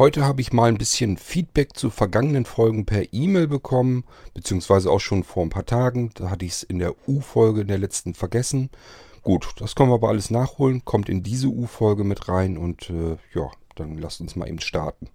Heute 0.00 0.24
habe 0.24 0.40
ich 0.40 0.54
mal 0.54 0.70
ein 0.70 0.78
bisschen 0.78 1.18
Feedback 1.18 1.76
zu 1.76 1.90
vergangenen 1.90 2.46
Folgen 2.46 2.86
per 2.86 3.12
E-Mail 3.12 3.48
bekommen, 3.48 4.04
beziehungsweise 4.32 4.90
auch 4.90 4.98
schon 4.98 5.24
vor 5.24 5.42
ein 5.42 5.50
paar 5.50 5.66
Tagen. 5.66 6.10
Da 6.14 6.30
hatte 6.30 6.46
ich 6.46 6.52
es 6.52 6.62
in 6.62 6.78
der 6.78 6.94
U-Folge 7.06 7.60
in 7.60 7.68
der 7.68 7.76
letzten 7.76 8.14
vergessen. 8.14 8.70
Gut, 9.20 9.52
das 9.58 9.74
können 9.74 9.90
wir 9.90 9.96
aber 9.96 10.08
alles 10.08 10.30
nachholen, 10.30 10.86
kommt 10.86 11.10
in 11.10 11.22
diese 11.22 11.48
U-Folge 11.48 12.04
mit 12.04 12.30
rein 12.30 12.56
und 12.56 12.88
äh, 12.88 13.18
ja, 13.34 13.50
dann 13.74 13.98
lasst 13.98 14.22
uns 14.22 14.36
mal 14.36 14.48
eben 14.48 14.60
starten. 14.60 15.10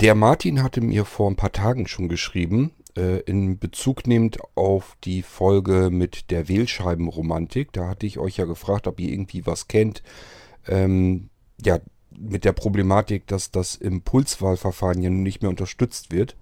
Der 0.00 0.14
Martin 0.14 0.62
hatte 0.62 0.80
mir 0.80 1.04
vor 1.04 1.30
ein 1.30 1.36
paar 1.36 1.52
Tagen 1.52 1.86
schon 1.86 2.08
geschrieben, 2.08 2.70
äh, 2.96 3.20
in 3.20 3.58
Bezug 3.58 4.06
nehmend 4.06 4.38
auf 4.54 4.96
die 5.04 5.20
Folge 5.20 5.90
mit 5.90 6.30
der 6.30 6.48
Wählscheibenromantik. 6.48 7.70
Da 7.72 7.86
hatte 7.86 8.06
ich 8.06 8.18
euch 8.18 8.38
ja 8.38 8.46
gefragt, 8.46 8.86
ob 8.86 8.98
ihr 8.98 9.10
irgendwie 9.10 9.44
was 9.46 9.68
kennt. 9.68 10.02
Ähm, 10.66 11.28
ja, 11.62 11.80
mit 12.18 12.46
der 12.46 12.52
Problematik, 12.52 13.26
dass 13.26 13.50
das 13.50 13.74
Impulswahlverfahren 13.76 15.02
ja 15.02 15.10
nun 15.10 15.22
nicht 15.22 15.42
mehr 15.42 15.50
unterstützt 15.50 16.10
wird. 16.10 16.34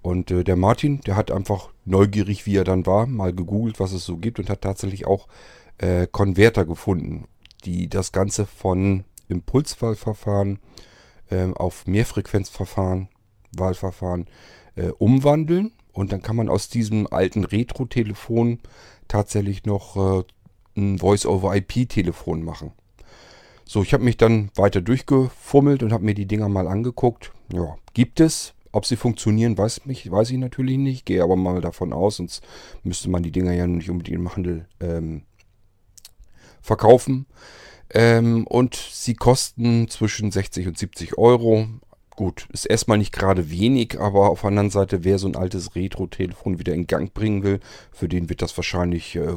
Und 0.00 0.30
äh, 0.30 0.42
der 0.42 0.56
Martin, 0.56 1.02
der 1.02 1.16
hat 1.16 1.30
einfach 1.30 1.68
neugierig, 1.84 2.46
wie 2.46 2.56
er 2.56 2.64
dann 2.64 2.86
war, 2.86 3.06
mal 3.06 3.34
gegoogelt, 3.34 3.78
was 3.78 3.92
es 3.92 4.06
so 4.06 4.16
gibt 4.16 4.38
und 4.38 4.48
hat 4.48 4.62
tatsächlich 4.62 5.06
auch 5.06 5.28
äh, 5.76 6.06
Konverter 6.10 6.64
gefunden, 6.64 7.26
die 7.66 7.90
das 7.90 8.12
Ganze 8.12 8.46
von 8.46 9.04
Impulswahlverfahren 9.28 10.56
äh, 10.56 10.86
auf 11.54 11.86
Mehrfrequenzverfahren, 11.86 13.08
Wahlverfahren 13.52 14.26
äh, 14.76 14.88
umwandeln. 14.98 15.72
Und 15.92 16.12
dann 16.12 16.22
kann 16.22 16.36
man 16.36 16.48
aus 16.48 16.68
diesem 16.68 17.06
alten 17.06 17.44
Retro-Telefon 17.44 18.60
tatsächlich 19.08 19.64
noch 19.64 19.96
äh, 19.96 20.24
ein 20.76 20.98
Voice-over-IP-Telefon 20.98 22.42
machen. 22.42 22.72
So, 23.64 23.82
ich 23.82 23.92
habe 23.94 24.04
mich 24.04 24.16
dann 24.16 24.50
weiter 24.54 24.80
durchgefummelt 24.80 25.82
und 25.82 25.92
habe 25.92 26.04
mir 26.04 26.14
die 26.14 26.26
Dinger 26.26 26.48
mal 26.48 26.68
angeguckt. 26.68 27.32
Ja, 27.52 27.76
gibt 27.94 28.20
es. 28.20 28.52
Ob 28.72 28.84
sie 28.84 28.96
funktionieren, 28.96 29.56
weiß, 29.56 29.86
mich, 29.86 30.10
weiß 30.10 30.30
ich 30.30 30.36
natürlich 30.36 30.76
nicht. 30.76 31.06
Gehe 31.06 31.22
aber 31.22 31.34
mal 31.34 31.62
davon 31.62 31.94
aus, 31.94 32.16
sonst 32.16 32.42
müsste 32.82 33.08
man 33.08 33.22
die 33.22 33.32
Dinger 33.32 33.52
ja 33.52 33.66
nicht 33.66 33.88
unbedingt 33.88 34.18
im 34.18 34.36
Handel 34.36 34.68
ähm, 34.80 35.22
verkaufen. 36.60 37.26
Ähm, 37.90 38.46
und 38.46 38.74
sie 38.74 39.14
kosten 39.14 39.88
zwischen 39.88 40.30
60 40.30 40.68
und 40.68 40.78
70 40.78 41.18
Euro. 41.18 41.66
Gut, 42.16 42.48
ist 42.50 42.64
erstmal 42.64 42.98
nicht 42.98 43.12
gerade 43.12 43.50
wenig, 43.50 44.00
aber 44.00 44.30
auf 44.30 44.40
der 44.40 44.48
anderen 44.48 44.70
Seite, 44.70 45.04
wer 45.04 45.18
so 45.18 45.28
ein 45.28 45.36
altes 45.36 45.74
Retro-Telefon 45.74 46.58
wieder 46.58 46.72
in 46.72 46.86
Gang 46.86 47.12
bringen 47.12 47.42
will, 47.42 47.60
für 47.92 48.08
den 48.08 48.30
wird 48.30 48.40
das 48.40 48.56
wahrscheinlich 48.56 49.16
äh, 49.16 49.36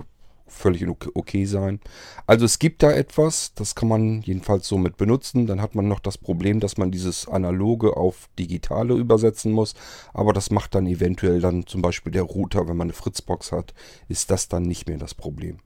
völlig 0.50 0.86
okay 1.14 1.46
sein. 1.46 1.80
Also 2.28 2.46
es 2.46 2.60
gibt 2.60 2.84
da 2.84 2.92
etwas, 2.92 3.54
das 3.54 3.76
kann 3.76 3.88
man 3.88 4.22
jedenfalls 4.22 4.68
so 4.68 4.78
mit 4.78 4.98
benutzen. 4.98 5.48
Dann 5.48 5.62
hat 5.62 5.76
man 5.76 5.88
noch 5.88 6.00
das 6.00 6.18
Problem, 6.18 6.60
dass 6.60 6.78
man 6.78 6.92
dieses 6.92 7.28
analoge 7.28 7.96
auf 7.96 8.30
digitale 8.38 8.96
übersetzen 8.96 9.52
muss. 9.52 9.74
Aber 10.14 10.34
das 10.34 10.52
macht 10.52 10.76
dann 10.76 10.88
eventuell 10.88 11.42
dann 11.42 11.66
zum 11.66 11.82
Beispiel 11.82 12.12
der 12.12 12.24
Router, 12.24 12.68
wenn 12.68 12.78
man 12.78 12.88
eine 12.88 12.94
Fritzbox 12.94 13.52
hat, 13.52 13.74
ist 14.08 14.32
das 14.32 14.48
dann 14.48 14.64
nicht 14.64 14.88
mehr 14.88 14.98
das 14.98 15.14
Problem. 15.14 15.60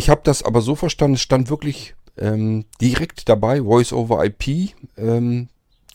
Ich 0.00 0.08
habe 0.08 0.22
das 0.24 0.42
aber 0.42 0.62
so 0.62 0.76
verstanden, 0.76 1.16
es 1.16 1.20
stand 1.20 1.50
wirklich 1.50 1.94
ähm, 2.16 2.64
direkt 2.80 3.28
dabei, 3.28 3.60
Voice 3.60 3.92
over 3.92 4.24
IP. 4.24 4.72
Ähm, 4.96 5.48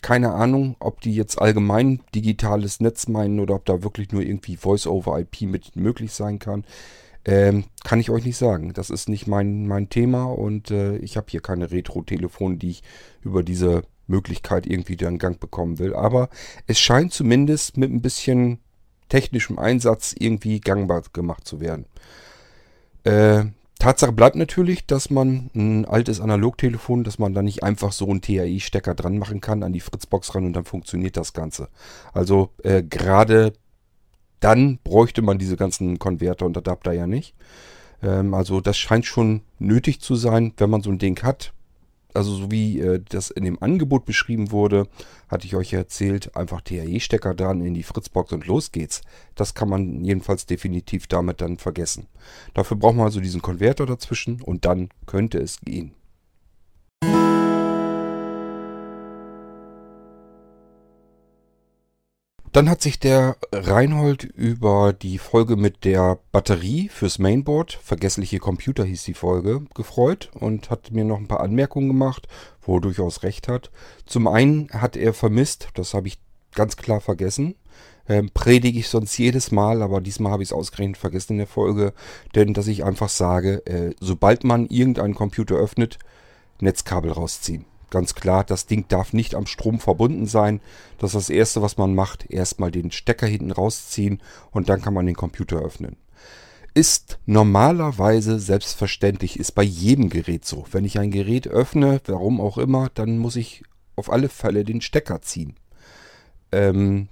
keine 0.03 0.35
Ahnung, 0.35 0.75
ob 0.79 1.01
die 1.01 1.15
jetzt 1.15 1.41
allgemein 1.41 2.01
digitales 2.13 2.79
Netz 2.79 3.07
meinen 3.07 3.39
oder 3.39 3.55
ob 3.55 3.65
da 3.65 3.81
wirklich 3.81 4.11
nur 4.11 4.21
irgendwie 4.21 4.57
Voice 4.57 4.85
over 4.85 5.17
IP 5.17 5.49
mit 5.49 5.75
möglich 5.75 6.13
sein 6.13 6.37
kann. 6.37 6.65
Ähm, 7.25 7.63
kann 7.83 7.99
ich 7.99 8.11
euch 8.11 8.23
nicht 8.25 8.37
sagen. 8.37 8.73
Das 8.73 8.91
ist 8.91 9.09
nicht 9.09 9.25
mein, 9.25 9.65
mein 9.65 9.89
Thema 9.89 10.25
und 10.25 10.69
äh, 10.69 10.97
ich 10.97 11.17
habe 11.17 11.25
hier 11.31 11.41
keine 11.41 11.71
Retro-Telefone, 11.71 12.57
die 12.57 12.69
ich 12.69 12.83
über 13.23 13.41
diese 13.41 13.81
Möglichkeit 14.05 14.67
irgendwie 14.67 15.03
in 15.03 15.17
Gang 15.17 15.39
bekommen 15.39 15.79
will. 15.79 15.95
Aber 15.95 16.29
es 16.67 16.77
scheint 16.77 17.11
zumindest 17.11 17.75
mit 17.77 17.91
ein 17.91 18.03
bisschen 18.03 18.59
technischem 19.09 19.57
Einsatz 19.57 20.13
irgendwie 20.15 20.59
gangbar 20.59 21.01
gemacht 21.11 21.47
zu 21.47 21.59
werden. 21.59 21.85
Äh, 23.03 23.45
Tatsache 23.85 24.13
bleibt 24.13 24.35
natürlich, 24.35 24.87
dass 24.87 25.11
man 25.11 25.51
ein 25.53 25.85
altes 25.85 26.19
Analogtelefon, 26.19 27.03
dass 27.03 27.19
man 27.19 27.35
da 27.35 27.43
nicht 27.43 27.61
einfach 27.61 27.91
so 27.91 28.09
einen 28.09 28.19
TAI-Stecker 28.19 28.95
dran 28.95 29.19
machen 29.19 29.41
kann 29.41 29.61
an 29.61 29.73
die 29.73 29.79
Fritzbox 29.79 30.33
ran 30.33 30.43
und 30.43 30.53
dann 30.53 30.65
funktioniert 30.65 31.17
das 31.17 31.33
Ganze. 31.33 31.67
Also 32.11 32.49
äh, 32.63 32.81
gerade 32.81 33.53
dann 34.39 34.79
bräuchte 34.83 35.21
man 35.21 35.37
diese 35.37 35.55
ganzen 35.55 35.99
Konverter 35.99 36.47
und 36.47 36.57
Adapter 36.57 36.93
ja 36.93 37.05
nicht. 37.05 37.35
Ähm, 38.01 38.33
also 38.33 38.59
das 38.59 38.75
scheint 38.75 39.05
schon 39.05 39.41
nötig 39.59 40.01
zu 40.01 40.15
sein, 40.15 40.53
wenn 40.57 40.71
man 40.71 40.81
so 40.81 40.89
ein 40.89 40.97
Ding 40.97 41.21
hat 41.21 41.53
also 42.15 42.33
so 42.35 42.51
wie 42.51 42.79
äh, 42.79 43.01
das 43.07 43.29
in 43.29 43.43
dem 43.43 43.61
Angebot 43.61 44.05
beschrieben 44.05 44.51
wurde, 44.51 44.87
hatte 45.27 45.45
ich 45.45 45.55
euch 45.55 45.73
erzählt, 45.73 46.35
einfach 46.35 46.61
TAE-Stecker 46.61 47.33
dran 47.35 47.61
in 47.61 47.73
die 47.73 47.83
Fritzbox 47.83 48.33
und 48.33 48.47
los 48.47 48.71
geht's. 48.71 49.01
Das 49.35 49.53
kann 49.53 49.69
man 49.69 50.03
jedenfalls 50.03 50.45
definitiv 50.45 51.07
damit 51.07 51.41
dann 51.41 51.57
vergessen. 51.57 52.07
Dafür 52.53 52.77
braucht 52.77 52.95
man 52.95 53.05
also 53.05 53.19
diesen 53.19 53.41
Konverter 53.41 53.85
dazwischen 53.85 54.41
und 54.41 54.65
dann 54.65 54.89
könnte 55.05 55.39
es 55.39 55.59
gehen. 55.61 55.93
Dann 62.55 62.69
hat 62.69 62.81
sich 62.81 63.01
der 63.01 63.35
Reinhold 63.51 64.23
über 64.23 64.93
die 64.93 65.17
Folge 65.17 65.57
mit 65.57 65.83
der 65.83 66.19
Batterie 66.31 66.87
fürs 66.87 67.19
Mainboard, 67.19 67.73
vergessliche 67.83 68.39
Computer 68.39 68.85
hieß 68.85 69.03
die 69.03 69.13
Folge, 69.13 69.65
gefreut 69.73 70.31
und 70.33 70.69
hat 70.69 70.89
mir 70.91 71.03
noch 71.03 71.17
ein 71.17 71.27
paar 71.27 71.41
Anmerkungen 71.41 71.89
gemacht, 71.89 72.29
wo 72.61 72.77
er 72.77 72.79
durchaus 72.79 73.23
recht 73.23 73.49
hat. 73.49 73.71
Zum 74.05 74.29
einen 74.29 74.69
hat 74.69 74.95
er 74.95 75.13
vermisst, 75.13 75.67
das 75.73 75.93
habe 75.93 76.07
ich 76.07 76.17
ganz 76.53 76.77
klar 76.77 77.01
vergessen, 77.01 77.55
ähm, 78.07 78.29
predige 78.33 78.79
ich 78.79 78.87
sonst 78.87 79.17
jedes 79.17 79.51
Mal, 79.51 79.81
aber 79.81 79.99
diesmal 79.99 80.31
habe 80.31 80.41
ich 80.41 80.47
es 80.47 80.53
ausgerechnet 80.53 80.95
vergessen 80.95 81.33
in 81.33 81.39
der 81.39 81.47
Folge, 81.47 81.91
denn 82.35 82.53
dass 82.53 82.67
ich 82.67 82.85
einfach 82.85 83.09
sage, 83.09 83.65
äh, 83.65 83.93
sobald 83.99 84.45
man 84.45 84.67
irgendeinen 84.67 85.15
Computer 85.15 85.55
öffnet, 85.55 85.99
Netzkabel 86.61 87.11
rausziehen. 87.11 87.65
Ganz 87.89 88.15
klar, 88.15 88.43
das 88.43 88.65
Ding 88.65 88.85
darf 88.87 89.13
nicht 89.13 89.35
am 89.35 89.45
Strom 89.45 89.79
verbunden 89.79 90.25
sein. 90.25 90.59
Das 90.97 91.11
ist 91.11 91.15
das 91.15 91.29
Erste, 91.29 91.61
was 91.61 91.77
man 91.77 91.93
macht. 91.93 92.29
Erstmal 92.29 92.71
den 92.71 92.91
Stecker 92.91 93.27
hinten 93.27 93.51
rausziehen 93.51 94.21
und 94.51 94.69
dann 94.69 94.81
kann 94.81 94.93
man 94.93 95.05
den 95.05 95.15
Computer 95.15 95.57
öffnen. 95.57 95.97
Ist 96.73 97.19
normalerweise 97.25 98.39
selbstverständlich, 98.39 99.39
ist 99.39 99.53
bei 99.53 99.63
jedem 99.63 100.09
Gerät 100.09 100.45
so. 100.45 100.65
Wenn 100.71 100.83
ich 100.83 100.99
ein 100.99 101.11
Gerät 101.11 101.47
öffne, 101.47 102.01
warum 102.05 102.41
auch 102.41 102.57
immer, 102.57 102.89
dann 102.93 103.17
muss 103.17 103.37
ich 103.37 103.63
auf 103.95 104.11
alle 104.11 104.27
Fälle 104.27 104.65
den 104.65 104.81
Stecker 104.81 105.21
ziehen. 105.21 105.55
Ähm, 106.51 107.07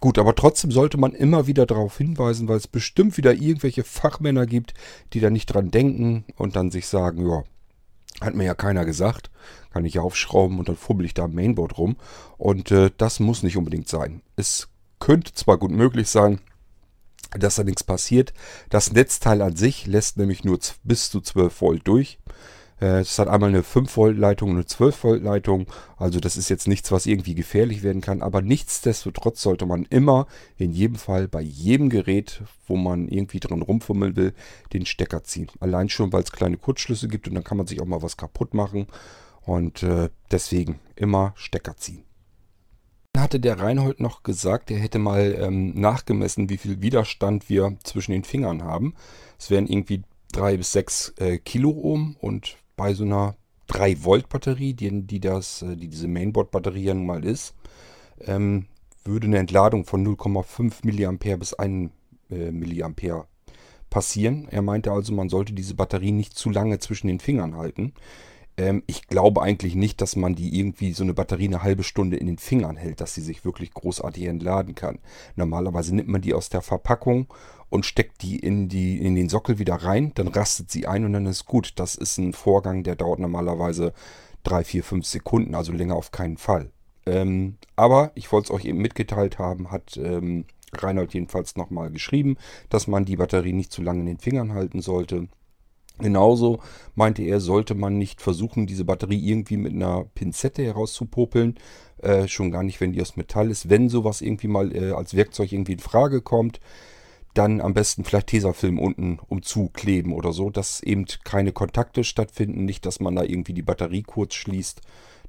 gut, 0.00 0.18
aber 0.18 0.34
trotzdem 0.36 0.70
sollte 0.70 0.98
man 0.98 1.14
immer 1.14 1.48
wieder 1.48 1.66
darauf 1.66 1.98
hinweisen, 1.98 2.48
weil 2.48 2.58
es 2.58 2.68
bestimmt 2.68 3.16
wieder 3.16 3.34
irgendwelche 3.34 3.82
Fachmänner 3.82 4.46
gibt, 4.46 4.74
die 5.12 5.20
da 5.20 5.30
nicht 5.30 5.46
dran 5.46 5.70
denken 5.70 6.24
und 6.36 6.54
dann 6.54 6.70
sich 6.70 6.86
sagen, 6.86 7.28
ja, 7.28 7.42
hat 8.20 8.34
mir 8.34 8.44
ja 8.44 8.54
keiner 8.54 8.84
gesagt. 8.84 9.30
Kann 9.72 9.84
ich 9.84 9.94
ja 9.94 10.02
aufschrauben 10.02 10.58
und 10.58 10.68
dann 10.68 10.76
fummel 10.76 11.06
ich 11.06 11.14
da 11.14 11.24
am 11.24 11.34
Mainboard 11.34 11.78
rum. 11.78 11.96
Und 12.38 12.70
äh, 12.70 12.90
das 12.96 13.20
muss 13.20 13.42
nicht 13.42 13.56
unbedingt 13.56 13.88
sein. 13.88 14.22
Es 14.36 14.68
könnte 14.98 15.34
zwar 15.34 15.58
gut 15.58 15.70
möglich 15.70 16.08
sein, 16.08 16.40
dass 17.30 17.56
da 17.56 17.64
nichts 17.64 17.84
passiert. 17.84 18.32
Das 18.70 18.92
Netzteil 18.92 19.42
an 19.42 19.56
sich 19.56 19.86
lässt 19.86 20.16
nämlich 20.16 20.44
nur 20.44 20.58
bis 20.84 21.10
zu 21.10 21.20
12 21.20 21.60
Volt 21.60 21.88
durch. 21.88 22.18
Äh, 22.80 23.00
es 23.00 23.18
hat 23.18 23.28
einmal 23.28 23.50
eine 23.50 23.62
5-Volt-Leitung 23.62 24.50
und 24.50 24.56
eine 24.56 24.64
12-Volt-Leitung. 24.64 25.66
Also 25.96 26.20
das 26.20 26.36
ist 26.36 26.48
jetzt 26.48 26.68
nichts, 26.68 26.92
was 26.92 27.06
irgendwie 27.06 27.34
gefährlich 27.34 27.82
werden 27.82 28.02
kann. 28.02 28.22
Aber 28.22 28.42
nichtsdestotrotz 28.42 29.42
sollte 29.42 29.66
man 29.66 29.84
immer, 29.84 30.26
in 30.56 30.72
jedem 30.72 30.96
Fall, 30.96 31.28
bei 31.28 31.40
jedem 31.40 31.88
Gerät, 31.88 32.42
wo 32.66 32.76
man 32.76 33.08
irgendwie 33.08 33.40
dran 33.40 33.62
rumfummeln 33.62 34.16
will, 34.16 34.34
den 34.72 34.86
Stecker 34.86 35.24
ziehen. 35.24 35.48
Allein 35.60 35.88
schon, 35.88 36.12
weil 36.12 36.22
es 36.22 36.32
kleine 36.32 36.58
Kurzschlüsse 36.58 37.08
gibt 37.08 37.28
und 37.28 37.34
dann 37.34 37.44
kann 37.44 37.58
man 37.58 37.66
sich 37.66 37.80
auch 37.80 37.86
mal 37.86 38.02
was 38.02 38.16
kaputt 38.16 38.54
machen. 38.54 38.86
Und 39.42 39.82
äh, 39.82 40.10
deswegen 40.30 40.80
immer 40.96 41.32
Stecker 41.36 41.76
ziehen. 41.76 42.02
Hatte 43.16 43.40
der 43.40 43.58
Reinhold 43.58 44.00
noch 44.00 44.24
gesagt, 44.24 44.70
er 44.70 44.78
hätte 44.78 44.98
mal 44.98 45.34
ähm, 45.40 45.72
nachgemessen, 45.80 46.50
wie 46.50 46.58
viel 46.58 46.82
Widerstand 46.82 47.48
wir 47.48 47.78
zwischen 47.82 48.12
den 48.12 48.24
Fingern 48.24 48.62
haben. 48.62 48.94
Es 49.38 49.50
wären 49.50 49.66
irgendwie 49.66 50.02
3 50.32 50.58
bis 50.58 50.72
6 50.72 51.14
äh, 51.18 51.38
Kiloohm 51.38 52.16
und 52.20 52.58
bei 52.76 52.94
so 52.94 53.04
einer 53.04 53.36
3 53.68 54.04
Volt 54.04 54.28
Batterie, 54.28 54.74
die, 54.74 55.02
die, 55.02 55.20
das, 55.20 55.62
äh, 55.62 55.76
die 55.76 55.88
diese 55.88 56.08
Mainboard 56.08 56.50
Batterie 56.50 56.84
ja 56.84 56.94
nun 56.94 57.06
mal 57.06 57.24
ist, 57.24 57.54
ähm, 58.20 58.66
würde 59.04 59.26
eine 59.26 59.38
Entladung 59.38 59.84
von 59.84 60.06
0,5 60.06 60.82
mA 60.84 61.36
bis 61.36 61.54
1 61.54 61.90
äh, 62.30 62.52
mA 62.52 63.26
passieren. 63.90 64.48
Er 64.50 64.62
meinte 64.62 64.92
also, 64.92 65.12
man 65.12 65.28
sollte 65.28 65.52
diese 65.52 65.74
Batterie 65.74 66.12
nicht 66.12 66.36
zu 66.36 66.50
lange 66.50 66.78
zwischen 66.78 67.08
den 67.08 67.20
Fingern 67.20 67.56
halten. 67.56 67.92
Ähm, 68.56 68.82
ich 68.86 69.06
glaube 69.08 69.42
eigentlich 69.42 69.74
nicht, 69.74 70.00
dass 70.00 70.16
man 70.16 70.34
die 70.34 70.58
irgendwie 70.58 70.92
so 70.92 71.02
eine 71.02 71.14
Batterie 71.14 71.46
eine 71.46 71.62
halbe 71.62 71.82
Stunde 71.82 72.16
in 72.16 72.26
den 72.26 72.38
Fingern 72.38 72.76
hält, 72.76 73.00
dass 73.00 73.14
sie 73.14 73.22
sich 73.22 73.44
wirklich 73.44 73.72
großartig 73.72 74.24
entladen 74.24 74.74
kann. 74.74 74.98
Normalerweise 75.34 75.94
nimmt 75.94 76.08
man 76.08 76.22
die 76.22 76.34
aus 76.34 76.48
der 76.48 76.62
Verpackung 76.62 77.26
und 77.68 77.84
steckt 77.84 78.22
die 78.22 78.38
in, 78.38 78.68
die 78.68 78.98
in 78.98 79.14
den 79.14 79.28
Sockel 79.28 79.58
wieder 79.58 79.74
rein, 79.74 80.12
dann 80.14 80.28
rastet 80.28 80.70
sie 80.70 80.86
ein 80.86 81.04
und 81.04 81.12
dann 81.12 81.26
ist 81.26 81.46
gut. 81.46 81.74
Das 81.76 81.94
ist 81.94 82.18
ein 82.18 82.32
Vorgang, 82.32 82.82
der 82.84 82.96
dauert 82.96 83.18
normalerweise 83.18 83.92
3, 84.44 84.64
4, 84.64 84.84
5 84.84 85.06
Sekunden, 85.06 85.54
also 85.54 85.72
länger 85.72 85.96
auf 85.96 86.12
keinen 86.12 86.36
Fall. 86.36 86.70
Ähm, 87.06 87.56
aber 87.74 88.12
ich 88.14 88.30
wollte 88.32 88.46
es 88.46 88.50
euch 88.50 88.64
eben 88.64 88.78
mitgeteilt 88.78 89.38
haben, 89.38 89.70
hat 89.70 89.96
ähm, 89.96 90.44
Reinhold 90.72 91.14
jedenfalls 91.14 91.56
nochmal 91.56 91.90
geschrieben, 91.90 92.36
dass 92.68 92.86
man 92.86 93.04
die 93.04 93.16
Batterie 93.16 93.52
nicht 93.52 93.72
zu 93.72 93.82
lange 93.82 94.00
in 94.00 94.06
den 94.06 94.18
Fingern 94.18 94.54
halten 94.54 94.80
sollte. 94.80 95.28
Genauso 95.98 96.60
meinte 96.94 97.22
er, 97.22 97.40
sollte 97.40 97.74
man 97.74 97.96
nicht 97.96 98.20
versuchen, 98.20 98.66
diese 98.66 98.84
Batterie 98.84 99.28
irgendwie 99.28 99.56
mit 99.56 99.72
einer 99.72 100.04
Pinzette 100.14 100.62
herauszupopeln. 100.62 101.56
Äh, 101.98 102.28
schon 102.28 102.50
gar 102.50 102.62
nicht, 102.62 102.80
wenn 102.80 102.92
die 102.92 103.00
aus 103.00 103.16
Metall 103.16 103.50
ist. 103.50 103.70
Wenn 103.70 103.88
sowas 103.88 104.20
irgendwie 104.20 104.48
mal 104.48 104.74
äh, 104.76 104.92
als 104.92 105.14
Werkzeug 105.14 105.52
irgendwie 105.52 105.72
in 105.72 105.78
Frage 105.78 106.20
kommt, 106.20 106.60
dann 107.32 107.60
am 107.60 107.74
besten 107.74 108.04
vielleicht 108.04 108.28
Tesafilm 108.28 108.78
unten 108.78 109.18
umzukleben 109.28 110.12
oder 110.12 110.32
so, 110.32 110.50
dass 110.50 110.82
eben 110.82 111.06
keine 111.24 111.52
Kontakte 111.52 112.04
stattfinden, 112.04 112.64
nicht, 112.64 112.86
dass 112.86 113.00
man 113.00 113.14
da 113.14 113.22
irgendwie 113.22 113.52
die 113.52 113.62
Batterie 113.62 114.02
kurz 114.02 114.34
schließt, 114.34 114.80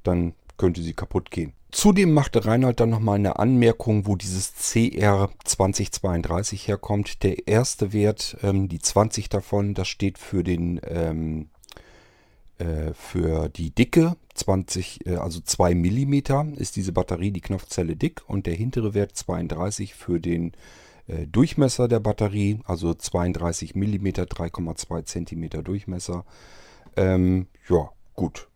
dann 0.02 0.34
könnte 0.58 0.82
sie 0.82 0.92
kaputt 0.92 1.30
gehen. 1.30 1.54
Zudem 1.70 2.12
machte 2.12 2.44
Reinhold 2.44 2.80
dann 2.80 2.90
nochmal 2.90 3.16
eine 3.16 3.38
Anmerkung, 3.38 4.06
wo 4.06 4.16
dieses 4.16 4.54
CR 4.54 5.30
2032 5.44 6.66
herkommt. 6.66 7.22
Der 7.22 7.46
erste 7.46 7.92
Wert, 7.92 8.36
ähm, 8.42 8.68
die 8.68 8.78
20 8.78 9.28
davon, 9.28 9.74
das 9.74 9.88
steht 9.88 10.18
für 10.18 10.42
den 10.42 10.80
ähm, 10.84 11.50
äh, 12.58 12.92
für 12.92 13.48
die 13.48 13.70
Dicke. 13.70 14.16
20, 14.34 15.06
äh, 15.06 15.16
also 15.16 15.40
2 15.40 15.74
mm 15.74 16.54
ist 16.56 16.76
diese 16.76 16.92
Batterie, 16.92 17.30
die 17.30 17.40
Knopfzelle 17.40 17.96
dick 17.96 18.22
und 18.26 18.46
der 18.46 18.54
hintere 18.54 18.94
Wert 18.94 19.16
32 19.16 19.94
für 19.94 20.20
den 20.20 20.52
äh, 21.06 21.26
Durchmesser 21.26 21.86
der 21.86 22.00
Batterie, 22.00 22.60
also 22.64 22.94
32 22.94 23.74
mm, 23.74 24.06
3,2 24.08 25.04
cm 25.04 25.62
Durchmesser. 25.62 26.24
Ähm, 26.96 27.46
ja, 27.68 27.90
gut. 28.14 28.48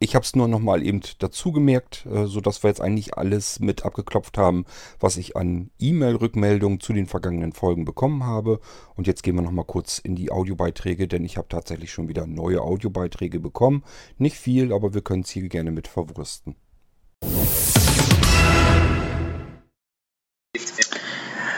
Ich 0.00 0.14
habe 0.14 0.24
es 0.24 0.36
nur 0.36 0.46
nochmal 0.46 0.86
eben 0.86 1.00
dazu 1.18 1.50
gemerkt, 1.50 2.06
äh, 2.06 2.26
sodass 2.26 2.62
wir 2.62 2.68
jetzt 2.68 2.80
eigentlich 2.80 3.14
alles 3.14 3.58
mit 3.58 3.84
abgeklopft 3.84 4.38
haben, 4.38 4.64
was 5.00 5.16
ich 5.16 5.36
an 5.36 5.70
E-Mail-Rückmeldungen 5.80 6.78
zu 6.78 6.92
den 6.92 7.06
vergangenen 7.06 7.52
Folgen 7.52 7.84
bekommen 7.84 8.24
habe. 8.24 8.60
Und 8.94 9.08
jetzt 9.08 9.24
gehen 9.24 9.34
wir 9.34 9.42
nochmal 9.42 9.64
kurz 9.64 9.98
in 9.98 10.14
die 10.14 10.30
Audiobeiträge, 10.30 11.08
denn 11.08 11.24
ich 11.24 11.36
habe 11.36 11.48
tatsächlich 11.48 11.90
schon 11.90 12.08
wieder 12.08 12.28
neue 12.28 12.62
Audiobeiträge 12.62 13.40
bekommen. 13.40 13.82
Nicht 14.18 14.36
viel, 14.36 14.72
aber 14.72 14.94
wir 14.94 15.00
können 15.00 15.22
es 15.22 15.30
hier 15.30 15.48
gerne 15.48 15.72
mit 15.72 15.88
verwursten. 15.88 16.54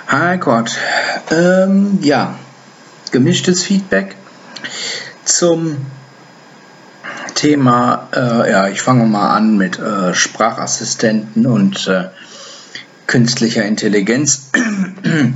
Hi 0.06 0.38
Gott. 0.38 0.78
Ähm, 1.30 1.98
ja, 2.00 2.38
gemischtes 3.12 3.62
Feedback 3.62 4.16
zum 5.24 5.76
Thema, 7.34 8.08
äh, 8.14 8.50
ja, 8.50 8.68
ich 8.68 8.82
fange 8.82 9.04
mal 9.06 9.34
an 9.34 9.56
mit 9.56 9.78
äh, 9.78 10.14
Sprachassistenten 10.14 11.46
und 11.46 11.86
äh, 11.88 12.08
künstlicher 13.06 13.64
Intelligenz. 13.64 14.50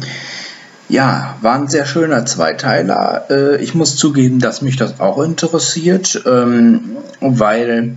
ja, 0.88 1.36
war 1.40 1.54
ein 1.54 1.68
sehr 1.68 1.86
schöner 1.86 2.26
Zweiteiler. 2.26 3.26
Äh, 3.30 3.62
ich 3.62 3.74
muss 3.74 3.96
zugeben, 3.96 4.38
dass 4.38 4.62
mich 4.62 4.76
das 4.76 5.00
auch 5.00 5.22
interessiert, 5.22 6.22
ähm, 6.26 6.96
weil 7.20 7.96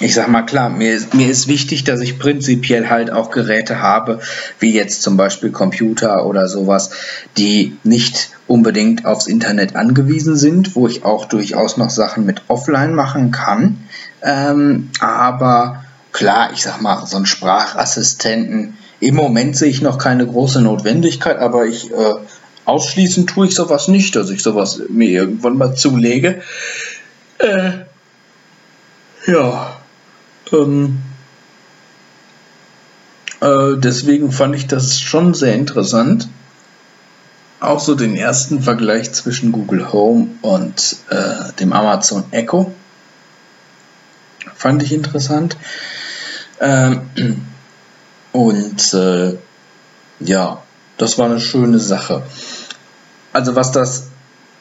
ich 0.00 0.14
sag 0.14 0.28
mal 0.28 0.42
klar, 0.42 0.70
mir 0.70 0.94
ist, 0.94 1.14
mir 1.14 1.28
ist 1.28 1.46
wichtig, 1.46 1.84
dass 1.84 2.00
ich 2.00 2.18
prinzipiell 2.18 2.88
halt 2.88 3.12
auch 3.12 3.30
Geräte 3.30 3.82
habe, 3.82 4.20
wie 4.58 4.72
jetzt 4.72 5.02
zum 5.02 5.18
Beispiel 5.18 5.50
Computer 5.50 6.24
oder 6.24 6.48
sowas, 6.48 6.90
die 7.36 7.76
nicht 7.84 8.30
unbedingt 8.46 9.04
aufs 9.04 9.26
Internet 9.26 9.76
angewiesen 9.76 10.36
sind, 10.36 10.74
wo 10.74 10.88
ich 10.88 11.04
auch 11.04 11.26
durchaus 11.26 11.76
noch 11.76 11.90
Sachen 11.90 12.24
mit 12.24 12.42
offline 12.48 12.94
machen 12.94 13.30
kann. 13.30 13.84
Ähm, 14.22 14.88
aber 15.00 15.84
klar, 16.12 16.50
ich 16.54 16.62
sag 16.62 16.80
mal, 16.80 17.06
so 17.06 17.18
ein 17.18 17.26
Sprachassistenten, 17.26 18.78
im 19.00 19.14
Moment 19.14 19.56
sehe 19.56 19.68
ich 19.68 19.82
noch 19.82 19.98
keine 19.98 20.26
große 20.26 20.62
Notwendigkeit, 20.62 21.38
aber 21.38 21.66
ich 21.66 21.90
äh, 21.90 22.14
ausschließen 22.64 23.26
tue 23.26 23.48
ich 23.48 23.54
sowas 23.54 23.88
nicht, 23.88 24.16
dass 24.16 24.30
ich 24.30 24.42
sowas 24.42 24.80
mir 24.88 25.10
irgendwann 25.10 25.58
mal 25.58 25.74
zulege. 25.74 26.40
Äh, 27.38 27.70
ja. 29.26 29.69
Ähm, 30.52 31.00
äh, 33.40 33.76
deswegen 33.76 34.32
fand 34.32 34.54
ich 34.54 34.66
das 34.66 35.00
schon 35.00 35.34
sehr 35.34 35.54
interessant. 35.54 36.28
Auch 37.60 37.80
so 37.80 37.94
den 37.94 38.16
ersten 38.16 38.62
Vergleich 38.62 39.12
zwischen 39.12 39.52
Google 39.52 39.92
Home 39.92 40.28
und 40.42 40.96
äh, 41.10 41.52
dem 41.58 41.72
Amazon 41.72 42.24
Echo 42.30 42.72
fand 44.54 44.82
ich 44.82 44.92
interessant. 44.92 45.56
Ähm, 46.60 47.46
und 48.32 48.94
äh, 48.94 49.36
ja, 50.20 50.62
das 50.98 51.18
war 51.18 51.26
eine 51.26 51.40
schöne 51.40 51.78
Sache. 51.78 52.22
Also 53.32 53.54
was 53.54 53.72
das 53.72 54.09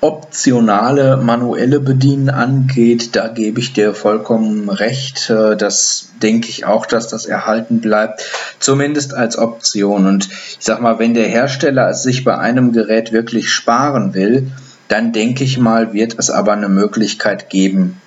optionale 0.01 1.17
manuelle 1.17 1.81
Bedienen 1.81 2.29
angeht, 2.29 3.17
da 3.17 3.27
gebe 3.27 3.59
ich 3.59 3.73
dir 3.73 3.93
vollkommen 3.93 4.69
recht. 4.69 5.29
Äh, 5.29 5.57
das 5.57 6.11
denke 6.21 6.47
ich 6.49 6.63
auch, 6.65 6.85
dass 6.85 7.09
das 7.09 7.25
erhalten 7.25 7.81
bleibt, 7.81 8.23
zumindest 8.59 9.13
als 9.13 9.37
Option. 9.37 10.05
Und 10.05 10.29
ich 10.29 10.59
sag 10.61 10.79
mal, 10.81 10.99
wenn 10.99 11.13
der 11.13 11.27
Hersteller 11.27 11.89
es 11.89 12.03
sich 12.03 12.23
bei 12.23 12.37
einem 12.37 12.71
Gerät 12.71 13.11
wirklich 13.11 13.51
sparen 13.51 14.13
will, 14.13 14.49
dann 14.87 15.11
denke 15.11 15.43
ich 15.43 15.57
mal, 15.57 15.91
wird 15.93 16.15
es 16.17 16.29
aber 16.29 16.53
eine 16.53 16.69
Möglichkeit 16.69 17.49
geben, 17.49 17.99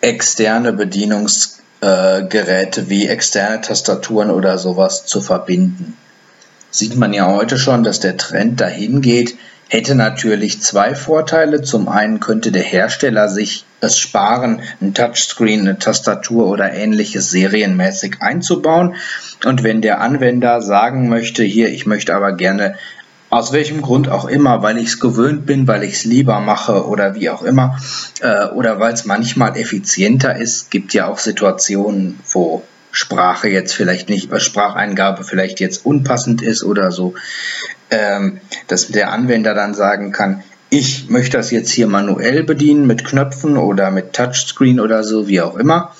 externe 0.00 0.72
Bedienungsgeräte 0.72 2.88
wie 2.88 3.06
externe 3.06 3.60
Tastaturen 3.60 4.30
oder 4.30 4.56
sowas 4.58 5.04
zu 5.06 5.20
verbinden. 5.20 5.96
Sieht 6.70 6.96
man 6.96 7.12
ja 7.12 7.26
heute 7.26 7.58
schon, 7.58 7.84
dass 7.84 8.00
der 8.00 8.16
Trend 8.16 8.60
dahin 8.60 9.02
geht, 9.02 9.36
hätte 9.72 9.94
natürlich 9.94 10.60
zwei 10.60 10.94
Vorteile. 10.94 11.62
Zum 11.62 11.88
einen 11.88 12.20
könnte 12.20 12.52
der 12.52 12.62
Hersteller 12.62 13.30
sich 13.30 13.64
es 13.80 13.98
sparen, 13.98 14.60
ein 14.82 14.92
Touchscreen, 14.92 15.60
eine 15.60 15.78
Tastatur 15.78 16.46
oder 16.48 16.74
ähnliches 16.74 17.30
serienmäßig 17.30 18.16
einzubauen. 18.20 18.96
Und 19.46 19.62
wenn 19.62 19.80
der 19.80 20.02
Anwender 20.02 20.60
sagen 20.60 21.08
möchte, 21.08 21.42
hier, 21.42 21.70
ich 21.70 21.86
möchte 21.86 22.14
aber 22.14 22.32
gerne 22.32 22.74
aus 23.30 23.54
welchem 23.54 23.80
Grund 23.80 24.10
auch 24.10 24.26
immer, 24.26 24.62
weil 24.62 24.76
ich 24.76 24.88
es 24.88 25.00
gewöhnt 25.00 25.46
bin, 25.46 25.66
weil 25.66 25.84
ich 25.84 25.94
es 25.94 26.04
lieber 26.04 26.38
mache 26.40 26.86
oder 26.86 27.14
wie 27.14 27.30
auch 27.30 27.42
immer, 27.42 27.78
äh, 28.20 28.48
oder 28.48 28.78
weil 28.78 28.92
es 28.92 29.06
manchmal 29.06 29.56
effizienter 29.56 30.36
ist, 30.36 30.70
gibt 30.70 30.92
ja 30.92 31.06
auch 31.06 31.18
Situationen, 31.18 32.20
wo 32.30 32.62
Sprache 32.90 33.48
jetzt 33.48 33.72
vielleicht 33.72 34.10
nicht, 34.10 34.30
Spracheingabe 34.38 35.24
vielleicht 35.24 35.60
jetzt 35.60 35.86
unpassend 35.86 36.42
ist 36.42 36.62
oder 36.62 36.92
so 36.92 37.14
ähm, 37.92 38.40
dass 38.66 38.88
der 38.88 39.12
Anwender 39.12 39.54
dann 39.54 39.74
sagen 39.74 40.10
kann, 40.10 40.42
ich 40.70 41.10
möchte 41.10 41.36
das 41.36 41.50
jetzt 41.50 41.70
hier 41.70 41.86
manuell 41.86 42.42
bedienen 42.42 42.86
mit 42.86 43.04
Knöpfen 43.04 43.58
oder 43.58 43.90
mit 43.90 44.14
Touchscreen 44.14 44.80
oder 44.80 45.04
so, 45.04 45.28
wie 45.28 45.42
auch 45.42 45.56
immer. 45.56 45.94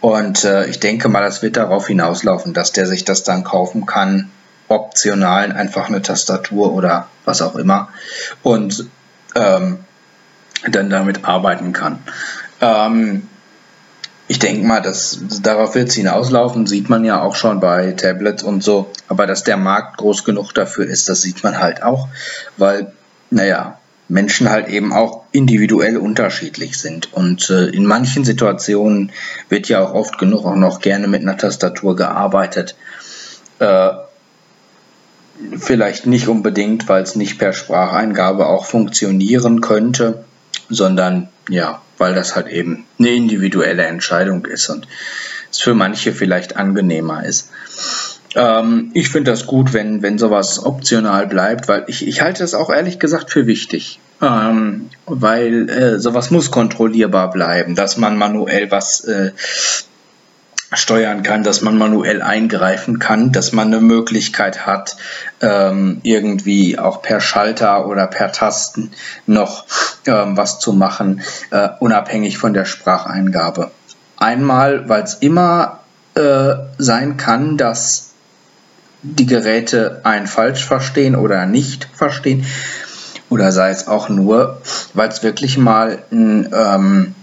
Und 0.00 0.42
äh, 0.44 0.66
ich 0.66 0.80
denke 0.80 1.08
mal, 1.08 1.22
das 1.22 1.40
wird 1.40 1.56
darauf 1.56 1.86
hinauslaufen, 1.86 2.52
dass 2.52 2.72
der 2.72 2.86
sich 2.86 3.04
das 3.04 3.22
dann 3.22 3.44
kaufen 3.44 3.86
kann, 3.86 4.30
optional 4.66 5.52
einfach 5.52 5.88
eine 5.88 6.02
Tastatur 6.02 6.72
oder 6.72 7.06
was 7.24 7.40
auch 7.42 7.54
immer 7.54 7.88
und 8.42 8.86
ähm, 9.36 9.78
dann 10.68 10.90
damit 10.90 11.24
arbeiten 11.24 11.72
kann. 11.72 12.00
Ähm, 12.60 13.28
ich 14.28 14.38
denke 14.38 14.66
mal, 14.66 14.82
dass 14.82 15.18
darauf 15.42 15.74
wird 15.74 15.88
es 15.88 15.94
hinauslaufen, 15.94 16.66
sieht 16.66 16.90
man 16.90 17.04
ja 17.04 17.22
auch 17.22 17.34
schon 17.34 17.60
bei 17.60 17.92
Tablets 17.92 18.42
und 18.42 18.62
so. 18.62 18.90
Aber 19.08 19.26
dass 19.26 19.42
der 19.42 19.56
Markt 19.56 19.96
groß 19.96 20.24
genug 20.24 20.52
dafür 20.52 20.86
ist, 20.86 21.08
das 21.08 21.22
sieht 21.22 21.42
man 21.42 21.58
halt 21.58 21.82
auch, 21.82 22.08
weil, 22.58 22.92
naja, 23.30 23.78
Menschen 24.08 24.50
halt 24.50 24.68
eben 24.68 24.92
auch 24.92 25.24
individuell 25.32 25.96
unterschiedlich 25.96 26.78
sind. 26.78 27.12
Und 27.12 27.48
äh, 27.48 27.68
in 27.68 27.86
manchen 27.86 28.24
Situationen 28.24 29.12
wird 29.48 29.68
ja 29.68 29.82
auch 29.82 29.94
oft 29.94 30.18
genug 30.18 30.44
auch 30.44 30.56
noch 30.56 30.80
gerne 30.80 31.08
mit 31.08 31.22
einer 31.22 31.36
Tastatur 31.36 31.96
gearbeitet. 31.96 32.76
Äh, 33.58 33.90
vielleicht 35.58 36.06
nicht 36.06 36.28
unbedingt, 36.28 36.88
weil 36.88 37.02
es 37.02 37.16
nicht 37.16 37.38
per 37.38 37.54
Spracheingabe 37.54 38.46
auch 38.46 38.66
funktionieren 38.66 39.62
könnte, 39.62 40.24
sondern 40.68 41.28
ja, 41.48 41.80
weil 41.98 42.14
das 42.14 42.36
halt 42.36 42.48
eben 42.48 42.86
eine 42.98 43.10
individuelle 43.10 43.84
Entscheidung 43.84 44.46
ist 44.46 44.68
und 44.68 44.86
es 45.50 45.60
für 45.60 45.74
manche 45.74 46.12
vielleicht 46.12 46.56
angenehmer 46.56 47.24
ist. 47.24 47.50
Ähm, 48.34 48.90
ich 48.94 49.08
finde 49.08 49.30
das 49.30 49.46
gut, 49.46 49.72
wenn, 49.72 50.02
wenn 50.02 50.18
sowas 50.18 50.64
optional 50.64 51.26
bleibt, 51.26 51.68
weil 51.68 51.84
ich, 51.86 52.06
ich 52.06 52.20
halte 52.20 52.44
es 52.44 52.54
auch 52.54 52.70
ehrlich 52.70 52.98
gesagt 52.98 53.30
für 53.30 53.46
wichtig. 53.46 54.00
Ähm, 54.20 54.90
weil 55.06 55.70
äh, 55.70 55.98
sowas 56.00 56.30
muss 56.30 56.50
kontrollierbar 56.50 57.30
bleiben, 57.30 57.76
dass 57.76 57.96
man 57.96 58.16
manuell 58.16 58.70
was 58.70 59.04
äh, 59.04 59.30
steuern 60.72 61.22
kann, 61.22 61.42
dass 61.44 61.62
man 61.62 61.78
manuell 61.78 62.20
eingreifen 62.20 62.98
kann, 62.98 63.32
dass 63.32 63.52
man 63.52 63.68
eine 63.68 63.80
Möglichkeit 63.80 64.66
hat, 64.66 64.96
ähm, 65.40 66.00
irgendwie 66.02 66.78
auch 66.78 67.00
per 67.00 67.20
Schalter 67.20 67.86
oder 67.86 68.06
per 68.06 68.32
Tasten 68.32 68.90
noch 69.26 69.64
ähm, 70.06 70.36
was 70.36 70.58
zu 70.58 70.72
machen, 70.72 71.22
äh, 71.50 71.68
unabhängig 71.80 72.36
von 72.38 72.52
der 72.52 72.66
Spracheingabe. 72.66 73.70
Einmal, 74.18 74.88
weil 74.88 75.02
es 75.02 75.14
immer 75.14 75.80
äh, 76.14 76.54
sein 76.76 77.16
kann, 77.16 77.56
dass 77.56 78.12
die 79.02 79.26
Geräte 79.26 80.00
einen 80.04 80.26
falsch 80.26 80.64
verstehen 80.64 81.16
oder 81.16 81.46
nicht 81.46 81.88
verstehen. 81.94 82.44
Oder 83.30 83.52
sei 83.52 83.70
es 83.70 83.86
auch 83.86 84.08
nur, 84.08 84.60
weil 84.94 85.08
es 85.08 85.22
wirklich 85.22 85.58
mal 85.58 85.98
ein 86.10 86.48
ähm, 86.52 87.14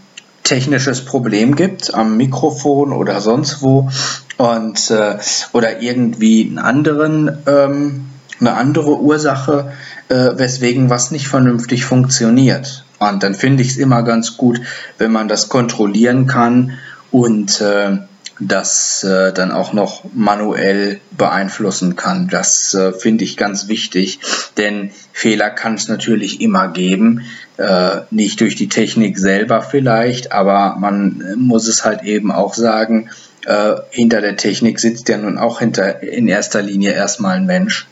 technisches 0.46 1.04
Problem 1.04 1.56
gibt 1.56 1.94
am 1.94 2.16
Mikrofon 2.16 2.94
oder 2.94 3.20
sonst 3.20 3.62
wo 3.62 3.90
und 4.38 4.90
äh, 4.90 5.18
oder 5.52 5.82
irgendwie 5.82 6.46
einen 6.48 6.60
anderen 6.60 7.38
ähm, 7.46 8.06
eine 8.40 8.54
andere 8.54 9.00
Ursache, 9.00 9.72
äh, 10.10 10.32
weswegen 10.36 10.90
was 10.90 11.12
nicht 11.12 11.28
vernünftig 11.28 11.86
funktioniert. 11.86 12.86
Und 13.00 13.24
dann 13.24 13.34
finde 13.34 13.64
ich 13.64 13.72
es 13.72 13.78
immer 13.78 14.04
ganz 14.04 14.38
gut, 14.38 14.62
wenn 14.98 15.12
man 15.12 15.28
das 15.28 15.50
kontrollieren 15.50 16.28
kann 16.28 16.78
und 17.12 17.62
äh, 17.62 17.98
das 18.40 19.04
äh, 19.04 19.32
dann 19.32 19.52
auch 19.52 19.74
noch 19.74 20.04
manuell 20.14 21.00
beeinflussen 21.12 21.96
kann. 21.96 22.28
Das 22.28 22.74
äh, 22.74 22.92
finde 22.92 23.24
ich 23.24 23.38
ganz 23.38 23.68
wichtig, 23.68 24.20
denn 24.58 24.92
Fehler 25.18 25.50
kann 25.50 25.76
es 25.76 25.88
natürlich 25.88 26.42
immer 26.42 26.68
geben. 26.68 27.22
Äh, 27.56 28.02
nicht 28.12 28.42
durch 28.42 28.58
die 28.58 28.68
Technik 28.68 29.18
selber 29.18 29.62
vielleicht, 29.62 30.34
aber 30.34 30.76
man 30.78 31.24
muss 31.38 31.70
es 31.70 31.86
halt 31.86 32.04
eben 32.04 32.34
auch 32.34 32.54
sagen, 32.54 33.10
äh, 33.46 33.76
hinter 33.92 34.20
der 34.20 34.36
Technik 34.36 34.78
sitzt 34.78 35.08
ja 35.08 35.18
nun 35.18 35.38
auch 35.38 35.60
hinter 35.60 36.04
in 36.04 36.28
erster 36.28 36.62
Linie 36.62 36.92
erstmal 36.92 37.38
ein 37.38 37.46
Mensch. 37.46 37.88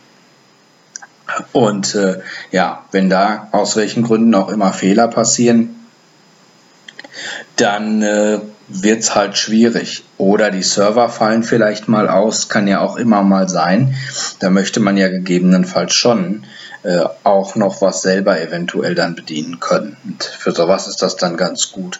Und 1.53 1.95
äh, 1.95 2.19
ja, 2.51 2.83
wenn 2.91 3.09
da 3.09 3.47
aus 3.53 3.77
welchen 3.77 4.03
Gründen 4.03 4.35
auch 4.35 4.49
immer 4.49 4.73
Fehler 4.73 5.07
passieren, 5.07 5.75
dann 7.55 8.01
äh, 8.01 8.39
wird 8.67 8.99
es 8.99 9.15
halt 9.15 9.37
schwierig. 9.37 10.03
Oder 10.17 10.51
die 10.51 10.61
Server 10.61 11.07
fallen 11.07 11.43
vielleicht 11.43 11.87
mal 11.87 12.09
aus, 12.09 12.49
kann 12.49 12.67
ja 12.67 12.81
auch 12.81 12.97
immer 12.97 13.23
mal 13.23 13.47
sein. 13.47 13.95
Da 14.39 14.49
möchte 14.49 14.81
man 14.81 14.97
ja 14.97 15.07
gegebenenfalls 15.07 15.93
schon 15.93 16.43
äh, 16.83 17.05
auch 17.23 17.55
noch 17.55 17.81
was 17.81 18.01
selber 18.01 18.39
eventuell 18.41 18.95
dann 18.95 19.15
bedienen 19.15 19.59
können. 19.59 19.97
Und 20.03 20.23
für 20.23 20.51
sowas 20.51 20.87
ist 20.87 21.01
das 21.01 21.15
dann 21.15 21.37
ganz 21.37 21.71
gut. 21.71 21.99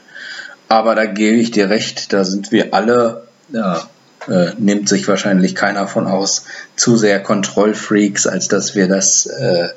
Aber 0.68 0.96
da 0.96 1.06
gebe 1.06 1.38
ich 1.38 1.52
dir 1.52 1.70
recht, 1.70 2.14
da 2.14 2.24
sind 2.24 2.52
wir 2.52 2.74
alle, 2.74 3.28
ja, 3.50 3.88
äh, 4.28 4.52
nimmt 4.58 4.88
sich 4.88 5.08
wahrscheinlich 5.08 5.56
keiner 5.56 5.88
von 5.88 6.08
aus, 6.08 6.46
zu 6.76 6.98
sehr 6.98 7.22
Kontrollfreaks, 7.22 8.28
als 8.28 8.48
dass 8.48 8.76
wir 8.76 8.88
das 8.88 9.26
äh, 9.26 9.70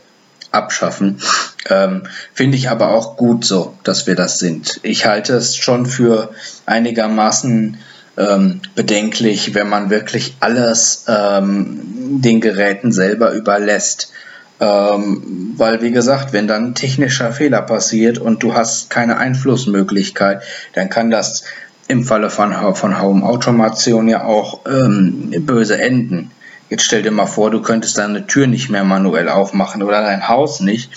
abschaffen. 0.52 1.20
Ähm, 1.68 2.04
Finde 2.32 2.56
ich 2.56 2.70
aber 2.70 2.90
auch 2.90 3.16
gut 3.16 3.44
so, 3.44 3.76
dass 3.84 4.06
wir 4.06 4.14
das 4.14 4.38
sind. 4.38 4.80
Ich 4.82 5.06
halte 5.06 5.34
es 5.34 5.56
schon 5.56 5.86
für 5.86 6.30
einigermaßen 6.64 7.78
ähm, 8.16 8.62
bedenklich, 8.74 9.54
wenn 9.54 9.68
man 9.68 9.90
wirklich 9.90 10.36
alles 10.40 11.04
ähm, 11.08 12.20
den 12.22 12.40
Geräten 12.40 12.92
selber 12.92 13.32
überlässt. 13.32 14.12
Ähm, 14.58 15.54
weil, 15.56 15.82
wie 15.82 15.90
gesagt, 15.90 16.32
wenn 16.32 16.48
dann 16.48 16.74
technischer 16.74 17.32
Fehler 17.32 17.62
passiert 17.62 18.18
und 18.18 18.42
du 18.42 18.54
hast 18.54 18.88
keine 18.88 19.18
Einflussmöglichkeit, 19.18 20.42
dann 20.74 20.88
kann 20.88 21.10
das 21.10 21.44
im 21.88 22.04
Falle 22.04 22.30
von, 22.30 22.52
von 22.74 23.00
Home 23.00 23.24
Automation 23.24 24.08
ja 24.08 24.24
auch 24.24 24.60
ähm, 24.66 25.32
böse 25.40 25.78
enden. 25.78 26.30
Jetzt 26.68 26.84
stell 26.84 27.02
dir 27.02 27.12
mal 27.12 27.26
vor, 27.26 27.50
du 27.50 27.62
könntest 27.62 27.98
deine 27.98 28.26
Tür 28.26 28.46
nicht 28.46 28.70
mehr 28.70 28.82
manuell 28.82 29.28
aufmachen 29.28 29.82
oder 29.82 30.02
dein 30.02 30.28
Haus 30.28 30.60
nicht. 30.60 30.90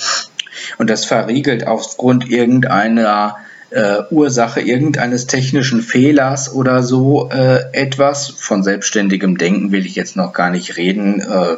Und 0.77 0.89
das 0.89 1.05
verriegelt 1.05 1.67
aufgrund 1.67 2.29
irgendeiner 2.29 3.37
äh, 3.69 4.01
Ursache, 4.09 4.61
irgendeines 4.61 5.27
technischen 5.27 5.81
Fehlers 5.81 6.51
oder 6.51 6.81
so 6.81 7.29
äh, 7.29 7.71
etwas. 7.73 8.29
Von 8.29 8.63
selbstständigem 8.63 9.37
Denken 9.37 9.71
will 9.71 9.85
ich 9.85 9.95
jetzt 9.95 10.15
noch 10.15 10.33
gar 10.33 10.49
nicht 10.49 10.77
reden. 10.77 11.21
Äh, 11.21 11.57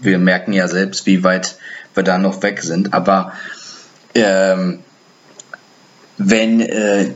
wir 0.00 0.18
merken 0.18 0.52
ja 0.52 0.68
selbst, 0.68 1.06
wie 1.06 1.24
weit 1.24 1.56
wir 1.94 2.02
da 2.02 2.18
noch 2.18 2.42
weg 2.42 2.62
sind. 2.62 2.94
Aber 2.94 3.32
ähm, 4.14 4.80
wenn, 6.16 6.60
äh, 6.60 7.10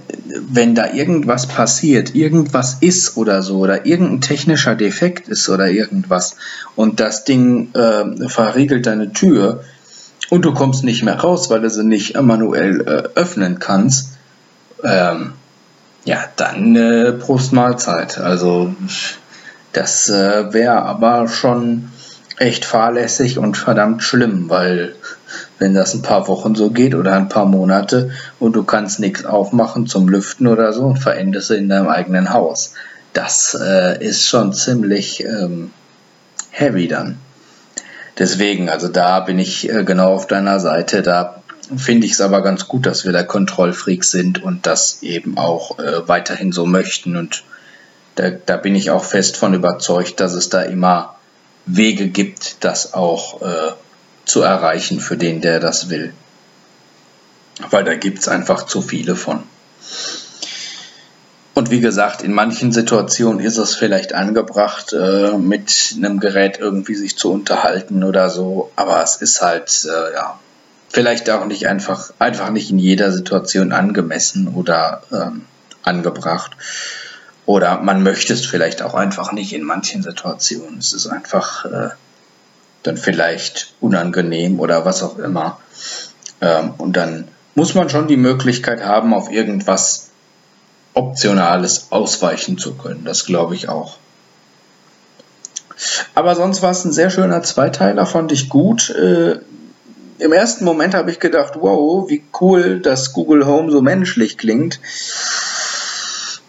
wenn 0.49 0.75
da 0.75 0.93
irgendwas 0.93 1.47
passiert, 1.47 2.15
irgendwas 2.15 2.79
ist 2.81 3.17
oder 3.17 3.43
so, 3.43 3.59
oder 3.59 3.87
irgendein 3.87 4.21
technischer 4.21 4.75
Defekt 4.75 5.29
ist 5.29 5.49
oder 5.49 5.69
irgendwas 5.69 6.37
und 6.75 6.99
das 6.99 7.25
Ding 7.25 7.73
äh, 7.75 8.29
verriegelt 8.29 8.87
deine 8.87 9.13
Tür 9.13 9.63
und 10.31 10.45
du 10.45 10.53
kommst 10.53 10.85
nicht 10.85 11.05
mehr 11.05 11.21
raus, 11.21 11.49
weil 11.49 11.61
du 11.61 11.71
sie 11.71 11.85
nicht 11.85 12.21
manuell 12.21 12.81
äh, 12.81 13.19
öffnen 13.19 13.61
kannst, 13.61 14.15
ähm, 14.83 15.33
ja, 16.05 16.25
dann 16.37 16.75
äh, 16.75 17.13
Prost 17.13 17.53
Mahlzeit. 17.53 18.19
Also 18.19 18.75
das 19.73 20.09
äh, 20.09 20.53
wäre 20.53 20.83
aber 20.83 21.29
schon 21.29 21.91
echt 22.39 22.65
fahrlässig 22.65 23.39
und 23.39 23.57
verdammt 23.57 24.03
schlimm, 24.03 24.49
weil 24.49 24.95
wenn 25.59 25.75
das 25.75 25.95
ein 25.95 26.03
paar 26.03 26.29
Wochen 26.29 26.55
so 26.55 26.71
geht 26.71 26.95
oder 26.95 27.15
ein 27.15 27.29
paar 27.29 27.47
Monate 27.47 28.11
und 28.39 28.55
du 28.55 28.65
kannst 28.65 29.01
nichts 29.01 29.25
aufmachen 29.25 29.87
zum 29.87 30.09
Lüften 30.09 30.47
oder 30.47 30.73
so 30.73 30.83
und 30.83 30.99
verendest 30.99 31.51
in 31.51 31.69
deinem 31.69 31.89
eigenen 31.89 32.33
Haus. 32.33 32.75
Das 33.13 33.59
äh, 33.61 34.03
ist 34.05 34.29
schon 34.29 34.53
ziemlich 34.53 35.25
ähm, 35.25 35.73
heavy 36.51 36.89
dann. 36.89 37.19
Deswegen, 38.19 38.69
also 38.69 38.89
da 38.89 39.21
bin 39.21 39.39
ich 39.39 39.69
äh, 39.69 39.85
genau 39.85 40.13
auf 40.15 40.27
deiner 40.27 40.61
Seite. 40.61 41.03
Da 41.03 41.43
finde 41.77 42.07
ich 42.07 42.13
es 42.13 42.21
aber 42.21 42.43
ganz 42.43 42.69
gut, 42.69 42.87
dass 42.87 43.05
wir 43.05 43.13
da 43.13 43.23
Kontrollfreaks 43.23 44.11
sind 44.11 44.43
und 44.43 44.67
das 44.67 45.03
eben 45.03 45.39
auch 45.39 45.79
äh, 45.79 46.09
weiterhin 46.09 46.53
so 46.53 46.67
möchten. 46.67 47.17
Und 47.17 47.45
da, 48.17 48.31
da, 48.31 48.57
bin 48.57 48.75
ich 48.75 48.91
auch 48.91 49.05
fest 49.05 49.37
von 49.37 49.55
überzeugt, 49.55 50.21
dass 50.21 50.35
es 50.35 50.49
da 50.49 50.63
immer 50.63 51.18
Wege 51.69 52.09
gibt, 52.09 52.65
das 52.65 52.95
auch 52.95 53.43
äh, 53.43 53.73
zu 54.25 54.43
erreichen 54.43 55.01
für 55.01 55.17
den, 55.17 55.41
der 55.41 55.61
das 55.61 55.91
will. 55.91 56.13
Weil 57.71 57.85
da 57.85 57.95
gibt 57.95 58.21
es 58.21 58.29
einfach 58.29 58.67
zu 58.67 58.83
viele 58.83 59.17
von. 59.17 59.43
Und 61.55 61.73
wie 61.73 61.81
gesagt, 61.81 62.23
in 62.23 62.33
manchen 62.33 62.71
Situationen 62.71 63.41
ist 63.41 63.57
es 63.57 63.75
vielleicht 63.75 64.15
angebracht, 64.15 64.93
äh, 64.93 65.37
mit 65.37 65.95
einem 65.97 66.21
Gerät 66.21 66.59
irgendwie 66.61 66.95
sich 66.95 67.17
zu 67.17 67.33
unterhalten 67.33 68.05
oder 68.05 68.31
so. 68.31 68.71
Aber 68.77 69.03
es 69.03 69.17
ist 69.17 69.43
halt, 69.43 69.85
äh, 69.85 70.15
ja, 70.15 70.39
vielleicht 70.89 71.29
auch 71.31 71.47
nicht 71.47 71.67
einfach, 71.67 72.13
einfach 72.21 72.51
nicht 72.51 72.71
in 72.71 72.79
jeder 72.79 73.11
Situation 73.11 73.73
angemessen 73.73 74.47
oder 74.55 75.03
ähm, 75.11 75.47
angebracht. 75.83 76.53
Oder 77.49 77.81
man 77.81 78.03
möchte 78.03 78.35
es 78.35 78.45
vielleicht 78.45 78.83
auch 78.83 78.93
einfach 78.93 79.33
nicht 79.33 79.55
in 79.55 79.63
manchen 79.63 80.03
Situationen. 80.03 80.81
Es 80.81 80.93
ist 80.93 81.07
einfach 81.07 81.65
äh, 81.65 81.89
dann 82.83 82.99
vielleicht 82.99 83.73
unangenehm 83.81 84.61
oder 84.61 84.85
was 84.85 85.03
auch 85.03 85.17
immer. 85.19 85.59
Ähm, 86.43 86.75
und 86.77 86.99
dann 86.99 87.27
muss 87.55 87.75
man 87.75 87.89
schon 87.89 88.07
die 88.07 88.19
Möglichkeit 88.19 88.85
haben, 88.85 89.15
auf 89.15 89.33
irgendwas 89.33 90.11
Optionales 90.93 91.87
ausweichen 91.89 92.59
zu 92.59 92.75
können. 92.75 93.07
Das 93.07 93.25
glaube 93.25 93.55
ich 93.55 93.71
auch. 93.71 93.97
Aber 96.15 96.35
sonst 96.35 96.61
war 96.61 96.73
es 96.73 96.85
ein 96.85 96.93
sehr 96.93 97.09
schöner 97.09 97.43
Zweiteiler, 97.43 98.05
fand 98.05 98.31
ich 98.31 98.51
gut. 98.51 98.91
Äh, 98.91 99.39
Im 100.19 100.33
ersten 100.33 100.67
Moment 100.67 100.93
habe 100.93 101.11
ich 101.11 101.19
gedacht, 101.19 101.55
wow, 101.59 102.11
wie 102.11 102.25
cool, 102.43 102.81
dass 102.81 103.15
Google 103.15 103.47
Home 103.47 103.71
so 103.71 103.81
menschlich 103.81 104.37
klingt. 104.37 104.81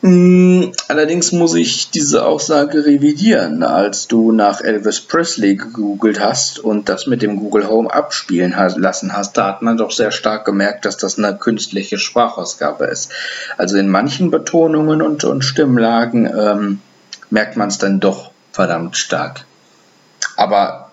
Mm, 0.02 0.72
allerdings 0.88 1.34
muss 1.34 1.56
ich 1.56 1.92
diese 1.92 2.26
Aussage 2.26 2.86
revidieren. 2.86 3.64
Als 3.64 4.08
du 4.08 4.32
nach 4.32 4.62
Elvis 4.62 5.02
Presley 5.02 5.56
gegoogelt 5.56 6.22
hast 6.22 6.60
und 6.60 6.88
das 6.88 7.06
mit 7.06 7.22
dem 7.22 7.36
Google 7.36 7.68
Home 7.68 7.94
abspielen 7.94 8.56
lassen 8.78 9.16
hast, 9.16 9.38
da 9.38 9.48
hat 9.48 9.62
man 9.62 9.76
doch 9.76 9.92
sehr 9.92 10.12
stark 10.12 10.46
gemerkt, 10.46 10.86
dass 10.86 10.96
das 10.96 11.18
eine 11.18 11.38
künstliche 11.38 11.98
Sprachausgabe 11.98 12.86
ist. 12.86 13.12
Also 13.58 13.76
in 13.78 13.90
manchen 13.90 14.32
Betonungen 14.32 15.02
und, 15.02 15.26
und 15.26 15.44
Stimmlagen 15.44 16.26
ähm, 16.26 16.82
merkt 17.30 17.58
man 17.58 17.68
es 17.68 17.78
dann 17.78 18.00
doch 18.00 18.32
verdammt 18.54 18.96
stark. 18.96 19.46
Aber 20.38 20.89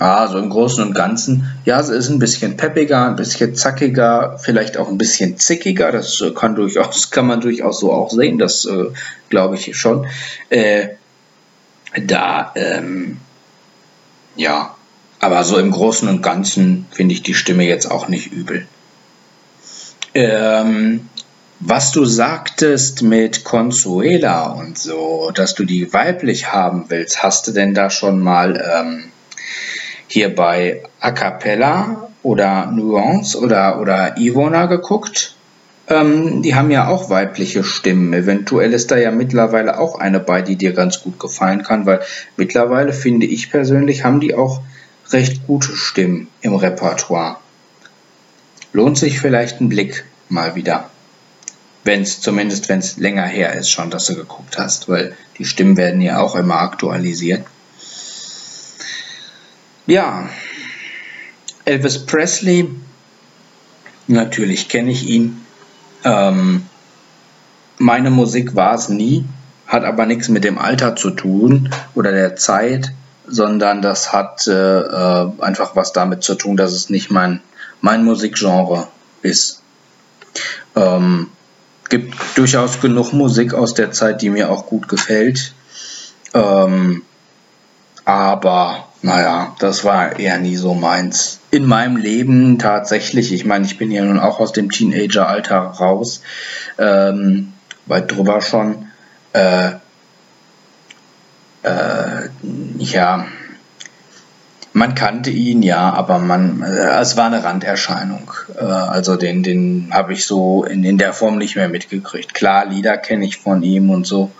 Ah, 0.00 0.28
so 0.28 0.38
im 0.38 0.48
Großen 0.48 0.82
und 0.82 0.94
Ganzen, 0.94 1.46
ja, 1.66 1.78
es 1.78 1.90
ist 1.90 2.08
ein 2.08 2.18
bisschen 2.18 2.56
peppiger, 2.56 3.06
ein 3.06 3.16
bisschen 3.16 3.54
zackiger, 3.54 4.38
vielleicht 4.38 4.78
auch 4.78 4.88
ein 4.88 4.96
bisschen 4.96 5.36
zickiger. 5.36 5.92
Das 5.92 6.22
äh, 6.22 6.30
kann 6.30 6.54
durchaus, 6.54 7.10
kann 7.10 7.26
man 7.26 7.42
durchaus 7.42 7.80
so 7.80 7.92
auch 7.92 8.10
sehen. 8.10 8.38
Das 8.38 8.64
äh, 8.64 8.86
glaube 9.28 9.56
ich 9.56 9.76
schon. 9.76 10.06
Äh, 10.48 10.88
da, 12.06 12.50
ähm, 12.54 13.18
ja, 14.36 14.74
aber 15.18 15.44
so 15.44 15.58
im 15.58 15.70
Großen 15.70 16.08
und 16.08 16.22
Ganzen 16.22 16.86
finde 16.90 17.12
ich 17.12 17.22
die 17.22 17.34
Stimme 17.34 17.64
jetzt 17.64 17.90
auch 17.90 18.08
nicht 18.08 18.32
übel. 18.32 18.66
Ähm, 20.14 21.10
was 21.58 21.92
du 21.92 22.06
sagtest 22.06 23.02
mit 23.02 23.44
Consuela 23.44 24.46
und 24.52 24.78
so, 24.78 25.30
dass 25.34 25.54
du 25.54 25.66
die 25.66 25.92
weiblich 25.92 26.54
haben 26.54 26.86
willst, 26.88 27.22
hast 27.22 27.46
du 27.48 27.52
denn 27.52 27.74
da 27.74 27.90
schon 27.90 28.18
mal 28.18 28.64
ähm, 28.74 29.10
hier 30.10 30.34
bei 30.34 30.82
A 31.00 31.12
Cappella 31.12 32.08
oder 32.22 32.66
Nuance 32.66 33.38
oder, 33.38 33.80
oder 33.80 34.18
Ivona 34.18 34.66
geguckt? 34.66 35.34
Ähm, 35.88 36.42
die 36.42 36.54
haben 36.54 36.70
ja 36.70 36.88
auch 36.88 37.10
weibliche 37.10 37.64
Stimmen. 37.64 38.12
Eventuell 38.12 38.72
ist 38.72 38.90
da 38.90 38.96
ja 38.96 39.10
mittlerweile 39.10 39.78
auch 39.78 39.98
eine 39.98 40.20
bei, 40.20 40.42
die 40.42 40.56
dir 40.56 40.72
ganz 40.72 41.02
gut 41.02 41.18
gefallen 41.18 41.62
kann, 41.62 41.86
weil 41.86 42.00
mittlerweile 42.36 42.92
finde 42.92 43.26
ich 43.26 43.50
persönlich, 43.50 44.04
haben 44.04 44.20
die 44.20 44.34
auch 44.34 44.62
recht 45.10 45.46
gute 45.46 45.74
Stimmen 45.74 46.28
im 46.40 46.54
Repertoire. 46.54 47.36
Lohnt 48.72 48.98
sich 48.98 49.18
vielleicht 49.18 49.60
ein 49.60 49.68
Blick 49.68 50.04
mal 50.28 50.54
wieder. 50.54 50.90
Wenn 51.82 52.02
es 52.02 52.20
zumindest, 52.20 52.68
wenn 52.68 52.78
es 52.78 52.98
länger 52.98 53.26
her 53.26 53.54
ist 53.54 53.70
schon, 53.70 53.90
dass 53.90 54.06
du 54.06 54.14
geguckt 54.14 54.58
hast, 54.58 54.88
weil 54.88 55.14
die 55.38 55.44
Stimmen 55.44 55.76
werden 55.76 56.00
ja 56.00 56.20
auch 56.20 56.36
immer 56.36 56.60
aktualisiert. 56.60 57.44
Ja, 59.86 60.28
Elvis 61.64 62.04
Presley, 62.06 62.68
natürlich 64.06 64.68
kenne 64.68 64.90
ich 64.90 65.06
ihn. 65.06 65.44
Ähm, 66.04 66.66
meine 67.78 68.10
Musik 68.10 68.54
war 68.54 68.74
es 68.74 68.88
nie, 68.88 69.24
hat 69.66 69.84
aber 69.84 70.06
nichts 70.06 70.28
mit 70.28 70.44
dem 70.44 70.58
Alter 70.58 70.96
zu 70.96 71.10
tun 71.10 71.70
oder 71.94 72.12
der 72.12 72.36
Zeit, 72.36 72.92
sondern 73.26 73.82
das 73.82 74.12
hat 74.12 74.46
äh, 74.46 74.80
äh 74.80 75.30
einfach 75.40 75.76
was 75.76 75.92
damit 75.92 76.22
zu 76.22 76.34
tun, 76.34 76.56
dass 76.56 76.72
es 76.72 76.90
nicht 76.90 77.10
mein, 77.10 77.40
mein 77.80 78.04
Musikgenre 78.04 78.88
ist. 79.22 79.62
Ähm, 80.76 81.28
gibt 81.88 82.14
durchaus 82.36 82.80
genug 82.80 83.12
Musik 83.12 83.54
aus 83.54 83.74
der 83.74 83.92
Zeit, 83.92 84.22
die 84.22 84.30
mir 84.30 84.50
auch 84.50 84.66
gut 84.66 84.88
gefällt. 84.88 85.54
Ähm, 86.34 87.02
aber 88.04 88.89
naja, 89.02 89.56
das 89.58 89.84
war 89.84 90.18
eher 90.18 90.38
nie 90.38 90.56
so 90.56 90.74
meins. 90.74 91.40
In 91.50 91.66
meinem 91.66 91.96
Leben 91.96 92.58
tatsächlich, 92.58 93.32
ich 93.32 93.44
meine, 93.44 93.64
ich 93.64 93.78
bin 93.78 93.90
ja 93.90 94.04
nun 94.04 94.18
auch 94.18 94.40
aus 94.40 94.52
dem 94.52 94.70
Teenageralter 94.70 95.56
raus, 95.56 96.22
ähm, 96.78 97.52
weit 97.86 98.12
drüber 98.12 98.40
schon. 98.42 98.86
Äh, 99.32 99.72
äh, 101.62 102.28
ja, 102.78 103.26
man 104.72 104.94
kannte 104.94 105.30
ihn, 105.30 105.62
ja, 105.62 105.92
aber 105.92 106.18
man, 106.18 106.62
äh, 106.62 107.00
es 107.00 107.16
war 107.16 107.26
eine 107.26 107.42
Randerscheinung. 107.42 108.32
Äh, 108.56 108.64
also 108.64 109.16
den, 109.16 109.42
den 109.42 109.88
habe 109.92 110.12
ich 110.12 110.26
so 110.26 110.64
in, 110.64 110.84
in 110.84 110.98
der 110.98 111.12
Form 111.12 111.38
nicht 111.38 111.56
mehr 111.56 111.68
mitgekriegt. 111.68 112.34
Klar, 112.34 112.66
Lieder 112.66 112.98
kenne 112.98 113.24
ich 113.24 113.38
von 113.38 113.62
ihm 113.62 113.90
und 113.90 114.06
so. 114.06 114.30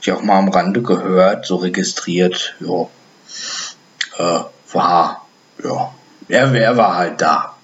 Ich 0.00 0.10
auch 0.12 0.22
mal 0.22 0.38
am 0.38 0.48
Rande 0.48 0.82
gehört, 0.82 1.46
so 1.46 1.56
registriert, 1.56 2.56
ja. 2.60 2.88
Äh, 4.18 4.40
war, 4.72 5.26
ja. 5.62 5.94
Er, 6.28 6.52
er 6.54 6.76
war 6.76 6.96
halt 6.96 7.20
da. 7.20 7.54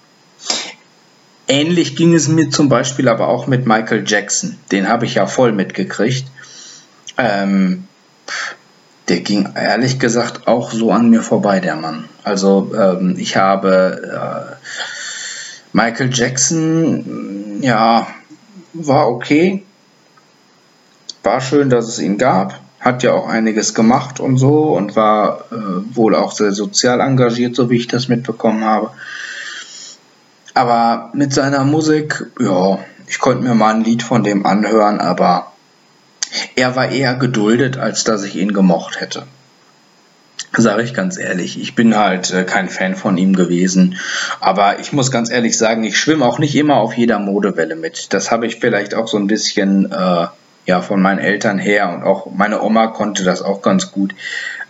Ähnlich 1.47 1.95
ging 1.95 2.13
es 2.13 2.29
mir 2.29 2.49
zum 2.49 2.69
Beispiel 2.69 3.09
aber 3.09 3.27
auch 3.27 3.47
mit 3.47 3.65
Michael 3.65 4.03
Jackson. 4.07 4.57
Den 4.71 4.87
habe 4.87 5.05
ich 5.05 5.15
ja 5.15 5.27
voll 5.27 5.51
mitgekriegt. 5.51 6.25
Ähm, 7.17 7.87
der 9.09 9.19
ging 9.19 9.49
ehrlich 9.55 9.99
gesagt 9.99 10.47
auch 10.47 10.71
so 10.71 10.91
an 10.91 11.09
mir 11.09 11.21
vorbei, 11.21 11.59
der 11.59 11.75
Mann. 11.75 12.07
Also 12.23 12.71
ähm, 12.73 13.15
ich 13.17 13.35
habe 13.35 14.57
äh, 14.61 14.67
Michael 15.73 16.09
Jackson, 16.13 17.61
ja, 17.61 18.07
war 18.73 19.09
okay. 19.09 19.63
War 21.23 21.41
schön, 21.41 21.69
dass 21.69 21.87
es 21.87 21.99
ihn 21.99 22.17
gab. 22.17 22.62
Hat 22.83 23.01
ja 23.01 23.13
auch 23.13 23.27
einiges 23.27 23.73
gemacht 23.73 24.19
und 24.19 24.37
so 24.37 24.75
und 24.75 24.95
war 24.97 25.45
äh, 25.51 25.95
wohl 25.95 26.15
auch 26.15 26.33
sehr 26.33 26.51
sozial 26.51 26.99
engagiert, 26.99 27.55
so 27.55 27.69
wie 27.69 27.77
ich 27.77 27.87
das 27.87 28.09
mitbekommen 28.09 28.65
habe. 28.65 28.91
Aber 30.53 31.09
mit 31.13 31.33
seiner 31.33 31.63
Musik, 31.63 32.25
ja, 32.39 32.79
ich 33.07 33.19
konnte 33.19 33.43
mir 33.43 33.55
mal 33.55 33.73
ein 33.73 33.83
Lied 33.83 34.03
von 34.03 34.23
dem 34.23 34.45
anhören, 34.45 34.99
aber 34.99 35.53
er 36.55 36.75
war 36.75 36.89
eher 36.89 37.15
geduldet, 37.15 37.77
als 37.77 38.03
dass 38.03 38.23
ich 38.23 38.35
ihn 38.35 38.53
gemocht 38.53 38.99
hätte. 38.99 39.23
Sage 40.55 40.83
ich 40.83 40.93
ganz 40.93 41.17
ehrlich, 41.17 41.59
ich 41.59 41.73
bin 41.73 41.97
halt 41.97 42.31
äh, 42.31 42.43
kein 42.43 42.69
Fan 42.69 42.95
von 42.95 43.17
ihm 43.17 43.35
gewesen. 43.35 43.97
Aber 44.39 44.79
ich 44.79 44.93
muss 44.93 45.09
ganz 45.09 45.31
ehrlich 45.31 45.57
sagen, 45.57 45.83
ich 45.83 45.97
schwimme 45.97 46.25
auch 46.25 46.37
nicht 46.37 46.55
immer 46.55 46.75
auf 46.75 46.93
jeder 46.93 47.17
Modewelle 47.17 47.75
mit. 47.75 48.13
Das 48.13 48.29
habe 48.29 48.45
ich 48.45 48.57
vielleicht 48.57 48.93
auch 48.93 49.07
so 49.07 49.17
ein 49.17 49.25
bisschen 49.25 49.91
äh, 49.91 50.27
ja, 50.65 50.81
von 50.81 51.01
meinen 51.01 51.19
Eltern 51.19 51.59
her 51.59 51.89
und 51.89 52.03
auch 52.03 52.27
meine 52.31 52.61
Oma 52.61 52.87
konnte 52.87 53.23
das 53.23 53.41
auch 53.41 53.61
ganz 53.61 53.91
gut. 53.91 54.15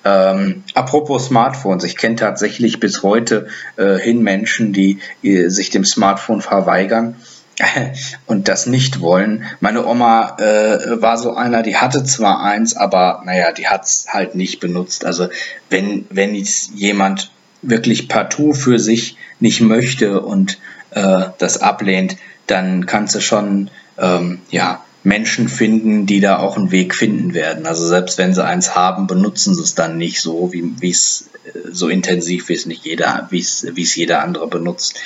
Ähm, 0.06 0.64
apropos 0.74 1.28
Smartphones, 1.28 1.84
ich 1.84 1.96
kenne 1.96 2.16
tatsächlich 2.16 2.80
bis 2.80 3.04
heute 3.04 3.48
äh, 3.78 3.98
hin 3.98 4.22
Menschen, 4.22 4.74
die 4.74 5.00
äh, 5.22 5.48
sich 5.48 5.70
dem 5.70 5.86
Smartphone 5.86 6.42
verweigern 6.42 7.16
und 8.26 8.50
das 8.50 8.66
nicht 8.66 9.00
wollen. 9.00 9.46
Meine 9.62 9.86
Oma 9.86 10.38
äh, 10.40 11.02
war 11.02 11.18
so 11.18 11.36
einer, 11.36 11.64
die 11.64 11.78
hatte 11.78 12.04
zwar 12.04 12.44
eins, 12.44 12.76
aber 12.76 13.22
naja, 13.26 13.52
die 13.54 13.68
hat 13.68 13.86
es 13.86 14.08
halt 14.10 14.36
nicht 14.36 14.60
benutzt. 14.60 15.06
Also 15.06 15.30
wenn, 15.70 16.06
wenn 16.10 16.36
jetzt 16.36 16.72
jemand 16.72 17.32
wirklich 17.62 18.10
partout 18.10 18.56
für 18.56 18.80
sich 18.80 19.18
nicht 19.40 19.62
möchte 19.62 20.22
und 20.22 20.60
äh, 20.92 21.26
das 21.38 21.62
ablehnt, 21.62 22.18
dann 22.48 22.86
kannst 22.86 23.16
du 23.16 23.22
schon 23.22 23.70
ähm, 23.98 24.42
ja 24.50 24.84
Menschen 25.04 25.50
finden, 25.50 26.06
die 26.06 26.22
da 26.22 26.40
auch 26.40 26.58
einen 26.58 26.72
Weg 26.72 26.96
finden 26.96 27.34
werden. 27.34 27.66
Also 27.66 27.86
selbst 27.86 28.18
wenn 28.18 28.34
sie 28.34 28.44
eins 28.44 28.74
haben, 28.74 29.06
benutzen 29.06 29.54
sie 29.54 29.62
es 29.62 29.76
dann 29.76 29.98
nicht 29.98 30.22
so, 30.22 30.52
wie 30.54 30.90
es 30.90 31.30
äh, 31.44 31.72
so 31.72 31.90
intensiv, 31.90 32.48
wie 32.50 32.54
es 32.54 32.66
nicht 32.66 32.86
jeder, 32.86 33.28
wie 33.30 33.40
es 33.40 33.96
jeder 33.96 34.24
andere 34.24 34.48
benutzt. 34.48 35.00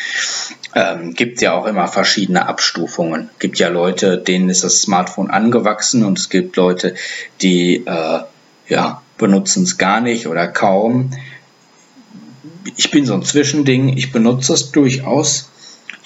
Ähm, 0.75 1.13
gibt 1.13 1.41
ja 1.41 1.53
auch 1.53 1.65
immer 1.65 1.87
verschiedene 1.87 2.45
Abstufungen. 2.45 3.29
Gibt 3.39 3.57
ja 3.57 3.69
Leute, 3.69 4.19
denen 4.19 4.49
ist 4.49 4.63
das 4.63 4.81
Smartphone 4.81 5.31
angewachsen 5.31 6.05
und 6.05 6.19
es 6.19 6.29
gibt 6.29 6.55
Leute, 6.55 6.93
die 7.41 7.83
äh, 7.85 8.19
ja 8.67 9.01
benutzen 9.17 9.63
es 9.63 9.79
gar 9.79 9.99
nicht 9.99 10.27
oder 10.27 10.47
kaum. 10.47 11.09
Ich 12.75 12.91
bin 12.91 13.05
so 13.05 13.15
ein 13.15 13.23
Zwischending. 13.23 13.97
Ich 13.97 14.11
benutze 14.11 14.53
es 14.53 14.71
durchaus 14.71 15.49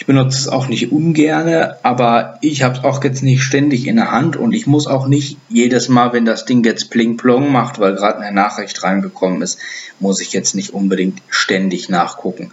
ich 0.02 0.08
benutze 0.08 0.40
es 0.40 0.48
auch 0.48 0.68
nicht 0.68 0.92
ungerne, 0.92 1.78
aber 1.84 2.40
ich 2.42 2.64
habe 2.64 2.76
es 2.76 2.84
auch 2.84 3.04
jetzt 3.04 3.22
nicht 3.22 3.44
ständig 3.44 3.86
in 3.86 3.98
der 3.98 4.12
Hand 4.12 4.36
und 4.36 4.52
ich 4.52 4.66
muss 4.66 4.88
auch 4.88 5.06
nicht 5.06 5.38
jedes 5.48 5.90
Mal, 5.90 6.12
wenn 6.12 6.26
das 6.26 6.46
Ding 6.46 6.64
jetzt 6.64 6.90
pling 6.90 7.18
plong 7.18 7.52
macht, 7.52 7.78
weil 7.78 7.94
gerade 7.94 8.18
eine 8.18 8.34
Nachricht 8.34 8.82
reingekommen 8.82 9.44
ist, 9.44 9.60
muss 10.00 10.20
ich 10.20 10.34
jetzt 10.34 10.56
nicht 10.56 10.74
unbedingt 10.74 11.22
ständig 11.30 11.88
nachgucken. 11.88 12.52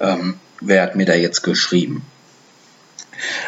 Ähm, 0.00 0.40
wer 0.60 0.82
hat 0.82 0.96
mir 0.96 1.06
da 1.06 1.14
jetzt 1.14 1.42
geschrieben? 1.42 2.02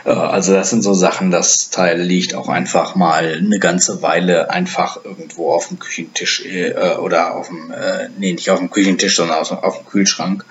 Äh, 0.05 0.11
also 0.11 0.53
das 0.53 0.71
sind 0.71 0.83
so 0.83 0.95
Sachen, 0.95 1.33
das 1.33 1.71
Teil 1.71 2.01
liegt 2.01 2.37
auch 2.37 2.49
einfach 2.49 2.95
mal 2.95 3.35
eine 3.37 3.59
ganze 3.59 4.01
Weile 4.01 4.51
einfach 4.51 5.05
irgendwo 5.05 5.51
auf 5.51 5.67
dem 5.67 5.81
Küchentisch 5.81 6.45
äh, 6.47 6.95
oder 6.99 7.35
auf 7.35 7.49
dem, 7.49 7.73
äh, 7.73 8.11
nee, 8.17 8.33
nicht 8.33 8.51
auf 8.51 8.61
dem 8.61 8.71
Küchentisch, 8.71 9.17
sondern 9.17 9.39
auf, 9.39 9.51
auf 9.51 9.79
dem 9.79 9.87
Kühlschrank. 9.87 10.45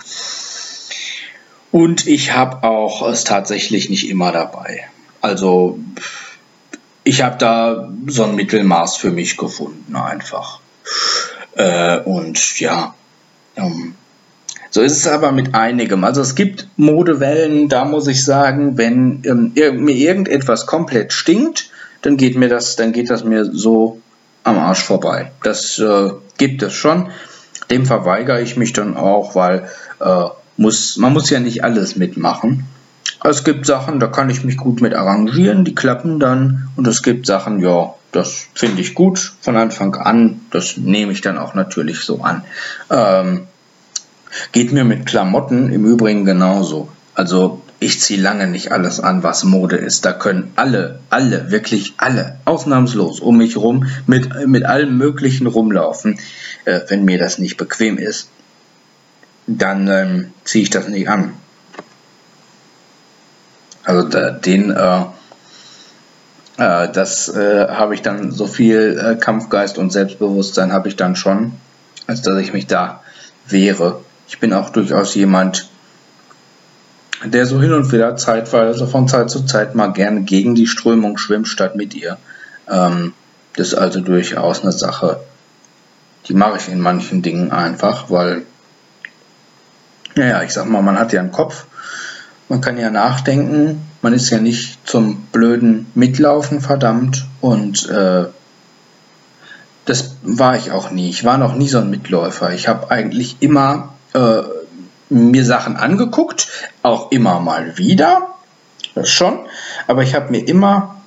Und 1.71 2.07
ich 2.07 2.33
habe 2.33 2.63
auch 2.63 3.07
es 3.07 3.23
tatsächlich 3.23 3.89
nicht 3.89 4.09
immer 4.09 4.31
dabei. 4.31 4.85
Also 5.21 5.79
ich 7.03 7.21
habe 7.21 7.37
da 7.37 7.89
so 8.07 8.23
ein 8.23 8.35
Mittelmaß 8.35 8.97
für 8.97 9.11
mich 9.11 9.37
gefunden 9.37 9.95
einfach. 9.95 10.59
Äh, 11.55 11.99
und 11.99 12.59
ja, 12.59 12.95
ähm, 13.55 13.95
so 14.71 14.81
ist 14.81 14.97
es 14.97 15.07
aber 15.07 15.31
mit 15.31 15.55
einigem. 15.55 16.03
Also 16.03 16.21
es 16.21 16.35
gibt 16.35 16.67
Modewellen, 16.77 17.69
da 17.69 17.85
muss 17.85 18.07
ich 18.07 18.23
sagen, 18.23 18.77
wenn 18.77 19.23
ähm, 19.25 19.83
mir 19.83 19.95
irgendetwas 19.95 20.65
komplett 20.67 21.13
stinkt, 21.13 21.71
dann 22.01 22.17
geht 22.17 22.37
mir 22.37 22.49
das, 22.49 22.75
dann 22.75 22.93
geht 22.93 23.09
das 23.09 23.23
mir 23.23 23.45
so 23.45 23.99
am 24.43 24.57
Arsch 24.57 24.83
vorbei. 24.83 25.31
Das 25.43 25.79
äh, 25.79 26.11
gibt 26.37 26.61
es 26.61 26.73
schon. 26.73 27.09
Dem 27.71 27.85
verweigere 27.85 28.41
ich 28.41 28.57
mich 28.57 28.73
dann 28.73 28.95
auch, 28.95 29.35
weil 29.35 29.69
äh, 29.99 30.25
muss, 30.59 30.97
man 30.97 31.13
muss 31.13 31.29
ja 31.29 31.39
nicht 31.39 31.63
alles 31.63 31.95
mitmachen. 31.95 32.65
Es 33.23 33.43
gibt 33.43 33.65
Sachen, 33.65 33.99
da 33.99 34.07
kann 34.07 34.29
ich 34.29 34.43
mich 34.43 34.57
gut 34.57 34.81
mit 34.81 34.93
arrangieren, 34.93 35.65
die 35.65 35.75
klappen 35.75 36.19
dann. 36.19 36.69
Und 36.75 36.87
es 36.87 37.01
gibt 37.01 37.25
Sachen, 37.25 37.59
ja, 37.59 37.95
das 38.11 38.47
finde 38.53 38.81
ich 38.81 38.93
gut 38.93 39.33
von 39.41 39.55
Anfang 39.55 39.95
an. 39.95 40.41
Das 40.51 40.77
nehme 40.77 41.11
ich 41.11 41.21
dann 41.21 41.37
auch 41.37 41.53
natürlich 41.53 42.01
so 42.01 42.21
an. 42.21 42.43
Ähm, 42.89 43.47
geht 44.51 44.71
mir 44.71 44.83
mit 44.83 45.05
Klamotten 45.05 45.71
im 45.71 45.85
Übrigen 45.85 46.25
genauso. 46.25 46.89
Also 47.13 47.61
ich 47.79 47.99
ziehe 48.01 48.21
lange 48.21 48.47
nicht 48.47 48.71
alles 48.71 48.99
an, 48.99 49.23
was 49.23 49.43
Mode 49.43 49.77
ist. 49.77 50.05
Da 50.05 50.13
können 50.13 50.51
alle, 50.55 50.99
alle, 51.09 51.51
wirklich 51.51 51.93
alle, 51.97 52.37
ausnahmslos 52.45 53.21
um 53.21 53.37
mich 53.37 53.57
rum 53.57 53.85
mit, 54.07 54.47
mit 54.47 54.65
allem 54.65 54.97
Möglichen 54.97 55.47
rumlaufen. 55.47 56.19
Äh, 56.65 56.81
wenn 56.87 57.05
mir 57.05 57.17
das 57.17 57.39
nicht 57.39 57.57
bequem 57.57 57.97
ist, 57.97 58.29
dann 59.57 59.87
ähm, 59.87 60.33
ziehe 60.43 60.63
ich 60.63 60.69
das 60.69 60.87
nicht 60.87 61.09
an. 61.09 61.33
Also 63.83 64.07
da, 64.07 64.31
den, 64.31 64.71
äh, 64.71 65.01
äh, 66.57 66.91
das 66.91 67.29
äh, 67.29 67.67
habe 67.69 67.95
ich 67.95 68.01
dann 68.01 68.31
so 68.31 68.45
viel 68.45 68.99
äh, 68.99 69.15
Kampfgeist 69.19 69.77
und 69.77 69.91
Selbstbewusstsein 69.91 70.73
habe 70.73 70.89
ich 70.89 70.95
dann 70.95 71.15
schon, 71.15 71.53
als 72.05 72.21
dass 72.21 72.37
ich 72.37 72.53
mich 72.53 72.67
da 72.67 73.01
wehre. 73.47 74.01
Ich 74.27 74.39
bin 74.39 74.53
auch 74.53 74.69
durchaus 74.69 75.15
jemand, 75.15 75.69
der 77.25 77.45
so 77.45 77.59
hin 77.59 77.73
und 77.73 77.91
wieder 77.91 78.15
zeitweise 78.15 78.87
von 78.87 79.07
Zeit 79.07 79.29
zu 79.29 79.45
Zeit 79.45 79.75
mal 79.75 79.91
gerne 79.91 80.21
gegen 80.21 80.55
die 80.55 80.67
Strömung 80.67 81.17
schwimmt 81.17 81.47
statt 81.47 81.75
mit 81.75 81.95
ihr. 81.95 82.17
Ähm, 82.69 83.13
das 83.55 83.69
ist 83.69 83.73
also 83.73 83.99
durchaus 84.01 84.61
eine 84.61 84.71
Sache, 84.71 85.19
die 86.27 86.33
mache 86.33 86.57
ich 86.57 86.69
in 86.69 86.79
manchen 86.79 87.21
Dingen 87.21 87.51
einfach, 87.51 88.09
weil, 88.09 88.43
naja, 90.15 90.43
ich 90.43 90.51
sag 90.51 90.67
mal, 90.67 90.81
man 90.81 90.99
hat 90.99 91.13
ja 91.13 91.19
einen 91.19 91.31
Kopf, 91.31 91.65
man 92.49 92.61
kann 92.61 92.77
ja 92.77 92.89
nachdenken, 92.89 93.81
man 94.01 94.13
ist 94.13 94.29
ja 94.29 94.39
nicht 94.39 94.87
zum 94.87 95.21
blöden 95.31 95.87
Mitlaufen 95.93 96.61
verdammt. 96.61 97.25
Und 97.41 97.87
äh, 97.89 98.25
das 99.85 100.15
war 100.23 100.55
ich 100.55 100.71
auch 100.71 100.91
nie. 100.91 101.09
Ich 101.09 101.23
war 101.23 101.37
noch 101.37 101.55
nie 101.55 101.67
so 101.67 101.79
ein 101.79 101.89
Mitläufer. 101.89 102.51
Ich 102.53 102.67
habe 102.67 102.91
eigentlich 102.91 103.37
immer 103.39 103.93
äh, 104.13 104.41
mir 105.09 105.45
Sachen 105.45 105.77
angeguckt, 105.77 106.47
auch 106.83 107.11
immer 107.11 107.39
mal 107.39 107.77
wieder, 107.77 108.35
das 108.95 109.09
schon, 109.09 109.39
aber 109.87 110.03
ich 110.03 110.13
habe 110.13 110.31
mir 110.31 110.47
immer 110.47 111.01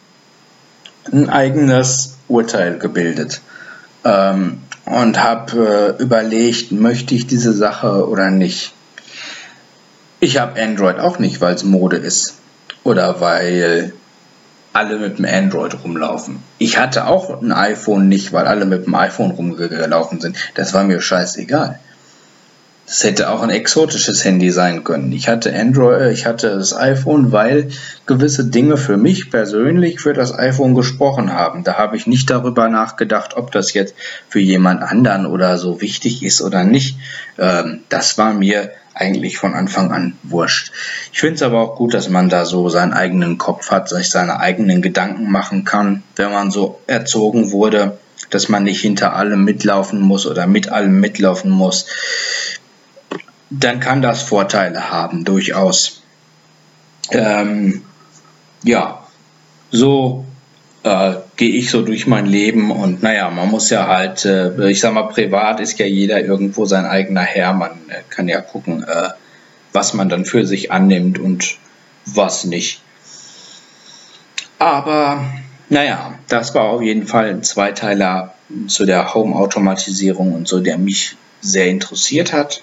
ein 1.12 1.29
eigenes 1.29 2.19
Urteil 2.29 2.79
gebildet. 2.79 3.41
Ähm, 4.05 4.59
und 4.85 5.23
habe 5.23 5.97
äh, 5.99 6.03
überlegt, 6.03 6.73
möchte 6.73 7.15
ich 7.15 7.27
diese 7.27 7.53
Sache 7.53 8.09
oder 8.09 8.31
nicht. 8.31 8.73
Ich 10.25 10.39
habe 10.39 10.63
Android 10.63 11.01
auch 11.01 11.19
nicht, 11.19 11.41
weil 11.41 11.53
es 11.53 11.65
Mode 11.65 11.97
ist 11.97 12.35
oder 12.85 13.21
weil 13.21 13.93
alle 14.73 15.01
mit 15.01 15.19
dem 15.19 15.25
Android 15.25 15.75
rumlaufen. 15.83 16.39
Ich 16.59 16.79
hatte 16.79 17.09
auch 17.09 17.43
ein 17.43 17.51
iPhone 17.51 18.09
nicht, 18.09 18.33
weil 18.33 18.47
alle 18.47 18.65
mit 18.65 18.87
dem 18.87 18.95
iPhone 18.95 19.33
rumgelaufen 19.33 20.21
sind. 20.21 20.37
Das 20.55 20.75
war 20.75 20.85
mir 20.85 21.01
scheißegal. 21.01 21.81
Das 22.87 23.03
hätte 23.03 23.31
auch 23.31 23.43
ein 23.43 23.51
exotisches 23.51 24.25
Handy 24.25 24.53
sein 24.53 24.85
können. 24.85 25.11
Ich 25.11 25.27
hatte 25.27 25.53
Android, 25.53 26.01
äh, 26.01 26.13
ich 26.13 26.25
hatte 26.25 26.51
das 26.51 26.73
iPhone, 26.73 27.33
weil 27.33 27.71
gewisse 28.07 28.45
Dinge 28.45 28.77
für 28.77 28.97
mich 28.97 29.29
persönlich 29.29 29.99
für 29.99 30.13
das 30.13 30.33
iPhone 30.33 30.77
gesprochen 30.77 31.33
haben. 31.33 31.65
Da 31.65 31.79
habe 31.79 31.97
ich 31.97 32.07
nicht 32.07 32.31
darüber 32.31 32.69
nachgedacht, 32.69 33.37
ob 33.37 33.51
das 33.51 33.73
jetzt 33.73 33.97
für 34.29 34.41
jemand 34.41 34.83
anderen 34.83 35.27
oder 35.27 35.59
so 35.59 35.81
wichtig 35.81 36.23
ist 36.23 36.43
oder 36.43 36.63
nicht. 36.63 36.97
Ähm, 37.39 37.81
das 37.89 38.19
war 38.19 38.35
mir 38.35 38.71
eigentlich 38.95 39.39
von 39.39 39.55
Anfang 39.55 39.91
an 39.91 40.17
wurscht. 40.23 40.73
Ich 41.13 41.21
finde 41.21 41.37
es 41.37 41.43
aber 41.43 41.61
auch 41.61 41.77
gut, 41.77 41.95
dass 41.95 42.09
man 42.09 42.29
da 42.29 42.45
so 42.45 42.69
seinen 42.69 42.93
eigenen 42.93 43.39
Kopf 43.39 43.71
hat, 43.71 43.89
sich 43.89 44.11
seine 44.11 44.41
eigenen 44.41 44.83
Gedanken 44.83 45.31
machen 45.31 45.65
kann, 45.65 46.03
wenn 46.17 46.33
man 46.33 46.51
so 46.51 46.81
erzogen 46.87 47.53
wurde, 47.53 47.99
dass 48.31 48.49
man 48.49 48.65
nicht 48.65 48.81
hinter 48.81 49.15
allem 49.15 49.45
mitlaufen 49.45 50.01
muss 50.01 50.27
oder 50.27 50.47
mit 50.47 50.69
allem 50.71 51.01
mitlaufen 51.01 51.51
muss 51.51 51.87
dann 53.53 53.81
kann 53.81 54.01
das 54.01 54.23
Vorteile 54.23 54.91
haben, 54.91 55.25
durchaus. 55.25 56.03
Ähm, 57.11 57.85
ja, 58.63 59.07
so 59.71 60.25
äh, 60.85 61.15
gehe 61.37 61.55
ich 61.55 61.71
so 61.71 61.83
durch 61.83 62.07
mein 62.07 62.27
Leben 62.27 62.71
und 62.71 63.03
naja, 63.03 63.31
man 63.31 63.49
muss 63.49 63.71
ja 63.71 63.87
halt, 63.87 64.25
äh, 64.25 64.71
ich 64.71 64.81
sag 64.81 64.92
mal, 64.92 65.09
privat 65.09 65.61
ist 65.61 65.79
ja 65.79 65.87
jeder 65.87 66.23
irgendwo 66.23 66.66
sein 66.66 66.85
eigener 66.85 67.23
Herr. 67.23 67.53
Man 67.53 67.71
äh, 67.88 68.03
kann 68.11 68.29
ja 68.29 68.40
gucken, 68.40 68.85
äh, 68.85 69.11
was 69.73 69.95
man 69.95 70.09
dann 70.09 70.25
für 70.25 70.47
sich 70.47 70.71
annimmt 70.71 71.18
und 71.18 71.57
was 72.05 72.45
nicht. 72.45 72.83
Aber 74.59 75.25
naja, 75.68 76.18
das 76.29 76.55
war 76.55 76.64
auf 76.64 76.83
jeden 76.83 77.07
Fall 77.07 77.31
ein 77.31 77.42
Zweiteiler 77.42 78.35
zu 78.66 78.85
der 78.85 79.14
Home-Automatisierung 79.14 80.35
und 80.35 80.47
so, 80.47 80.61
der 80.61 80.77
mich 80.77 81.16
sehr 81.40 81.68
interessiert 81.68 82.33
hat. 82.33 82.62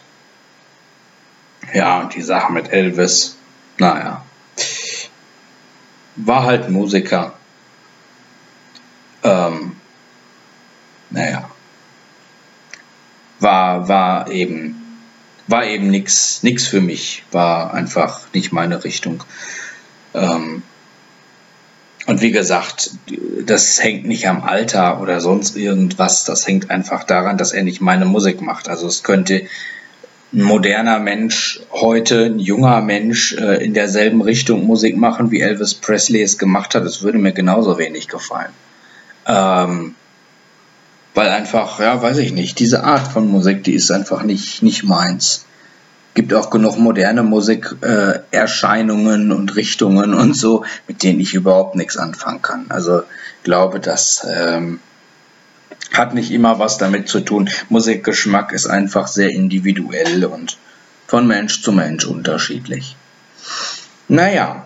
Ja, 1.73 2.01
und 2.01 2.15
die 2.15 2.21
Sache 2.21 2.53
mit 2.53 2.71
Elvis, 2.71 3.37
naja, 3.77 4.23
war 6.15 6.43
halt 6.43 6.69
Musiker. 6.69 7.33
Ähm, 9.23 9.75
naja, 11.09 11.49
war, 13.39 13.87
war 13.87 14.29
eben, 14.31 14.75
war 15.47 15.65
eben 15.65 15.89
nix, 15.89 16.43
nix 16.43 16.67
für 16.67 16.81
mich, 16.81 17.23
war 17.31 17.73
einfach 17.73 18.21
nicht 18.33 18.51
meine 18.51 18.83
Richtung. 18.83 19.23
Ähm, 20.13 20.63
und 22.05 22.21
wie 22.21 22.31
gesagt, 22.31 22.91
das 23.45 23.81
hängt 23.83 24.05
nicht 24.05 24.27
am 24.27 24.43
Alter 24.43 24.99
oder 24.99 25.21
sonst 25.21 25.55
irgendwas, 25.55 26.25
das 26.25 26.47
hängt 26.47 26.71
einfach 26.71 27.03
daran, 27.03 27.37
dass 27.37 27.51
er 27.51 27.63
nicht 27.63 27.81
meine 27.81 28.05
Musik 28.05 28.41
macht. 28.41 28.67
Also 28.67 28.87
es 28.87 29.03
könnte 29.03 29.43
ein 30.33 30.41
moderner 30.41 30.99
Mensch 30.99 31.59
heute, 31.71 32.25
ein 32.25 32.39
junger 32.39 32.81
Mensch 32.81 33.33
äh, 33.33 33.63
in 33.63 33.73
derselben 33.73 34.21
Richtung 34.21 34.65
Musik 34.65 34.97
machen, 34.97 35.31
wie 35.31 35.41
Elvis 35.41 35.73
Presley 35.73 36.21
es 36.21 36.37
gemacht 36.37 36.75
hat, 36.75 36.85
das 36.85 37.01
würde 37.01 37.17
mir 37.17 37.31
genauso 37.31 37.77
wenig 37.77 38.07
gefallen. 38.07 38.53
Ähm, 39.29 39.95
weil 41.13 41.29
einfach, 41.29 41.79
ja, 41.79 42.01
weiß 42.01 42.17
ich 42.17 42.33
nicht, 42.33 42.59
diese 42.59 42.83
Art 42.83 43.07
von 43.07 43.27
Musik, 43.27 43.63
die 43.63 43.73
ist 43.73 43.91
einfach 43.91 44.23
nicht, 44.23 44.63
nicht 44.63 44.83
meins. 44.83 45.45
Gibt 46.15 46.33
auch 46.33 46.49
genug 46.49 46.77
moderne 46.77 47.23
Musikerscheinungen 47.23 49.31
äh, 49.31 49.33
und 49.33 49.55
Richtungen 49.55 50.13
und 50.13 50.35
so, 50.35 50.65
mit 50.87 51.03
denen 51.03 51.19
ich 51.19 51.35
überhaupt 51.35 51.75
nichts 51.75 51.97
anfangen 51.97 52.41
kann. 52.41 52.65
Also 52.69 53.03
glaube, 53.43 53.79
dass 53.79 54.25
ähm, 54.27 54.79
hat 55.93 56.13
nicht 56.13 56.31
immer 56.31 56.59
was 56.59 56.77
damit 56.77 57.07
zu 57.07 57.21
tun. 57.21 57.49
Musikgeschmack 57.69 58.51
ist 58.51 58.67
einfach 58.67 59.07
sehr 59.07 59.29
individuell 59.29 60.25
und 60.25 60.57
von 61.07 61.27
Mensch 61.27 61.61
zu 61.61 61.71
Mensch 61.71 62.05
unterschiedlich. 62.05 62.95
Naja, 64.07 64.65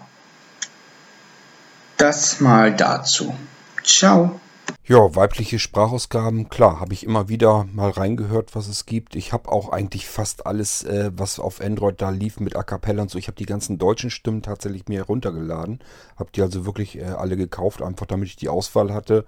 das 1.97 2.39
mal 2.39 2.73
dazu. 2.73 3.35
Ciao. 3.83 4.39
Ja, 4.85 5.15
weibliche 5.15 5.59
Sprachausgaben, 5.59 6.49
klar, 6.49 6.81
habe 6.81 6.93
ich 6.93 7.05
immer 7.05 7.29
wieder 7.29 7.65
mal 7.71 7.89
reingehört, 7.89 8.53
was 8.53 8.67
es 8.67 8.85
gibt. 8.85 9.15
Ich 9.15 9.31
habe 9.31 9.49
auch 9.49 9.69
eigentlich 9.69 10.07
fast 10.07 10.45
alles, 10.45 10.83
äh, 10.83 11.09
was 11.15 11.39
auf 11.39 11.61
Android 11.61 12.01
da 12.01 12.09
lief 12.09 12.41
mit 12.41 12.57
A 12.57 12.63
Cappella 12.63 13.03
und 13.03 13.09
so. 13.09 13.17
Ich 13.17 13.27
habe 13.27 13.37
die 13.37 13.45
ganzen 13.45 13.77
deutschen 13.77 14.09
Stimmen 14.09 14.41
tatsächlich 14.41 14.89
mir 14.89 14.99
heruntergeladen. 14.99 15.79
Habe 16.17 16.31
die 16.35 16.41
also 16.41 16.65
wirklich 16.65 16.97
äh, 16.97 17.03
alle 17.05 17.37
gekauft, 17.37 17.81
einfach 17.81 18.05
damit 18.05 18.27
ich 18.27 18.35
die 18.35 18.49
Auswahl 18.49 18.93
hatte. 18.93 19.25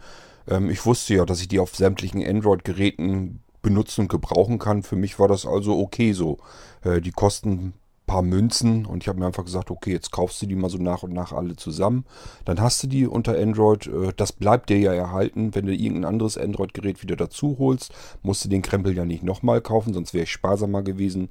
Ähm, 0.48 0.70
ich 0.70 0.86
wusste 0.86 1.16
ja, 1.16 1.26
dass 1.26 1.40
ich 1.40 1.48
die 1.48 1.60
auf 1.60 1.74
sämtlichen 1.74 2.22
Android-Geräten 2.26 3.42
benutzen 3.62 4.02
und 4.02 4.10
gebrauchen 4.10 4.60
kann. 4.60 4.84
Für 4.84 4.98
mich 4.98 5.20
war 5.20 5.30
das 5.30 5.46
also 5.46 5.80
okay 5.80 6.12
so. 6.12 6.38
Äh, 6.84 7.00
die 7.00 7.12
kosten 7.12 7.74
paar 8.06 8.22
Münzen 8.22 8.86
und 8.86 9.04
ich 9.04 9.08
habe 9.08 9.20
mir 9.20 9.26
einfach 9.26 9.46
gesagt, 9.46 9.72
okay, 9.72 9.92
jetzt 9.92 10.12
kaufst 10.12 10.42
du 10.42 10.46
die 10.46 10.56
mal 10.56 10.70
so 10.70 10.78
nach 10.78 11.04
und 11.04 11.14
nach 11.14 11.32
alle 11.32 11.56
zusammen. 11.56 12.06
Dann 12.46 12.62
hast 12.62 12.84
du 12.84 12.88
die 12.88 13.08
unter 13.08 13.38
Android. 13.38 13.88
Äh, 13.88 14.14
das 14.16 14.32
bleibt 14.32 14.70
dir 14.70 14.78
ja 14.78 14.94
erhalten. 14.94 15.56
Wenn 15.56 15.66
du 15.66 15.74
irgendein 15.74 16.06
anderes 16.06 16.38
Android-Gerät 16.38 17.02
wieder 17.02 17.16
dazu 17.16 17.58
holst, 17.60 17.94
musst 18.22 18.46
du 18.46 18.50
den 18.50 18.62
Krempel 18.62 18.96
ja 18.96 19.06
nicht 19.06 19.24
nochmal 19.24 19.62
kaufen, 19.62 19.94
sonst 19.94 20.14
wäre 20.14 20.24
ich 20.24 20.32
sparsamer 20.32 20.84
gewesen. 20.84 21.30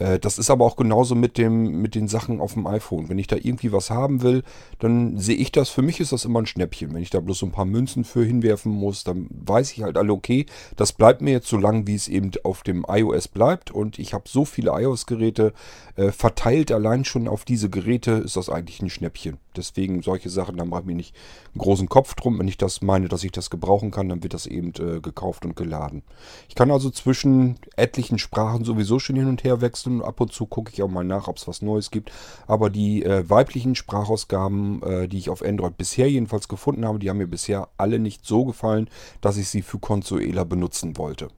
Äh, 0.00 0.18
das 0.18 0.38
ist 0.38 0.50
aber 0.50 0.64
auch 0.64 0.74
genauso 0.74 1.14
mit, 1.14 1.38
dem, 1.38 1.80
mit 1.80 1.94
den 1.94 2.08
Sachen 2.08 2.40
auf 2.40 2.54
dem 2.54 2.66
iPhone. 2.66 3.08
Wenn 3.08 3.18
ich 3.18 3.28
da 3.28 3.36
irgendwie 3.36 3.70
was 3.72 3.90
haben 3.90 4.22
will, 4.22 4.42
dann 4.80 5.18
sehe 5.18 5.36
ich 5.36 5.52
das. 5.52 5.68
Für 5.68 5.82
mich 5.82 6.00
ist 6.00 6.12
das 6.12 6.24
immer 6.24 6.40
ein 6.40 6.46
Schnäppchen. 6.46 6.92
Wenn 6.92 7.02
ich 7.02 7.10
da 7.10 7.20
bloß 7.20 7.42
ein 7.42 7.52
paar 7.52 7.66
Münzen 7.66 8.04
für 8.04 8.24
hinwerfen 8.24 8.72
muss, 8.72 9.04
dann 9.04 9.28
weiß 9.30 9.72
ich 9.72 9.82
halt 9.82 9.96
alle, 9.96 10.12
okay, 10.12 10.46
das 10.76 10.92
bleibt 10.92 11.20
mir 11.20 11.32
jetzt 11.32 11.48
so 11.48 11.58
lang, 11.58 11.86
wie 11.86 11.94
es 11.94 12.08
eben 12.08 12.32
auf 12.42 12.62
dem 12.62 12.84
iOS 12.88 13.28
bleibt. 13.28 13.70
Und 13.70 13.98
ich 13.98 14.14
habe 14.14 14.24
so 14.26 14.44
viele 14.44 14.72
iOS-Geräte 14.72 15.52
äh, 15.96 16.10
verteilt. 16.10 16.72
Allein 16.72 17.04
schon 17.04 17.28
auf 17.28 17.44
diese 17.44 17.70
Geräte 17.70 18.12
ist 18.12 18.36
das 18.36 18.48
eigentlich 18.48 18.82
ein 18.82 18.90
Schnäppchen. 18.90 19.36
Deswegen 19.56 20.02
solche 20.02 20.30
Sachen, 20.30 20.56
da 20.56 20.64
mache 20.64 20.82
ich 20.82 20.86
mir 20.86 20.94
nicht 20.94 21.16
einen 21.52 21.60
großen 21.60 21.88
Kopf 21.88 22.14
drum. 22.14 22.38
Wenn 22.38 22.48
ich 22.48 22.56
das 22.56 22.82
meine, 22.82 23.08
dass 23.08 23.24
ich 23.24 23.32
das 23.32 23.50
gebrauchen 23.50 23.90
kann, 23.90 24.08
dann 24.08 24.22
wird 24.22 24.34
das 24.34 24.46
eben 24.46 24.72
äh, 24.78 25.00
gekauft 25.00 25.44
und 25.44 25.56
geladen. 25.56 26.02
Ich 26.48 26.54
kann 26.54 26.70
also 26.70 26.90
zwischen 26.90 27.58
etlichen 27.76 28.18
Sprachen 28.18 28.64
sowieso 28.64 28.98
schon 28.98 29.16
hin 29.16 29.28
und 29.28 29.44
her 29.44 29.60
wechseln 29.60 30.02
ab 30.02 30.20
und 30.20 30.32
zu 30.32 30.46
gucke 30.46 30.72
ich 30.72 30.82
auch 30.82 30.90
mal 30.90 31.04
nach, 31.04 31.28
ob 31.28 31.36
es 31.36 31.48
was 31.48 31.62
Neues 31.62 31.90
gibt. 31.90 32.12
Aber 32.46 32.70
die 32.70 33.04
äh, 33.04 33.28
weiblichen 33.28 33.74
Sprachausgaben, 33.74 34.82
äh, 34.82 35.08
die 35.08 35.18
ich 35.18 35.30
auf 35.30 35.42
Android 35.42 35.76
bisher 35.76 36.10
jedenfalls 36.10 36.48
gefunden 36.48 36.84
habe, 36.84 36.98
die 36.98 37.10
haben 37.10 37.18
mir 37.18 37.26
bisher 37.26 37.68
alle 37.76 37.98
nicht 37.98 38.24
so 38.26 38.44
gefallen, 38.44 38.88
dass 39.20 39.36
ich 39.36 39.48
sie 39.48 39.62
für 39.62 39.78
Consuela 39.78 40.44
benutzen 40.44 40.96
wollte. 40.96 41.28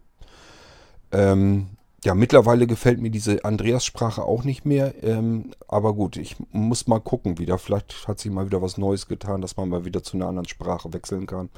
Ähm, 1.13 1.69
ja, 2.05 2.15
mittlerweile 2.15 2.67
gefällt 2.67 3.01
mir 3.01 3.11
diese 3.11 3.45
Andreas-Sprache 3.45 4.23
auch 4.23 4.43
nicht 4.43 4.65
mehr. 4.65 5.03
Ähm, 5.05 5.53
aber 5.69 5.95
gut, 5.95 6.17
ich 6.17 6.37
muss 6.51 6.89
mal 6.89 7.01
gucken 7.01 7.39
wieder. 7.39 7.59
Vielleicht 7.59 8.09
hat 8.09 8.19
sich 8.19 8.33
mal 8.33 8.47
wieder 8.47 8.61
was 8.61 8.77
Neues 8.77 9.07
getan, 9.07 9.41
dass 9.41 9.57
man 9.57 9.69
mal 9.69 9.85
wieder 9.85 10.03
zu 10.03 10.17
einer 10.17 10.27
anderen 10.27 10.49
Sprache 10.49 10.93
wechseln 10.93 11.27
kann. 11.27 11.49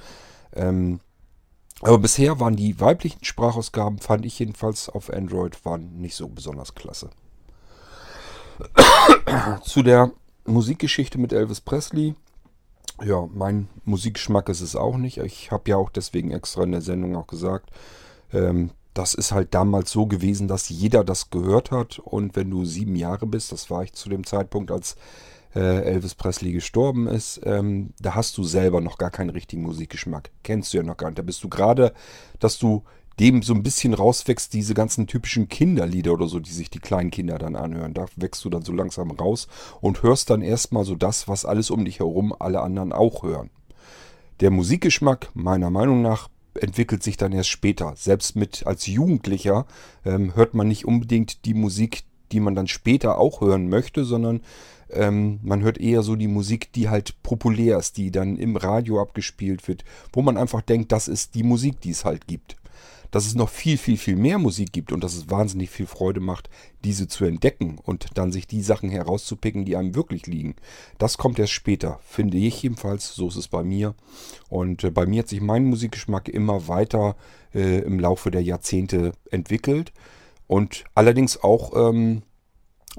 Ähm, 0.53 1.01
aber 1.81 1.99
bisher 1.99 2.41
waren 2.41 2.57
die 2.57 2.79
weiblichen 2.79 3.25
Sprachausgaben, 3.25 3.99
fand 3.99 4.25
ich 4.27 4.39
jedenfalls 4.39 4.89
auf 4.89 5.11
Android, 5.11 5.65
waren 5.65 6.01
nicht 6.01 6.15
so 6.15 6.29
besonders 6.29 6.75
klasse. 6.75 7.11
Zu 9.65 9.83
der 9.83 10.13
Musikgeschichte 10.47 11.19
mit 11.19 11.33
Elvis 11.33 11.61
Presley. 11.61 12.15
Ja, 13.03 13.29
mein 13.33 13.69
Musikgeschmack 13.85 14.49
ist 14.51 14.61
es 14.61 14.77
auch 14.77 14.99
nicht. 14.99 15.19
Ich 15.19 15.51
habe 15.51 15.71
ja 15.71 15.77
auch 15.77 15.91
deswegen 15.91 16.31
extra 16.31 16.63
in 16.63 16.73
der 16.73 16.83
Sendung 16.83 17.17
auch 17.17 17.27
gesagt, 17.27 17.71
ähm, 18.33 18.71
das 18.95 19.13
ist 19.15 19.33
halt 19.33 19.55
damals 19.55 19.91
so 19.91 20.07
gewesen, 20.07 20.49
dass 20.49 20.69
jeder 20.69 21.05
das 21.05 21.31
gehört 21.31 21.71
hat. 21.73 21.99
Und 21.99 22.37
wenn 22.37 22.51
du 22.51 22.65
sieben 22.65 22.97
Jahre 22.97 23.27
bist, 23.27 23.53
das 23.53 23.69
war 23.69 23.83
ich 23.83 23.93
zu 23.93 24.09
dem 24.09 24.25
Zeitpunkt, 24.25 24.71
als 24.71 24.97
äh, 25.55 25.83
Elvis 25.83 26.15
Presley 26.15 26.53
gestorben 26.53 27.09
ist, 27.09 27.41
ähm, 27.45 27.91
da 28.01 28.15
hast 28.15 28.39
du 28.39 28.45
selber 28.45 28.81
noch 28.81 28.97
gar 28.97 29.11
keinen 29.11 29.31
richtigen 29.31 29.63
Musikgeschmack. 29.63 30.31
Kennst 30.45 30.73
du 30.73 30.79
ja 30.79 30.83
noch 30.85 30.97
gar 30.97 31.09
nicht. 31.09 31.19
Da 31.19 31.23
bist 31.23 31.43
du 31.43 31.49
gerade, 31.49 31.93
dass 32.39 32.59
du 32.59 32.85
dem 33.21 33.43
so 33.43 33.55
ein 33.55 33.63
bisschen 33.63 33.95
rauswächst, 33.95 34.53
diese 34.53 34.75
ganzen 34.75 35.07
typischen 35.07 35.49
Kinderlieder 35.49 36.13
oder 36.13 36.27
so, 36.27 36.41
die 36.41 36.53
sich 36.53 36.71
die 36.71 36.81
kleinen 36.81 37.11
Kinder 37.11 37.39
dann 37.39 37.57
anhören. 37.57 37.95
Da 37.95 38.07
wächst 38.17 38.45
du 38.45 38.51
dann 38.51 38.63
so 38.63 38.73
langsam 38.73 39.11
raus 39.13 39.49
und 39.81 40.03
hörst 40.03 40.31
dann 40.31 40.43
erstmal 40.43 40.85
so 40.85 40.97
das, 40.97 41.29
was 41.29 41.45
alles 41.45 41.71
um 41.71 41.85
dich 41.85 42.01
herum 42.01 42.35
alle 42.39 42.61
anderen 42.61 42.93
auch 42.93 43.23
hören. 43.23 43.51
Der 44.41 44.51
Musikgeschmack, 44.51 45.31
meiner 45.35 45.71
Meinung 45.71 46.03
nach, 46.03 46.29
entwickelt 46.61 47.03
sich 47.03 47.17
dann 47.17 47.33
erst 47.33 47.51
später. 47.51 47.95
Selbst 47.97 48.37
mit 48.37 48.67
als 48.67 48.87
Jugendlicher 48.87 49.67
ähm, 50.05 50.35
hört 50.35 50.55
man 50.55 50.69
nicht 50.69 50.85
unbedingt 50.85 51.45
die 51.45 51.55
Musik, 51.55 52.03
die 52.33 52.41
man 52.41 52.55
dann 52.55 52.69
später 52.69 53.19
auch 53.19 53.41
hören 53.41 53.69
möchte, 53.69 54.05
sondern 54.05 54.41
ähm, 54.91 55.41
man 55.43 55.63
hört 55.63 55.79
eher 55.79 56.03
so 56.03 56.17
die 56.17 56.29
Musik, 56.29 56.73
die 56.73 56.89
halt 56.89 57.23
populär 57.23 57.79
ist, 57.79 57.97
die 57.97 58.11
dann 58.11 58.37
im 58.37 58.57
Radio 58.57 59.01
abgespielt 59.01 59.67
wird, 59.69 59.85
wo 60.13 60.23
man 60.23 60.37
einfach 60.37 60.63
denkt, 60.63 60.93
das 60.93 61.09
ist 61.09 61.35
die 61.35 61.43
Musik, 61.43 61.81
die 61.81 61.91
es 61.91 62.05
halt 62.05 62.27
gibt 62.27 62.57
dass 63.15 63.27
es 63.27 63.37
noch 63.37 63.49
viel, 63.49 63.79
viel, 63.79 63.97
viel 63.97 64.17
mehr 64.17 64.39
Musik 64.39 64.73
gibt 64.73 64.91
und 64.91 65.05
dass 65.05 65.15
es 65.15 65.31
wahnsinnig 65.31 65.71
viel 65.71 65.87
Freude 65.87 66.19
macht, 66.19 66.51
diese 66.83 67.07
zu 67.07 67.25
entdecken 67.25 67.79
und 67.81 68.09
dann 68.15 68.33
sich 68.33 68.49
die 68.49 68.61
Sachen 68.61 68.91
herauszupicken, 68.91 69.65
die 69.65 69.77
einem 69.77 69.95
wirklich 69.95 70.27
liegen. 70.27 70.57
Das 70.99 71.17
kommt 71.17 71.39
erst 71.39 71.53
später, 71.53 72.01
finde 72.03 72.39
ich 72.39 72.61
jedenfalls. 72.61 73.15
So 73.15 73.29
ist 73.29 73.37
es 73.37 73.47
bei 73.47 73.63
mir. 73.63 73.95
Und 74.49 74.83
äh, 74.83 74.91
bei 74.91 75.07
mir 75.07 75.21
hat 75.21 75.29
sich 75.29 75.41
mein 75.41 75.67
Musikgeschmack 75.67 76.29
immer 76.29 76.67
weiter 76.67 77.15
äh, 77.55 77.83
im 77.83 78.01
Laufe 78.01 78.33
der 78.33 78.43
Jahrzehnte 78.43 79.13
entwickelt 79.31 79.93
und 80.49 80.83
allerdings 80.97 81.41
auch 81.41 81.73
ähm, 81.77 82.23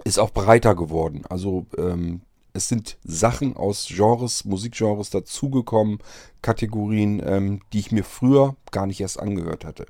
ist 0.05 0.17
auch 0.17 0.31
breiter 0.31 0.75
geworden. 0.75 1.23
Also 1.27 1.65
ähm, 1.77 2.21
es 2.53 2.69
sind 2.69 2.97
Sachen 3.03 3.57
aus 3.57 3.87
Genres, 3.89 4.45
Musikgenres 4.45 5.09
dazugekommen, 5.09 5.99
Kategorien, 6.41 7.21
ähm, 7.25 7.59
die 7.73 7.79
ich 7.79 7.91
mir 7.91 8.05
früher 8.05 8.55
gar 8.71 8.87
nicht 8.87 9.01
erst 9.01 9.19
angehört 9.19 9.65
hatte. 9.65 9.87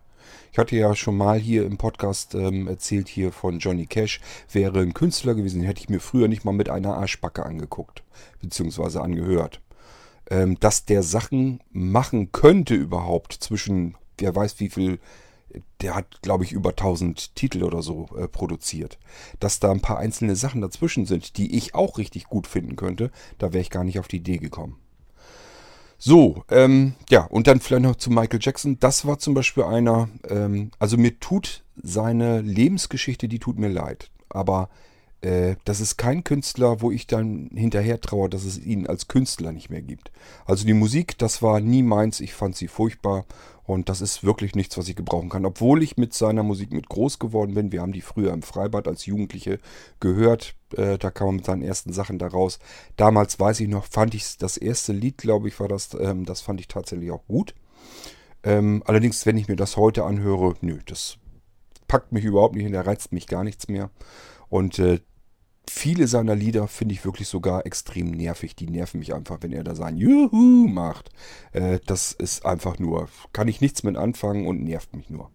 Ich 0.51 0.57
hatte 0.57 0.75
ja 0.75 0.95
schon 0.95 1.17
mal 1.17 1.37
hier 1.37 1.65
im 1.65 1.77
Podcast 1.77 2.33
ähm, 2.33 2.67
erzählt 2.67 3.09
hier 3.09 3.31
von 3.31 3.59
Johnny 3.59 3.87
Cash, 3.87 4.21
wäre 4.51 4.79
ein 4.79 4.93
Künstler 4.93 5.35
gewesen, 5.35 5.61
hätte 5.61 5.81
ich 5.81 5.89
mir 5.89 5.99
früher 5.99 6.27
nicht 6.27 6.45
mal 6.45 6.53
mit 6.53 6.69
einer 6.69 6.95
Arschbacke 6.95 7.45
angeguckt, 7.45 8.03
beziehungsweise 8.41 9.01
angehört. 9.01 9.61
Ähm, 10.29 10.57
dass 10.59 10.85
der 10.85 11.03
Sachen 11.03 11.61
machen 11.71 12.31
könnte 12.31 12.73
überhaupt 12.73 13.33
zwischen, 13.33 13.95
wer 14.17 14.35
weiß 14.35 14.59
wie 14.59 14.69
viel, 14.69 14.99
der 15.81 15.95
hat 15.95 16.21
glaube 16.21 16.43
ich 16.43 16.51
über 16.51 16.69
1000 16.69 17.35
Titel 17.35 17.63
oder 17.63 17.81
so 17.81 18.07
äh, 18.17 18.27
produziert. 18.27 18.97
Dass 19.39 19.59
da 19.59 19.71
ein 19.71 19.81
paar 19.81 19.97
einzelne 19.97 20.35
Sachen 20.35 20.61
dazwischen 20.61 21.05
sind, 21.05 21.37
die 21.37 21.55
ich 21.55 21.75
auch 21.75 21.97
richtig 21.97 22.25
gut 22.25 22.47
finden 22.47 22.75
könnte, 22.75 23.11
da 23.37 23.53
wäre 23.53 23.61
ich 23.61 23.69
gar 23.69 23.83
nicht 23.83 23.99
auf 23.99 24.07
die 24.07 24.17
Idee 24.17 24.37
gekommen. 24.37 24.77
So, 25.97 26.43
ähm, 26.49 26.93
ja, 27.09 27.23
und 27.23 27.47
dann 27.47 27.59
vielleicht 27.59 27.83
noch 27.83 27.95
zu 27.95 28.09
Michael 28.09 28.39
Jackson. 28.41 28.79
Das 28.79 29.05
war 29.05 29.19
zum 29.19 29.33
Beispiel 29.33 29.63
einer, 29.63 30.09
ähm, 30.29 30.71
also 30.79 30.97
mir 30.97 31.19
tut 31.19 31.63
seine 31.81 32.41
Lebensgeschichte, 32.41 33.27
die 33.27 33.39
tut 33.39 33.57
mir 33.57 33.69
leid. 33.69 34.09
Aber 34.29 34.69
äh, 35.21 35.55
das 35.65 35.79
ist 35.79 35.97
kein 35.97 36.23
Künstler, 36.23 36.81
wo 36.81 36.91
ich 36.91 37.07
dann 37.07 37.49
hinterher 37.53 37.99
traue, 37.99 38.29
dass 38.29 38.45
es 38.45 38.57
ihn 38.57 38.87
als 38.87 39.07
Künstler 39.07 39.51
nicht 39.51 39.69
mehr 39.69 39.81
gibt. 39.81 40.11
Also 40.45 40.65
die 40.65 40.73
Musik, 40.73 41.17
das 41.17 41.41
war 41.41 41.59
nie 41.59 41.83
meins. 41.83 42.19
Ich 42.19 42.33
fand 42.33 42.55
sie 42.55 42.67
furchtbar. 42.67 43.25
Und 43.63 43.89
das 43.89 43.99
ist 43.99 44.23
wirklich 44.23 44.53
nichts, 44.53 44.77
was 44.77 44.87
ich 44.87 44.95
gebrauchen 44.95 45.29
kann. 45.29 45.45
Obwohl 45.45 45.81
ich 45.81 45.97
mit 45.97 46.13
seiner 46.13 46.43
Musik 46.43 46.71
mit 46.71 46.87
groß 46.87 47.17
geworden 47.17 47.55
bin. 47.55 47.71
Wir 47.71 47.81
haben 47.81 47.93
die 47.93 48.01
früher 48.01 48.31
im 48.31 48.43
Freibad 48.43 48.87
als 48.87 49.07
Jugendliche 49.07 49.59
gehört. 49.99 50.53
Äh, 50.75 50.99
da 50.99 51.09
kam 51.09 51.27
man 51.27 51.35
mit 51.37 51.45
seinen 51.45 51.63
ersten 51.63 51.91
Sachen 51.91 52.19
daraus. 52.19 52.59
Damals 52.95 53.39
weiß 53.39 53.59
ich 53.61 53.67
noch, 53.67 53.85
fand 53.85 54.13
ich 54.13 54.37
das 54.37 54.57
erste 54.57 54.93
Lied, 54.93 55.17
glaube 55.17 55.47
ich, 55.47 55.59
war 55.59 55.67
das, 55.67 55.95
ähm, 55.99 56.25
das 56.25 56.41
fand 56.41 56.59
ich 56.59 56.67
tatsächlich 56.67 57.09
auch 57.09 57.25
gut. 57.27 57.55
Ähm, 58.43 58.83
allerdings, 58.85 59.25
wenn 59.25 59.37
ich 59.37 59.47
mir 59.47 59.55
das 59.55 59.77
heute 59.77 60.03
anhöre, 60.03 60.53
nö, 60.61 60.79
das 60.85 61.17
packt 61.87 62.11
mich 62.11 62.23
überhaupt 62.23 62.53
nicht 62.53 62.65
hin, 62.65 62.73
da 62.73 62.81
reizt 62.81 63.11
mich 63.11 63.25
gar 63.25 63.43
nichts 63.43 63.67
mehr. 63.67 63.89
Und 64.55 64.79
äh, 64.79 65.01
viele 65.69 66.07
seiner 66.07 66.33
Lieder 66.33 66.69
finde 66.69 66.93
ich 66.93 67.03
wirklich 67.03 67.27
sogar 67.27 67.65
extrem 67.65 68.11
nervig. 68.11 68.55
Die 68.55 68.69
nerven 68.69 69.01
mich 69.01 69.13
einfach, 69.13 69.39
wenn 69.41 69.51
er 69.51 69.65
da 69.65 69.75
sein 69.75 69.97
Juhu 69.97 70.69
macht. 70.69 71.09
Äh, 71.51 71.79
das 71.85 72.13
ist 72.13 72.45
einfach 72.45 72.79
nur, 72.79 73.09
kann 73.33 73.49
ich 73.49 73.59
nichts 73.59 73.83
mit 73.83 73.97
anfangen 73.97 74.47
und 74.47 74.63
nervt 74.63 74.95
mich 74.95 75.09
nur. 75.09 75.29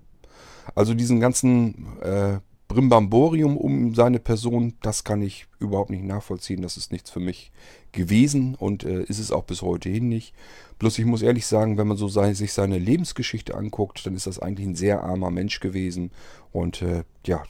Also 0.75 0.95
diesen 0.95 1.21
ganzen 1.21 2.01
äh, 2.01 2.39
Brimbamborium 2.67 3.59
um 3.59 3.95
seine 3.95 4.21
Person, 4.21 4.73
das 4.81 5.05
kann 5.05 5.21
ich 5.21 5.49
überhaupt 5.59 5.91
nicht 5.91 6.05
nachvollziehen. 6.05 6.63
Das 6.63 6.79
ist 6.79 6.91
nichts 6.91 7.11
für 7.11 7.21
mich 7.21 7.53
gewesen 7.93 8.55
und 8.55 8.85
äh, 8.85 9.03
ist 9.03 9.19
es 9.19 9.33
auch 9.33 9.45
bis 9.45 9.61
heute 9.61 9.91
hin 9.91 10.09
nicht. 10.09 10.35
Bloß 10.79 10.99
ich 10.99 11.05
muss 11.05 11.21
ehrlich 11.21 11.45
sagen, 11.45 11.77
wenn 11.77 11.89
man 11.89 11.99
so 11.99 12.09
sein, 12.09 12.35
sich 12.35 12.55
seine 12.55 12.79
Lebensgeschichte 12.79 13.55
anguckt, 13.55 14.07
dann 14.07 14.15
ist 14.15 14.27
das 14.27 14.39
eigentlich 14.39 14.67
ein 14.67 14.77
sehr 14.77 15.05
armer 15.05 15.31
Mensch 15.31 15.61
gewesen. 15.61 16.11
Und 16.53 16.81
äh, 16.81 17.05
ja, 17.27 17.43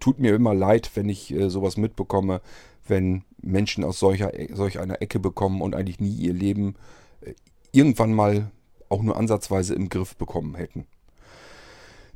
tut 0.00 0.18
mir 0.18 0.34
immer 0.34 0.54
leid, 0.54 0.90
wenn 0.94 1.08
ich 1.08 1.32
äh, 1.32 1.50
sowas 1.50 1.76
mitbekomme, 1.76 2.40
wenn 2.86 3.24
Menschen 3.42 3.84
aus 3.84 3.98
solcher, 3.98 4.32
solch 4.52 4.78
einer 4.78 5.02
Ecke 5.02 5.20
bekommen 5.20 5.60
und 5.60 5.74
eigentlich 5.74 6.00
nie 6.00 6.14
ihr 6.14 6.32
Leben 6.32 6.74
äh, 7.20 7.34
irgendwann 7.72 8.12
mal 8.12 8.50
auch 8.88 9.02
nur 9.02 9.16
ansatzweise 9.16 9.74
im 9.74 9.88
Griff 9.88 10.16
bekommen 10.16 10.54
hätten. 10.54 10.86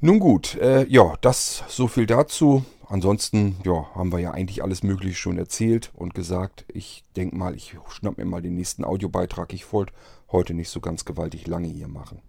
Nun 0.01 0.19
gut, 0.19 0.57
äh, 0.57 0.85
ja, 0.89 1.15
das 1.21 1.63
so 1.69 1.87
viel 1.87 2.07
dazu. 2.07 2.65
Ansonsten, 2.89 3.57
ja, 3.65 3.87
haben 3.95 4.13
wir 4.13 4.19
ja 4.19 4.33
eigentlich 4.33 4.63
alles 4.63 4.83
Mögliche 4.83 5.15
schon 5.15 5.39
erzählt 5.39 5.93
und 5.95 6.15
gesagt. 6.15 6.65
Ich 6.69 7.05
denke 7.17 7.37
mal, 7.37 7.55
ich 7.55 7.77
schnapp 7.89 8.19
mir 8.19 8.25
mal 8.25 8.43
den 8.43 8.57
nächsten 8.57 8.85
Audiobeitrag. 8.85 9.53
Ich 9.53 9.73
wollte 9.73 9.93
heute 10.31 10.55
nicht 10.55 10.71
so 10.71 10.81
ganz 10.81 11.05
gewaltig 11.05 11.47
lange 11.47 11.69
hier 11.69 11.89
machen. 11.89 12.21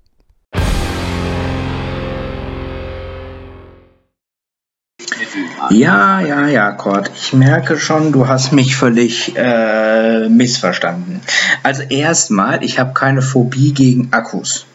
Ja, 5.70 6.20
ja, 6.20 6.48
ja, 6.48 6.72
Kurt. 6.72 7.12
Ich 7.16 7.34
merke 7.34 7.78
schon, 7.78 8.12
du 8.12 8.28
hast 8.28 8.52
mich 8.52 8.76
völlig 8.76 9.36
äh, 9.36 10.30
missverstanden. 10.30 11.22
Also 11.64 11.84
erstmal, 11.84 12.64
ich 12.64 12.80
habe 12.80 12.94
keine 12.94 13.22
Phobie 13.22 13.74
gegen 13.74 14.10
Akkus. 14.12 14.66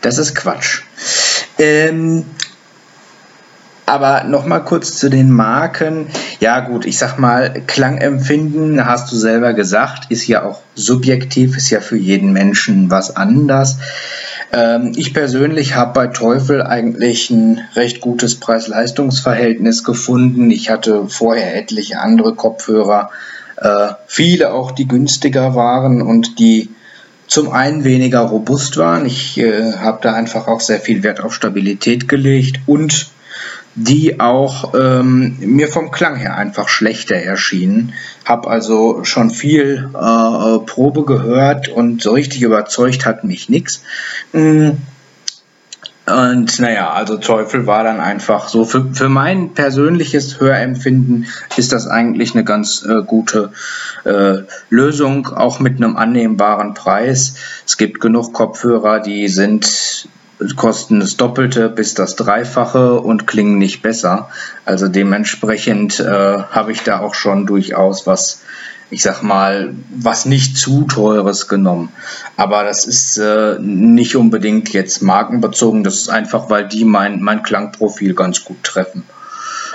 Das 0.00 0.18
ist 0.18 0.34
Quatsch. 0.34 0.82
Ähm, 1.58 2.24
aber 3.86 4.24
nochmal 4.24 4.64
kurz 4.64 4.98
zu 4.98 5.08
den 5.08 5.30
Marken. 5.30 6.06
Ja 6.38 6.60
gut, 6.60 6.86
ich 6.86 6.96
sag 6.96 7.18
mal, 7.18 7.62
Klangempfinden, 7.66 8.86
hast 8.86 9.10
du 9.10 9.16
selber 9.16 9.52
gesagt, 9.52 10.10
ist 10.10 10.26
ja 10.28 10.44
auch 10.44 10.62
subjektiv, 10.76 11.56
ist 11.56 11.70
ja 11.70 11.80
für 11.80 11.96
jeden 11.96 12.32
Menschen 12.32 12.90
was 12.90 13.16
anders. 13.16 13.78
Ähm, 14.52 14.92
ich 14.96 15.14
persönlich 15.14 15.74
habe 15.74 15.92
bei 15.92 16.06
Teufel 16.08 16.62
eigentlich 16.62 17.30
ein 17.30 17.60
recht 17.74 18.00
gutes 18.00 18.38
Preis-Leistungs-Verhältnis 18.40 19.84
gefunden. 19.84 20.50
Ich 20.50 20.70
hatte 20.70 21.08
vorher 21.08 21.56
etliche 21.56 22.00
andere 22.00 22.34
Kopfhörer, 22.34 23.10
äh, 23.56 23.88
viele 24.06 24.52
auch, 24.52 24.72
die 24.72 24.88
günstiger 24.88 25.54
waren 25.54 26.02
und 26.02 26.38
die 26.38 26.70
zum 27.26 27.50
einen 27.52 27.84
weniger 27.84 28.20
robust 28.20 28.76
waren. 28.76 29.06
Ich 29.06 29.38
äh, 29.38 29.74
habe 29.74 30.00
da 30.02 30.14
einfach 30.14 30.48
auch 30.48 30.60
sehr 30.60 30.80
viel 30.80 31.04
Wert 31.04 31.20
auf 31.20 31.32
Stabilität 31.32 32.08
gelegt 32.08 32.60
und 32.66 33.08
die 33.74 34.18
auch 34.18 34.74
ähm, 34.74 35.36
mir 35.40 35.68
vom 35.68 35.90
Klang 35.90 36.16
her 36.16 36.36
einfach 36.36 36.68
schlechter 36.68 37.16
erschienen. 37.16 37.92
Hab 38.24 38.46
also 38.46 39.04
schon 39.04 39.30
viel 39.30 39.90
äh, 39.94 40.58
Probe 40.66 41.04
gehört 41.04 41.68
und 41.68 42.02
so 42.02 42.12
richtig 42.12 42.42
überzeugt 42.42 43.06
hat 43.06 43.24
mich 43.24 43.48
nichts. 43.48 43.82
Mm. 44.32 44.70
Und 46.06 46.58
naja, 46.58 46.90
also 46.90 47.18
Teufel 47.18 47.68
war 47.68 47.84
dann 47.84 48.00
einfach 48.00 48.48
so. 48.48 48.64
Für, 48.64 48.92
für 48.92 49.08
mein 49.08 49.54
persönliches 49.54 50.40
Hörempfinden 50.40 51.26
ist 51.56 51.70
das 51.70 51.86
eigentlich 51.86 52.34
eine 52.34 52.42
ganz 52.42 52.84
äh, 52.84 53.02
gute 53.06 53.52
äh, 54.04 54.38
Lösung, 54.70 55.28
auch 55.28 55.60
mit 55.60 55.76
einem 55.76 55.96
annehmbaren 55.96 56.74
Preis. 56.74 57.34
Es 57.64 57.76
gibt 57.76 58.00
genug 58.00 58.32
Kopfhörer, 58.32 58.98
die 58.98 59.28
sind 59.28 60.08
kosten 60.56 61.00
das 61.00 61.16
Doppelte 61.16 61.68
bis 61.68 61.94
das 61.94 62.16
Dreifache 62.16 63.00
und 63.00 63.26
klingen 63.26 63.58
nicht 63.58 63.82
besser. 63.82 64.28
Also 64.64 64.88
dementsprechend 64.88 66.00
äh, 66.00 66.04
habe 66.04 66.72
ich 66.72 66.82
da 66.82 67.00
auch 67.00 67.14
schon 67.14 67.46
durchaus 67.46 68.06
was, 68.06 68.42
ich 68.90 69.02
sag 69.02 69.22
mal, 69.22 69.74
was 69.90 70.24
nicht 70.24 70.56
zu 70.56 70.84
teures 70.84 71.48
genommen. 71.48 71.90
Aber 72.36 72.64
das 72.64 72.86
ist 72.86 73.18
äh, 73.18 73.58
nicht 73.60 74.16
unbedingt 74.16 74.72
jetzt 74.72 75.02
markenbezogen, 75.02 75.84
das 75.84 75.96
ist 75.96 76.08
einfach, 76.08 76.50
weil 76.50 76.66
die 76.66 76.84
mein, 76.84 77.20
mein 77.20 77.42
Klangprofil 77.42 78.14
ganz 78.14 78.44
gut 78.44 78.62
treffen. 78.62 79.04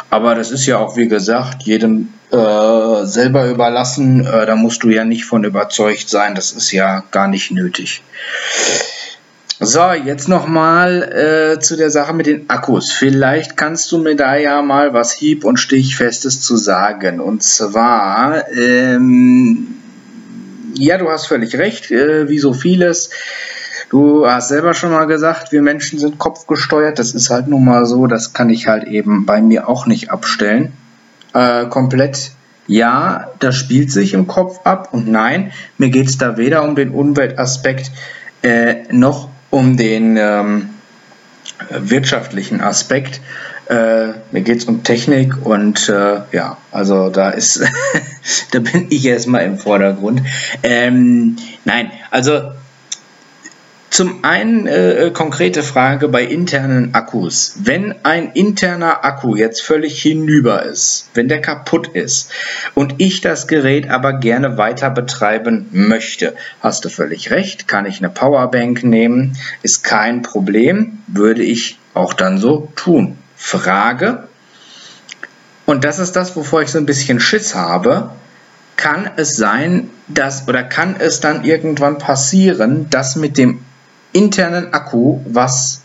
Aber 0.10 0.36
das 0.36 0.52
ist 0.52 0.66
ja 0.66 0.78
auch, 0.78 0.96
wie 0.96 1.08
gesagt, 1.08 1.64
jedem 1.64 2.14
äh, 2.32 3.06
selber 3.06 3.50
überlassen. 3.50 4.26
Äh, 4.26 4.46
da 4.46 4.56
musst 4.56 4.84
du 4.84 4.90
ja 4.90 5.04
nicht 5.04 5.26
von 5.26 5.44
überzeugt 5.44 6.10
sein. 6.10 6.36
Das 6.36 6.52
ist 6.52 6.72
ja 6.72 7.04
gar 7.12 7.28
nicht 7.28 7.52
nötig. 7.52 8.02
So, 9.58 9.94
jetzt 9.94 10.28
nochmal 10.28 11.02
äh, 11.56 11.60
zu 11.62 11.78
der 11.78 11.90
Sache 11.90 12.12
mit 12.12 12.26
den 12.26 12.50
Akkus. 12.50 12.92
Vielleicht 12.92 13.56
kannst 13.56 13.90
du 13.90 14.00
mir 14.00 14.18
da 14.18 14.36
ja 14.36 14.62
mal 14.62 14.94
was 14.94 15.14
hieb- 15.14 15.46
und 15.46 15.58
stichfestes 15.58 16.42
zu 16.42 16.58
sagen. 16.58 17.22
Und 17.22 17.42
zwar, 17.42 18.52
ähm, 18.52 19.68
ja, 20.74 20.98
du 20.98 21.10
hast 21.10 21.28
völlig 21.28 21.58
recht, 21.58 21.90
äh, 21.90 22.28
wie 22.28 22.38
so 22.38 22.54
vieles. 22.54 23.12
Du 23.90 24.28
hast 24.28 24.50
selber 24.50 24.74
schon 24.74 24.92
mal 24.92 25.06
gesagt, 25.06 25.54
wir 25.54 25.62
Menschen 25.62 26.00
sind 26.00 26.18
kopfgesteuert. 26.20 27.00
Das 27.00 27.14
ist 27.14 27.30
halt 27.30 27.48
nun 27.48 27.64
mal 27.64 27.86
so. 27.86 28.08
Das 28.08 28.34
kann 28.34 28.50
ich 28.50 28.68
halt 28.68 28.84
eben 28.84 29.26
bei 29.26 29.42
mir 29.42 29.70
auch 29.70 29.86
nicht 29.86 30.10
abstellen. 30.10 30.74
Äh, 31.34 31.68
komplett 31.68 32.32
ja, 32.68 33.30
das 33.40 33.56
spielt 33.56 33.90
sich 33.90 34.14
im 34.16 34.28
Kopf 34.28 34.62
ab 34.66 34.90
und 34.92 35.08
nein, 35.08 35.52
mir 35.78 35.92
geht 35.92 36.08
es 36.08 36.18
da 36.18 36.36
weder 36.36 36.64
um 36.64 36.76
den 36.76 36.90
Umweltaspekt 36.90 37.92
äh, 38.42 38.92
noch 38.92 39.30
um 39.56 39.78
den 39.78 40.18
ähm, 40.18 40.70
wirtschaftlichen 41.70 42.60
Aspekt. 42.60 43.22
Äh, 43.70 44.08
mir 44.32 44.42
geht 44.42 44.58
es 44.58 44.66
um 44.66 44.84
Technik 44.84 45.46
und 45.46 45.88
äh, 45.88 46.22
ja, 46.34 46.58
also 46.74 47.10
da 47.10 47.30
ist, 47.30 47.62
da 48.52 48.60
bin 48.60 48.88
ich 48.90 49.06
erstmal 49.06 49.46
im 49.46 49.58
Vordergrund. 49.58 50.22
Ähm, 50.62 51.38
nein, 51.64 51.90
also 52.12 52.52
zum 53.90 54.26
einen 54.26 54.68
äh, 54.68 55.12
konkrete 55.14 55.64
Frage 55.64 56.10
bei 56.10 56.24
internen 56.24 56.94
Akkus. 56.94 57.56
Wenn 57.64 57.96
ein 58.04 58.32
interner 58.34 59.06
Akku 59.06 59.36
jetzt 59.36 59.62
völlig 59.62 60.02
hinüber 60.02 60.64
ist, 60.64 61.10
wenn 61.14 61.28
der 61.28 61.42
kaputt 61.42 61.88
ist 61.90 62.32
und 62.74 62.96
ich 62.98 63.22
das 63.22 63.48
Gerät 63.48 63.90
aber 63.90 64.14
gerne 64.14 64.58
weiter 64.58 64.90
betreiben 64.90 65.68
möchte, 65.72 66.36
hast 66.62 66.84
du 66.84 66.90
völlig 66.90 67.32
recht, 67.32 67.68
kann 67.68 67.86
ich 67.86 68.00
eine 68.00 68.10
Powerbank 68.10 68.84
nehmen, 68.84 69.38
ist 69.62 69.84
kein 69.84 70.24
Problem, 70.24 71.00
würde 71.08 71.44
ich 71.44 71.80
auch 71.94 72.14
dann 72.14 72.38
so 72.38 72.70
tun. 72.76 73.18
Frage, 73.38 74.28
und 75.66 75.84
das 75.84 76.00
ist 76.00 76.16
das, 76.16 76.36
wovor 76.36 76.62
ich 76.62 76.70
so 76.70 76.78
ein 76.78 76.86
bisschen 76.86 77.20
Schiss 77.20 77.56
habe, 77.56 78.12
kann 78.78 79.10
es 79.16 79.36
sein, 79.36 79.90
dass 80.08 80.48
oder 80.48 80.64
kann 80.64 80.96
es 81.00 81.22
dann 81.22 81.44
irgendwann 81.44 81.98
passieren, 81.98 82.90
dass 82.90 83.16
mit 83.16 83.38
dem 83.38 83.65
internen 84.16 84.74
Akku 84.74 85.20
was 85.26 85.82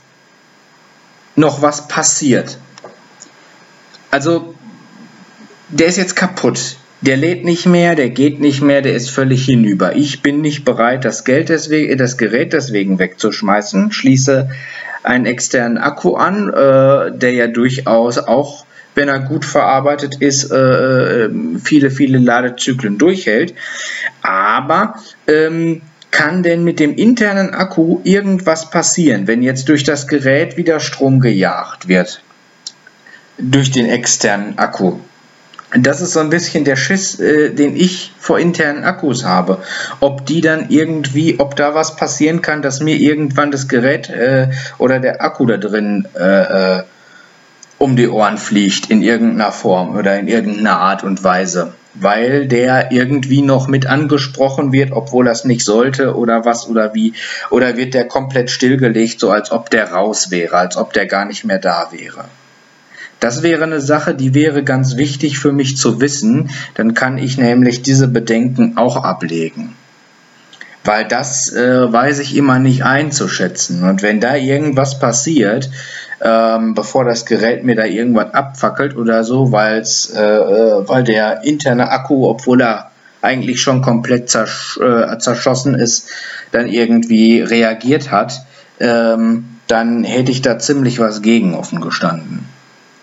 noch 1.34 1.62
was 1.62 1.88
passiert. 1.88 2.58
Also 4.10 4.54
der 5.68 5.88
ist 5.88 5.98
jetzt 5.98 6.16
kaputt. 6.16 6.76
Der 7.02 7.16
lädt 7.16 7.44
nicht 7.44 7.66
mehr, 7.66 7.94
der 7.94 8.10
geht 8.10 8.40
nicht 8.40 8.60
mehr, 8.60 8.82
der 8.82 8.94
ist 8.94 9.10
völlig 9.10 9.46
hinüber. 9.46 9.96
Ich 9.96 10.22
bin 10.22 10.42
nicht 10.42 10.64
bereit, 10.64 11.04
das 11.04 11.24
Geld 11.24 11.48
deswegen, 11.48 11.96
das 11.96 12.18
Gerät 12.18 12.52
deswegen 12.52 12.98
wegzuschmeißen. 12.98 13.90
Schließe 13.90 14.50
einen 15.02 15.24
externen 15.24 15.78
Akku 15.78 16.14
an, 16.14 16.50
äh, 16.50 17.16
der 17.16 17.32
ja 17.32 17.46
durchaus 17.46 18.18
auch, 18.18 18.66
wenn 18.94 19.08
er 19.08 19.20
gut 19.20 19.46
verarbeitet 19.46 20.16
ist, 20.20 20.50
äh, 20.52 21.24
äh 21.24 21.30
viele, 21.62 21.90
viele 21.90 22.18
Ladezyklen 22.18 22.98
durchhält. 22.98 23.54
Aber 24.20 24.96
ähm, 25.26 25.80
kann 26.10 26.42
denn 26.42 26.64
mit 26.64 26.80
dem 26.80 26.94
internen 26.94 27.54
Akku 27.54 28.00
irgendwas 28.04 28.70
passieren, 28.70 29.26
wenn 29.26 29.42
jetzt 29.42 29.68
durch 29.68 29.84
das 29.84 30.06
Gerät 30.06 30.56
wieder 30.56 30.80
Strom 30.80 31.20
gejagt 31.20 31.88
wird? 31.88 32.22
Durch 33.38 33.70
den 33.70 33.86
externen 33.86 34.58
Akku. 34.58 34.98
Das 35.78 36.00
ist 36.00 36.12
so 36.12 36.20
ein 36.20 36.30
bisschen 36.30 36.64
der 36.64 36.74
Schiss, 36.74 37.20
äh, 37.20 37.50
den 37.50 37.76
ich 37.76 38.12
vor 38.18 38.40
internen 38.40 38.82
Akkus 38.82 39.24
habe. 39.24 39.62
Ob 40.00 40.26
die 40.26 40.40
dann 40.40 40.68
irgendwie, 40.68 41.38
ob 41.38 41.54
da 41.54 41.74
was 41.74 41.94
passieren 41.94 42.42
kann, 42.42 42.60
dass 42.60 42.80
mir 42.80 42.96
irgendwann 42.96 43.52
das 43.52 43.68
Gerät 43.68 44.10
äh, 44.10 44.48
oder 44.78 44.98
der 44.98 45.22
Akku 45.22 45.46
da 45.46 45.56
drin 45.56 46.08
äh, 46.18 46.78
äh 46.78 46.82
um 47.78 47.96
die 47.96 48.08
Ohren 48.08 48.36
fliegt 48.36 48.90
in 48.90 49.02
irgendeiner 49.02 49.52
Form 49.52 49.96
oder 49.96 50.18
in 50.18 50.28
irgendeiner 50.28 50.78
Art 50.78 51.02
und 51.02 51.24
Weise 51.24 51.72
weil 51.94 52.46
der 52.46 52.92
irgendwie 52.92 53.42
noch 53.42 53.68
mit 53.68 53.86
angesprochen 53.86 54.72
wird, 54.72 54.92
obwohl 54.92 55.24
das 55.24 55.44
nicht 55.44 55.64
sollte 55.64 56.16
oder 56.16 56.44
was 56.44 56.68
oder 56.68 56.94
wie, 56.94 57.14
oder 57.50 57.76
wird 57.76 57.94
der 57.94 58.06
komplett 58.06 58.50
stillgelegt, 58.50 59.20
so 59.20 59.30
als 59.30 59.50
ob 59.50 59.70
der 59.70 59.90
raus 59.90 60.30
wäre, 60.30 60.56
als 60.56 60.76
ob 60.76 60.92
der 60.92 61.06
gar 61.06 61.24
nicht 61.24 61.44
mehr 61.44 61.58
da 61.58 61.88
wäre. 61.90 62.24
Das 63.18 63.42
wäre 63.42 63.64
eine 63.64 63.80
Sache, 63.80 64.14
die 64.14 64.34
wäre 64.34 64.64
ganz 64.64 64.96
wichtig 64.96 65.38
für 65.38 65.52
mich 65.52 65.76
zu 65.76 66.00
wissen, 66.00 66.50
dann 66.74 66.94
kann 66.94 67.18
ich 67.18 67.36
nämlich 67.36 67.82
diese 67.82 68.08
Bedenken 68.08 68.78
auch 68.78 68.96
ablegen. 68.96 69.76
Weil 70.84 71.06
das 71.06 71.52
äh, 71.52 71.92
weiß 71.92 72.20
ich 72.20 72.34
immer 72.34 72.58
nicht 72.58 72.84
einzuschätzen. 72.84 73.82
Und 73.82 74.00
wenn 74.00 74.20
da 74.20 74.34
irgendwas 74.36 74.98
passiert, 74.98 75.68
ähm, 76.20 76.74
bevor 76.74 77.04
das 77.04 77.24
Gerät 77.24 77.64
mir 77.64 77.74
da 77.74 77.84
irgendwas 77.84 78.34
abfackelt 78.34 78.96
oder 78.96 79.24
so, 79.24 79.52
weil's, 79.52 80.10
äh, 80.10 80.22
äh, 80.22 80.88
weil 80.88 81.04
der 81.04 81.44
interne 81.44 81.90
Akku, 81.90 82.28
obwohl 82.28 82.60
er 82.60 82.90
eigentlich 83.22 83.60
schon 83.60 83.82
komplett 83.82 84.30
zersch 84.30 84.78
äh, 84.78 85.18
zerschossen 85.18 85.74
ist, 85.74 86.08
dann 86.52 86.66
irgendwie 86.66 87.40
reagiert 87.40 88.10
hat, 88.10 88.42
ähm, 88.78 89.44
dann 89.66 90.04
hätte 90.04 90.30
ich 90.30 90.42
da 90.42 90.58
ziemlich 90.58 90.98
was 90.98 91.22
gegen 91.22 91.54
offen 91.54 91.80
gestanden. 91.80 92.44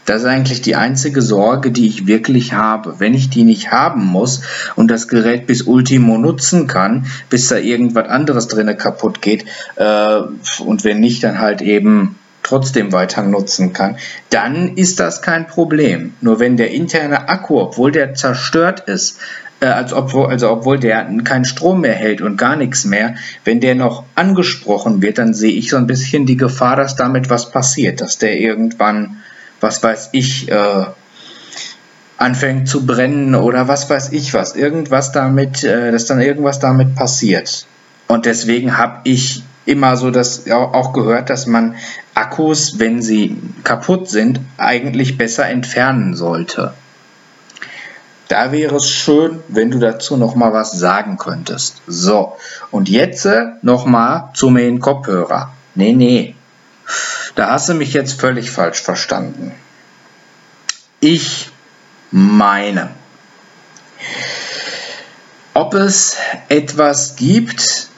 Das 0.05 0.21
ist 0.21 0.27
eigentlich 0.27 0.61
die 0.61 0.75
einzige 0.75 1.21
Sorge, 1.21 1.71
die 1.71 1.85
ich 1.85 2.07
wirklich 2.07 2.53
habe. 2.53 2.99
Wenn 2.99 3.13
ich 3.13 3.29
die 3.29 3.43
nicht 3.43 3.71
haben 3.71 4.05
muss 4.05 4.41
und 4.77 4.89
das 4.89 5.09
Gerät 5.09 5.47
bis 5.47 5.63
Ultimo 5.63 6.17
nutzen 6.17 6.67
kann, 6.67 7.07
bis 7.29 7.49
da 7.49 7.57
irgendwas 7.57 8.07
anderes 8.07 8.47
drinne 8.47 8.77
kaputt 8.77 9.21
geht, 9.21 9.45
äh, 9.75 10.21
und 10.59 10.83
wenn 10.85 11.01
nicht, 11.01 11.23
dann 11.23 11.39
halt 11.39 11.61
eben 11.61 12.15
trotzdem 12.47 12.91
weiter 12.93 13.23
nutzen 13.23 13.73
kann, 13.73 13.97
dann 14.29 14.75
ist 14.77 14.99
das 14.99 15.21
kein 15.21 15.47
Problem. 15.47 16.13
Nur 16.21 16.39
wenn 16.39 16.57
der 16.57 16.71
interne 16.71 17.27
Akku, 17.27 17.59
obwohl 17.59 17.91
der 17.91 18.15
zerstört 18.15 18.81
ist, 18.81 19.19
äh, 19.59 19.65
als 19.65 19.91
obwohl, 19.91 20.27
also 20.27 20.49
obwohl 20.51 20.79
der 20.79 21.05
keinen 21.23 21.45
Strom 21.45 21.81
mehr 21.81 21.93
hält 21.93 22.21
und 22.21 22.37
gar 22.37 22.55
nichts 22.55 22.85
mehr, 22.85 23.15
wenn 23.43 23.59
der 23.59 23.75
noch 23.75 24.03
angesprochen 24.15 25.01
wird, 25.01 25.17
dann 25.17 25.33
sehe 25.33 25.51
ich 25.51 25.69
so 25.69 25.77
ein 25.77 25.87
bisschen 25.87 26.25
die 26.25 26.37
Gefahr, 26.37 26.75
dass 26.75 26.95
damit 26.95 27.29
was 27.29 27.51
passiert, 27.51 28.01
dass 28.01 28.17
der 28.17 28.39
irgendwann, 28.39 29.17
was 29.59 29.83
weiß 29.83 30.09
ich, 30.13 30.49
äh, 30.49 30.85
anfängt 32.17 32.67
zu 32.67 32.85
brennen 32.85 33.35
oder 33.35 33.67
was 33.67 33.89
weiß 33.89 34.11
ich 34.11 34.33
was, 34.33 34.55
irgendwas 34.55 35.11
damit, 35.11 35.63
äh, 35.63 35.91
dass 35.91 36.05
dann 36.05 36.21
irgendwas 36.21 36.59
damit 36.59 36.95
passiert. 36.95 37.65
Und 38.07 38.25
deswegen 38.25 38.77
habe 38.77 39.01
ich 39.03 39.43
immer 39.67 39.97
so 39.97 40.11
das 40.11 40.49
auch 40.49 40.93
gehört, 40.93 41.29
dass 41.29 41.45
man 41.45 41.75
Akkus, 42.17 42.79
wenn 42.79 43.03
sie 43.03 43.37
kaputt 43.63 44.09
sind, 44.09 44.39
eigentlich 44.57 45.19
besser 45.19 45.47
entfernen 45.47 46.15
sollte. 46.15 46.73
Da 48.27 48.51
wäre 48.51 48.77
es 48.77 48.89
schön, 48.89 49.39
wenn 49.47 49.69
du 49.69 49.77
dazu 49.77 50.17
noch 50.17 50.33
mal 50.33 50.51
was 50.51 50.71
sagen 50.71 51.17
könntest. 51.17 51.83
So, 51.85 52.35
und 52.71 52.89
jetzt 52.89 53.25
äh, 53.25 53.45
noch 53.61 53.85
mal 53.85 54.31
zu 54.33 54.49
meinen 54.49 54.79
Kopfhörer. 54.79 55.53
Nee, 55.75 55.93
nee. 55.93 56.35
Da 57.35 57.51
hast 57.51 57.69
du 57.69 57.75
mich 57.75 57.93
jetzt 57.93 58.19
völlig 58.19 58.49
falsch 58.49 58.81
verstanden. 58.81 59.51
Ich 60.99 61.51
meine, 62.09 62.89
ob 65.53 65.75
es 65.75 66.17
etwas 66.49 67.15
gibt, 67.15 67.89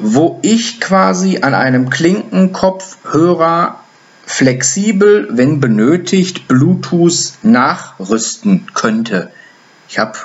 wo 0.00 0.38
ich 0.42 0.80
quasi 0.80 1.38
an 1.42 1.54
einem 1.54 1.90
Klinkenkopfhörer 1.90 3.80
flexibel, 4.24 5.28
wenn 5.30 5.60
benötigt, 5.60 6.48
Bluetooth 6.48 7.34
nachrüsten 7.42 8.66
könnte. 8.74 9.30
Ich 9.88 9.98
habe 9.98 10.18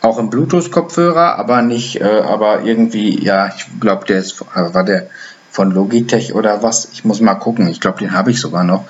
auch 0.00 0.18
einen 0.18 0.30
Bluetooth-Kopfhörer, 0.30 1.38
aber 1.38 1.62
nicht, 1.62 2.00
äh, 2.00 2.04
aber 2.04 2.62
irgendwie, 2.62 3.22
ja, 3.22 3.48
ich 3.54 3.66
glaube, 3.78 4.06
der 4.06 4.18
ist, 4.18 4.40
äh, 4.54 4.74
war 4.74 4.84
der 4.84 5.08
von 5.52 5.70
Logitech 5.70 6.34
oder 6.34 6.62
was? 6.62 6.88
Ich 6.92 7.04
muss 7.04 7.20
mal 7.20 7.34
gucken. 7.34 7.68
Ich 7.68 7.80
glaube, 7.80 7.98
den 7.98 8.12
habe 8.12 8.30
ich 8.30 8.40
sogar 8.40 8.64
noch. 8.64 8.86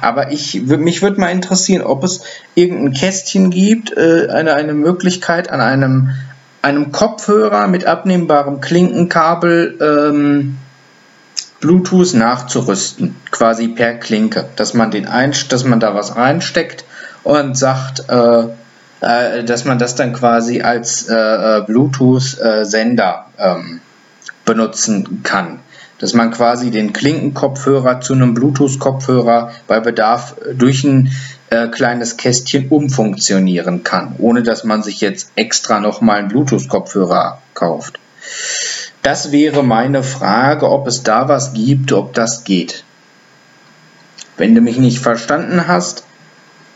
Aber 0.00 0.32
ich, 0.32 0.62
mich 0.62 1.02
würde 1.02 1.20
mal 1.20 1.28
interessieren, 1.28 1.82
ob 1.82 2.02
es 2.04 2.22
irgendein 2.54 2.94
Kästchen 2.94 3.50
gibt, 3.50 3.94
äh, 3.96 4.28
eine, 4.30 4.54
eine 4.54 4.72
Möglichkeit 4.72 5.50
an 5.50 5.60
einem 5.60 6.10
einem 6.66 6.90
Kopfhörer 6.90 7.68
mit 7.68 7.86
abnehmbarem 7.86 8.60
Klinkenkabel 8.60 9.78
ähm, 9.80 10.58
Bluetooth 11.60 12.12
nachzurüsten, 12.14 13.14
quasi 13.30 13.68
per 13.68 13.94
Klinke, 13.94 14.48
dass 14.56 14.74
man 14.74 14.90
den 14.90 15.06
ein, 15.06 15.32
dass 15.48 15.64
man 15.64 15.78
da 15.78 15.94
was 15.94 16.16
reinsteckt 16.16 16.84
und 17.22 17.56
sagt, 17.56 18.08
äh, 18.08 18.46
äh, 19.00 19.44
dass 19.44 19.64
man 19.64 19.78
das 19.78 19.94
dann 19.94 20.12
quasi 20.12 20.62
als 20.62 21.08
äh, 21.08 21.14
äh 21.14 21.62
Bluetooth-Sender 21.64 23.26
ähm, 23.38 23.80
benutzen 24.44 25.22
kann. 25.22 25.60
Dass 25.98 26.14
man 26.14 26.32
quasi 26.32 26.72
den 26.72 26.92
Klinkenkopfhörer 26.92 28.00
zu 28.00 28.12
einem 28.12 28.34
Bluetooth-Kopfhörer 28.34 29.52
bei 29.68 29.78
Bedarf 29.78 30.34
durch 30.52 30.82
ein 30.82 31.12
äh, 31.50 31.68
kleines 31.68 32.16
Kästchen 32.16 32.68
umfunktionieren 32.68 33.84
kann, 33.84 34.16
ohne 34.18 34.42
dass 34.42 34.64
man 34.64 34.82
sich 34.82 35.00
jetzt 35.00 35.30
extra 35.36 35.80
nochmal 35.80 36.18
einen 36.18 36.28
Bluetooth-Kopfhörer 36.28 37.40
kauft. 37.54 37.98
Das 39.02 39.30
wäre 39.30 39.62
meine 39.62 40.02
Frage, 40.02 40.68
ob 40.68 40.86
es 40.88 41.04
da 41.04 41.28
was 41.28 41.52
gibt, 41.52 41.92
ob 41.92 42.14
das 42.14 42.42
geht. 42.44 42.82
Wenn 44.36 44.54
du 44.54 44.60
mich 44.60 44.78
nicht 44.78 44.98
verstanden 44.98 45.68
hast, 45.68 46.04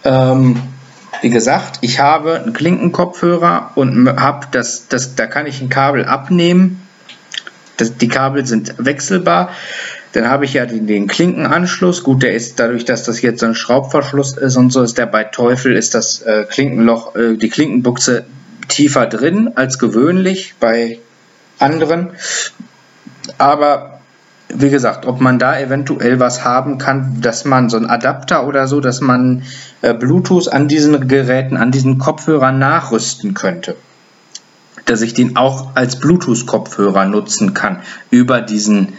ähm, 0.04 0.62
wie 1.20 1.30
gesagt, 1.30 1.78
ich 1.80 2.00
habe 2.00 2.36
einen 2.36 2.52
Klinkenkopfhörer 2.52 3.72
und 3.74 4.08
habe 4.08 4.46
das, 4.52 4.86
das, 4.88 5.16
da 5.16 5.26
kann 5.26 5.46
ich 5.46 5.60
ein 5.60 5.68
Kabel 5.68 6.04
abnehmen. 6.04 6.86
Das, 7.76 7.96
die 7.96 8.08
Kabel 8.08 8.46
sind 8.46 8.74
wechselbar. 8.78 9.50
Dann 10.12 10.28
habe 10.28 10.44
ich 10.44 10.54
ja 10.54 10.66
den, 10.66 10.86
den, 10.86 11.06
Klinkenanschluss. 11.06 12.02
Gut, 12.02 12.22
der 12.22 12.34
ist 12.34 12.58
dadurch, 12.58 12.84
dass 12.84 13.04
das 13.04 13.22
jetzt 13.22 13.40
so 13.40 13.46
ein 13.46 13.54
Schraubverschluss 13.54 14.36
ist 14.36 14.56
und 14.56 14.72
so 14.72 14.82
ist 14.82 14.98
der 14.98 15.06
bei 15.06 15.24
Teufel 15.24 15.76
ist 15.76 15.94
das 15.94 16.22
äh, 16.22 16.44
Klinkenloch, 16.48 17.14
äh, 17.14 17.36
die 17.36 17.48
Klinkenbuchse 17.48 18.24
tiefer 18.66 19.06
drin 19.06 19.52
als 19.54 19.78
gewöhnlich 19.78 20.54
bei 20.58 20.98
anderen. 21.58 22.10
Aber 23.38 24.00
wie 24.52 24.70
gesagt, 24.70 25.06
ob 25.06 25.20
man 25.20 25.38
da 25.38 25.58
eventuell 25.58 26.18
was 26.18 26.44
haben 26.44 26.78
kann, 26.78 27.20
dass 27.20 27.44
man 27.44 27.68
so 27.68 27.76
einen 27.76 27.86
Adapter 27.86 28.46
oder 28.46 28.66
so, 28.66 28.80
dass 28.80 29.00
man 29.00 29.42
äh, 29.82 29.94
Bluetooth 29.94 30.48
an 30.48 30.66
diesen 30.66 31.06
Geräten, 31.06 31.56
an 31.56 31.70
diesen 31.70 31.98
Kopfhörern 31.98 32.58
nachrüsten 32.58 33.34
könnte. 33.34 33.76
Dass 34.86 35.02
ich 35.02 35.14
den 35.14 35.36
auch 35.36 35.76
als 35.76 36.00
Bluetooth-Kopfhörer 36.00 37.04
nutzen 37.04 37.54
kann 37.54 37.80
über 38.10 38.40
diesen 38.40 38.94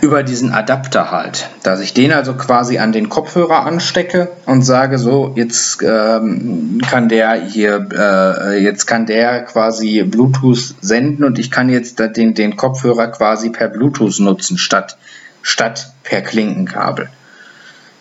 über 0.00 0.22
diesen 0.22 0.52
Adapter 0.52 1.10
halt, 1.10 1.50
dass 1.62 1.80
ich 1.80 1.94
den 1.94 2.12
also 2.12 2.34
quasi 2.34 2.78
an 2.78 2.92
den 2.92 3.08
Kopfhörer 3.08 3.66
anstecke 3.66 4.30
und 4.46 4.62
sage 4.62 4.98
so, 4.98 5.32
jetzt 5.34 5.82
ähm, 5.82 6.80
kann 6.88 7.08
der 7.08 7.32
hier, 7.34 7.88
äh, 7.92 8.62
jetzt 8.62 8.86
kann 8.86 9.06
der 9.06 9.44
quasi 9.44 10.02
Bluetooth 10.02 10.74
senden 10.80 11.24
und 11.24 11.38
ich 11.38 11.50
kann 11.50 11.68
jetzt 11.68 11.98
den, 11.98 12.34
den 12.34 12.56
Kopfhörer 12.56 13.08
quasi 13.08 13.50
per 13.50 13.68
Bluetooth 13.68 14.20
nutzen 14.20 14.58
statt, 14.58 14.96
statt 15.42 15.92
per 16.02 16.22
Klinkenkabel. 16.22 17.08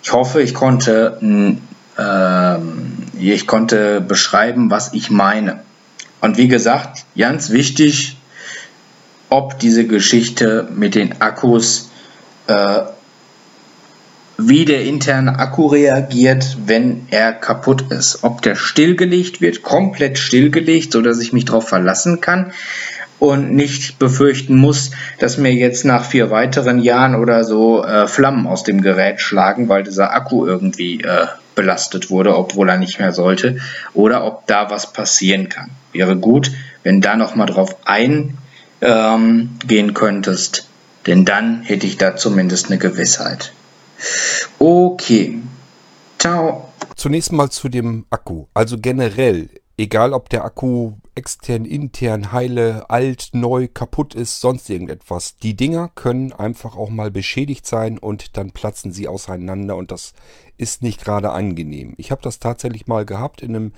Ich 0.03 0.11
hoffe, 0.11 0.41
ich 0.41 0.53
konnte, 0.53 1.57
äh, 1.97 2.57
ich 3.19 3.47
konnte 3.47 4.01
beschreiben, 4.01 4.69
was 4.69 4.93
ich 4.93 5.09
meine. 5.09 5.59
Und 6.21 6.37
wie 6.37 6.47
gesagt, 6.47 7.05
ganz 7.17 7.49
wichtig, 7.49 8.12
ob 9.33 9.57
diese 9.57 9.87
Geschichte 9.87 10.67
mit 10.75 10.93
den 10.93 11.19
Akkus, 11.19 11.89
äh, 12.45 12.81
wie 14.37 14.65
der 14.65 14.83
interne 14.83 15.39
Akku 15.39 15.65
reagiert, 15.65 16.57
wenn 16.67 17.07
er 17.09 17.33
kaputt 17.33 17.91
ist. 17.91 18.23
Ob 18.23 18.43
der 18.43 18.53
stillgelegt 18.53 19.41
wird, 19.41 19.63
komplett 19.63 20.19
stillgelegt, 20.19 20.91
sodass 20.91 21.19
ich 21.19 21.33
mich 21.33 21.45
darauf 21.45 21.67
verlassen 21.67 22.21
kann 22.21 22.53
und 23.17 23.51
nicht 23.55 23.97
befürchten 23.97 24.55
muss, 24.55 24.91
dass 25.17 25.39
mir 25.39 25.53
jetzt 25.53 25.83
nach 25.83 26.05
vier 26.05 26.29
weiteren 26.29 26.79
Jahren 26.79 27.15
oder 27.15 27.43
so 27.43 27.83
äh, 27.83 28.05
Flammen 28.05 28.45
aus 28.45 28.63
dem 28.63 28.81
Gerät 28.81 29.19
schlagen, 29.19 29.67
weil 29.67 29.81
dieser 29.81 30.13
Akku 30.13 30.45
irgendwie 30.45 31.01
äh, 31.01 31.25
belastet 31.55 32.11
wurde, 32.11 32.37
obwohl 32.37 32.69
er 32.69 32.77
nicht 32.77 32.99
mehr 32.99 33.13
sollte, 33.13 33.57
oder 33.95 34.25
ob 34.25 34.45
da 34.45 34.69
was 34.69 34.93
passieren 34.93 35.49
kann. 35.49 35.71
Wäre 35.91 36.17
gut, 36.17 36.51
wenn 36.83 37.01
da 37.01 37.15
nochmal 37.15 37.47
drauf 37.47 37.77
ein 37.85 38.37
ähm, 38.83 39.57
gehen 39.65 39.93
könntest. 39.93 40.67
Denn 41.07 41.25
dann 41.25 41.63
hätte 41.63 41.87
ich 41.87 41.97
da 41.97 42.15
zumindest 42.15 42.67
eine 42.67 42.77
Gewissheit. 42.77 43.53
Okay. 44.59 45.39
Ciao. 46.19 46.69
Zunächst 46.95 47.31
mal 47.31 47.49
zu 47.49 47.69
dem 47.69 48.05
Akku. 48.09 48.45
Also 48.53 48.77
generell, 48.77 49.49
egal 49.77 50.13
ob 50.13 50.29
der 50.29 50.45
Akku 50.45 50.93
extern, 51.15 51.65
intern, 51.65 52.31
heile, 52.31 52.89
alt, 52.89 53.29
neu, 53.33 53.67
kaputt 53.71 54.15
ist, 54.15 54.39
sonst 54.39 54.69
irgendetwas. 54.69 55.35
Die 55.35 55.55
Dinger 55.55 55.91
können 55.93 56.33
einfach 56.33 56.75
auch 56.75 56.89
mal 56.89 57.11
beschädigt 57.11 57.67
sein 57.67 57.97
und 57.97 58.37
dann 58.37 58.51
platzen 58.51 58.91
sie 58.91 59.07
auseinander 59.07 59.75
und 59.75 59.91
das 59.91 60.13
ist 60.57 60.81
nicht 60.81 61.03
gerade 61.03 61.31
angenehm. 61.31 61.93
Ich 61.97 62.11
habe 62.11 62.21
das 62.21 62.39
tatsächlich 62.39 62.87
mal 62.87 63.05
gehabt 63.05 63.41
in 63.41 63.55
einem 63.55 63.73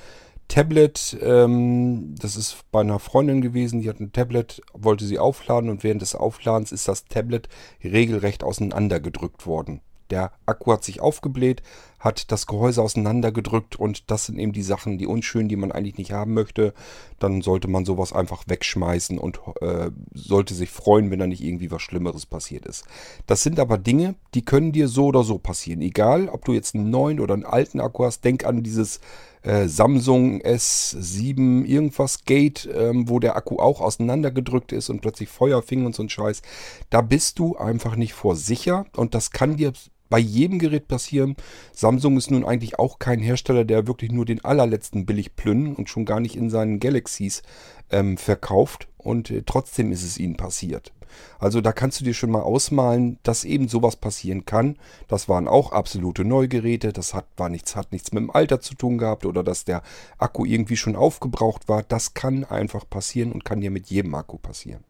Tablet, 0.47 1.17
ähm, 1.21 2.15
das 2.19 2.35
ist 2.35 2.57
bei 2.71 2.81
einer 2.81 2.99
Freundin 2.99 3.41
gewesen, 3.41 3.81
die 3.81 3.89
hat 3.89 3.99
ein 3.99 4.13
Tablet, 4.13 4.61
wollte 4.73 5.05
sie 5.05 5.19
aufladen 5.19 5.69
und 5.69 5.83
während 5.83 6.01
des 6.01 6.15
Aufladens 6.15 6.71
ist 6.71 6.87
das 6.87 7.05
Tablet 7.05 7.49
regelrecht 7.83 8.43
auseinandergedrückt 8.43 9.47
worden. 9.47 9.81
Der 10.11 10.31
Akku 10.45 10.71
hat 10.71 10.83
sich 10.83 11.01
aufgebläht, 11.01 11.63
hat 11.99 12.31
das 12.31 12.45
Gehäuse 12.45 12.83
auseinandergedrückt 12.83 13.75
und 13.75 14.11
das 14.11 14.27
sind 14.27 14.37
eben 14.37 14.53
die 14.53 14.61
Sachen, 14.61 14.99
die 14.99 15.07
unschön, 15.07 15.49
die 15.49 15.55
man 15.55 15.71
eigentlich 15.71 15.97
nicht 15.97 16.11
haben 16.11 16.35
möchte. 16.35 16.75
Dann 17.17 17.41
sollte 17.41 17.67
man 17.67 17.85
sowas 17.85 18.13
einfach 18.13 18.43
wegschmeißen 18.45 19.17
und 19.17 19.39
äh, 19.61 19.89
sollte 20.13 20.53
sich 20.53 20.69
freuen, 20.69 21.09
wenn 21.09 21.17
da 21.17 21.25
nicht 21.25 21.43
irgendwie 21.43 21.71
was 21.71 21.81
Schlimmeres 21.81 22.27
passiert 22.27 22.67
ist. 22.67 22.85
Das 23.25 23.41
sind 23.41 23.59
aber 23.59 23.79
Dinge, 23.79 24.13
die 24.35 24.45
können 24.45 24.71
dir 24.71 24.87
so 24.87 25.07
oder 25.07 25.23
so 25.23 25.39
passieren. 25.39 25.81
Egal, 25.81 26.29
ob 26.29 26.45
du 26.45 26.53
jetzt 26.53 26.75
einen 26.75 26.91
neuen 26.91 27.19
oder 27.19 27.33
einen 27.33 27.45
alten 27.45 27.79
Akku 27.79 28.03
hast, 28.03 28.23
denk 28.23 28.45
an 28.45 28.61
dieses 28.61 28.99
äh, 29.45 29.67
Samsung 29.67 30.41
S7 30.41 31.65
irgendwas 31.65 32.25
Gate, 32.25 32.67
ähm, 32.73 33.07
wo 33.07 33.19
der 33.19 33.35
Akku 33.35 33.57
auch 33.57 33.79
auseinandergedrückt 33.79 34.71
ist 34.71 34.89
und 34.89 35.01
plötzlich 35.01 35.29
Feuer 35.29 35.61
fing 35.61 35.85
und 35.85 35.95
so 35.95 36.03
ein 36.03 36.09
Scheiß. 36.09 36.41
Da 36.89 37.01
bist 37.01 37.39
du 37.39 37.55
einfach 37.55 37.95
nicht 37.95 38.13
vor 38.13 38.35
sicher 38.35 38.85
und 38.95 39.13
das 39.13 39.31
kann 39.31 39.57
dir 39.57 39.73
bei 40.09 40.19
jedem 40.19 40.59
Gerät 40.59 40.87
passieren. 40.87 41.35
Samsung 41.73 42.17
ist 42.17 42.31
nun 42.31 42.45
eigentlich 42.45 42.79
auch 42.79 42.99
kein 42.99 43.19
Hersteller, 43.19 43.65
der 43.65 43.87
wirklich 43.87 44.11
nur 44.11 44.25
den 44.25 44.43
allerletzten 44.43 45.05
billig 45.05 45.35
plünnen 45.35 45.75
und 45.75 45.89
schon 45.89 46.05
gar 46.05 46.19
nicht 46.19 46.35
in 46.35 46.49
seinen 46.49 46.79
Galaxies 46.79 47.43
ähm, 47.91 48.17
verkauft. 48.17 48.87
Und 48.97 49.29
äh, 49.29 49.43
trotzdem 49.45 49.91
ist 49.91 50.03
es 50.03 50.17
ihnen 50.17 50.37
passiert. 50.37 50.91
Also 51.39 51.61
da 51.61 51.72
kannst 51.72 51.99
du 51.99 52.03
dir 52.05 52.13
schon 52.13 52.32
mal 52.32 52.41
ausmalen, 52.41 53.20
dass 53.24 53.43
eben 53.43 53.68
sowas 53.68 53.95
passieren 53.95 54.45
kann. 54.45 54.78
Das 55.07 55.28
waren 55.30 55.47
auch 55.47 55.72
absolute 55.72 56.26
Neugeräte. 56.26 56.93
Das 56.93 57.13
hat, 57.13 57.26
war 57.38 57.49
nichts, 57.49 57.76
hat 57.76 57.91
nichts 57.91 58.11
mit 58.11 58.22
dem 58.22 58.32
Alter 58.32 58.61
zu 58.61 58.76
tun 58.76 58.97
gehabt 58.97 59.26
oder 59.26 59.43
dass 59.43 59.66
der 59.66 59.82
Akku 60.18 60.45
irgendwie 60.45 60.78
schon 60.78 60.95
aufgebraucht 60.95 61.68
war. 61.68 61.84
Das 61.84 62.13
kann 62.13 62.43
einfach 62.43 62.89
passieren 62.89 63.32
und 63.32 63.45
kann 63.45 63.61
dir 63.61 63.72
mit 63.72 63.88
jedem 63.88 64.16
Akku 64.16 64.38
passieren. 64.38 64.84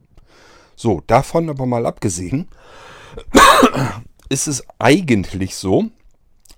So, 0.76 1.02
davon 1.08 1.50
aber 1.50 1.66
mal 1.66 1.86
abgesehen, 1.86 2.48
ist 4.30 4.48
es 4.48 4.64
eigentlich 4.78 5.56
so, 5.56 5.86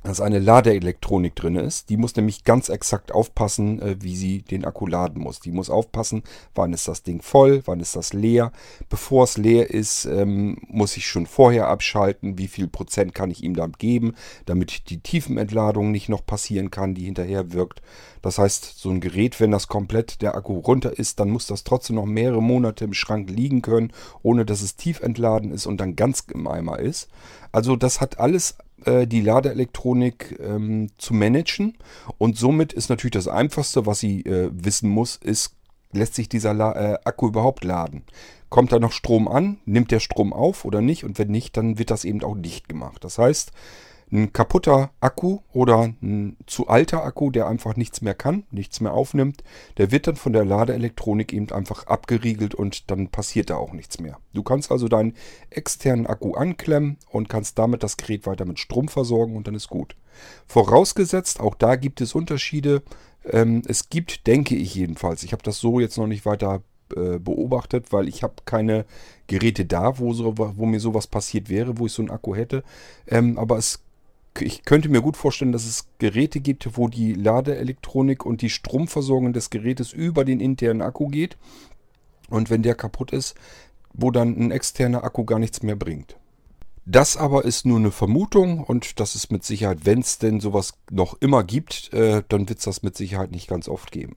dass 0.08 0.22
eine 0.22 0.40
Ladeelektronik 0.40 1.36
drin 1.36 1.56
ist. 1.56 1.90
Die 1.90 1.98
muss 1.98 2.16
nämlich 2.16 2.46
ganz 2.46 2.70
exakt 2.70 3.12
aufpassen, 3.12 3.82
äh, 3.82 3.98
wie 4.00 4.16
sie 4.16 4.42
den 4.42 4.64
Akku 4.64 4.88
laden 4.88 5.22
muss. 5.22 5.40
Die 5.40 5.52
muss 5.52 5.70
aufpassen, 5.70 6.24
wann 6.56 6.74
ist 6.74 6.88
das 6.88 7.04
Ding 7.04 7.22
voll, 7.22 7.62
wann 7.66 7.82
ist 7.82 7.96
das 7.96 8.14
leer. 8.14 8.52
Bevor 8.90 9.26
es 9.26 9.38
leer 9.38 9.70
ist, 9.70 10.06
ähm, 10.06 10.58
muss 10.68 10.96
ich 10.96 11.08
schon 11.08 11.26
vorher 11.26 11.68
abschalten, 11.68 12.38
wie 12.38 12.48
viel 12.48 12.68
Prozent 12.68 13.14
kann 13.14 13.32
ich 13.32 13.44
ihm 13.44 13.56
dann 13.56 13.74
geben, 13.74 14.16
damit 14.46 14.90
die 14.90 15.00
Tiefenentladung 15.00 15.92
nicht 15.92 16.08
noch 16.08 16.26
passieren 16.26 16.72
kann, 16.72 16.96
die 16.96 17.06
hinterher 17.06 17.52
wirkt. 17.52 17.82
Das 18.22 18.40
heißt, 18.40 18.80
so 18.80 18.90
ein 18.90 19.02
Gerät, 19.02 19.40
wenn 19.40 19.52
das 19.52 19.68
komplett 19.68 20.22
der 20.22 20.36
Akku 20.36 20.58
runter 20.60 20.98
ist, 20.98 21.20
dann 21.20 21.30
muss 21.30 21.48
das 21.48 21.64
trotzdem 21.64 21.98
noch 21.98 22.06
mehrere 22.06 22.42
Monate 22.42 22.86
im 22.86 22.94
Schrank 22.94 23.30
liegen 23.30 23.62
können, 23.62 23.92
ohne 24.24 24.46
dass 24.46 24.62
es 24.62 24.76
tief 24.76 25.02
entladen 25.02 25.52
ist 25.52 25.66
und 25.66 25.80
dann 25.82 25.96
ganz 25.96 26.26
im 26.34 26.48
Eimer 26.48 26.80
ist. 26.80 27.10
Also 27.52 27.76
das 27.76 28.02
hat 28.02 28.20
alles 28.20 28.58
äh, 28.88 29.08
die 29.08 29.22
Ladeelektronik 29.22 30.40
ähm, 30.40 30.90
zu 30.98 31.14
managen. 31.14 31.78
Und 32.18 32.38
somit 32.38 32.74
ist 32.74 32.90
natürlich 32.90 33.14
das 33.14 33.28
Einfachste, 33.28 33.86
was 33.86 34.00
sie 34.00 34.22
äh, 34.22 34.50
wissen 34.54 34.90
muss, 34.90 35.18
ist, 35.18 35.56
lässt 35.92 36.16
sich 36.16 36.30
dieser 36.30 36.54
La 36.54 36.94
äh, 36.94 36.98
Akku 37.04 37.28
überhaupt 37.28 37.64
laden? 37.64 38.04
Kommt 38.50 38.72
da 38.72 38.80
noch 38.80 38.94
Strom 38.94 39.28
an? 39.28 39.58
Nimmt 39.66 39.92
der 39.92 40.00
Strom 40.00 40.32
auf 40.32 40.64
oder 40.66 40.82
nicht? 40.82 41.04
Und 41.04 41.20
wenn 41.20 41.30
nicht, 41.30 41.58
dann 41.58 41.78
wird 41.78 41.92
das 41.92 42.06
eben 42.06 42.24
auch 42.24 42.36
dicht 42.38 42.70
gemacht. 42.70 43.04
Das 43.04 43.18
heißt, 43.18 43.52
ein 44.12 44.32
kaputter 44.32 44.92
Akku 45.02 45.40
oder 45.52 45.94
ein 46.02 46.38
zu 46.46 46.68
alter 46.68 47.04
Akku, 47.04 47.30
der 47.30 47.48
einfach 47.48 47.76
nichts 47.76 48.02
mehr 48.02 48.14
kann, 48.14 48.44
nichts 48.52 48.80
mehr 48.80 48.94
aufnimmt, 48.94 49.44
der 49.78 49.92
wird 49.92 50.08
dann 50.08 50.16
von 50.16 50.34
der 50.34 50.46
Ladeelektronik 50.46 51.34
eben 51.34 51.52
einfach 51.52 51.88
abgeriegelt 51.88 52.56
und 52.56 52.90
dann 52.90 53.10
passiert 53.10 53.50
da 53.50 53.58
auch 53.58 53.74
nichts 53.74 54.00
mehr. 54.00 54.18
Du 54.34 54.44
kannst 54.44 54.72
also 54.72 54.88
deinen 54.88 55.14
externen 55.50 56.08
Akku 56.08 56.36
anklemmen 56.36 56.98
und 57.10 57.28
kannst 57.28 57.60
damit 57.60 57.84
das 57.84 57.98
Gerät 57.98 58.26
weiter 58.26 58.46
mit 58.46 58.60
Strom 58.60 58.88
versorgen 58.88 59.36
und 59.36 59.48
dann 59.48 59.56
ist 59.56 59.68
gut. 59.68 59.96
Vorausgesetzt, 60.48 61.40
auch 61.40 61.56
da 61.56 61.76
gibt 61.76 62.00
es 62.00 62.16
Unterschiede. 62.16 62.84
Ähm, 63.26 63.62
es 63.68 63.90
gibt, 63.90 64.26
denke 64.26 64.56
ich 64.56 64.74
jedenfalls, 64.74 65.24
ich 65.24 65.34
habe 65.34 65.44
das 65.44 65.60
so 65.60 65.80
jetzt 65.80 65.98
noch 65.98 66.08
nicht 66.08 66.26
weiter 66.26 66.62
äh, 66.96 67.20
beobachtet, 67.20 67.92
weil 67.92 68.08
ich 68.08 68.24
habe 68.24 68.36
keine 68.46 68.86
Geräte 69.28 69.66
da, 69.66 70.00
wo, 70.00 70.14
so, 70.14 70.38
wo 70.38 70.66
mir 70.66 70.80
sowas 70.80 71.08
passiert 71.08 71.50
wäre, 71.50 71.78
wo 71.78 71.86
ich 71.86 71.92
so 71.92 72.02
einen 72.02 72.12
Akku 72.12 72.34
hätte. 72.34 72.64
Ähm, 73.08 73.38
aber 73.38 73.58
es, 73.58 73.84
ich 74.42 74.64
könnte 74.64 74.90
mir 74.90 75.02
gut 75.02 75.18
vorstellen, 75.18 75.52
dass 75.52 75.66
es 75.66 75.88
Geräte 76.00 76.40
gibt, 76.40 76.78
wo 76.78 76.88
die 76.88 77.14
Ladeelektronik 77.14 78.26
und 78.26 78.42
die 78.42 78.50
Stromversorgung 78.50 79.34
des 79.34 79.50
Gerätes 79.50 79.94
über 79.94 80.26
den 80.26 80.40
internen 80.40 80.82
Akku 80.82 81.08
geht. 81.08 81.38
Und 82.30 82.50
wenn 82.50 82.62
der 82.62 82.76
kaputt 82.76 83.12
ist, 83.12 83.36
wo 83.94 84.12
dann 84.12 84.38
ein 84.38 84.52
externer 84.52 85.04
Akku 85.04 85.26
gar 85.26 85.40
nichts 85.40 85.64
mehr 85.64 85.76
bringt. 85.76 86.18
Das 86.86 87.18
aber 87.18 87.44
ist 87.44 87.66
nur 87.66 87.80
eine 87.80 87.92
Vermutung 87.92 88.64
und 88.64 89.02
das 89.02 89.16
ist 89.16 89.30
mit 89.30 89.44
Sicherheit, 89.44 89.80
wenn 89.84 90.00
es 90.00 90.20
denn 90.20 90.40
sowas 90.40 90.74
noch 90.90 91.18
immer 91.20 91.44
gibt, 91.44 91.92
äh, 91.92 92.24
dann 92.30 92.48
wird 92.48 92.60
es 92.60 92.66
das 92.66 92.82
mit 92.82 92.96
Sicherheit 92.96 93.32
nicht 93.32 93.50
ganz 93.50 93.68
oft 93.68 93.92
geben. 93.92 94.16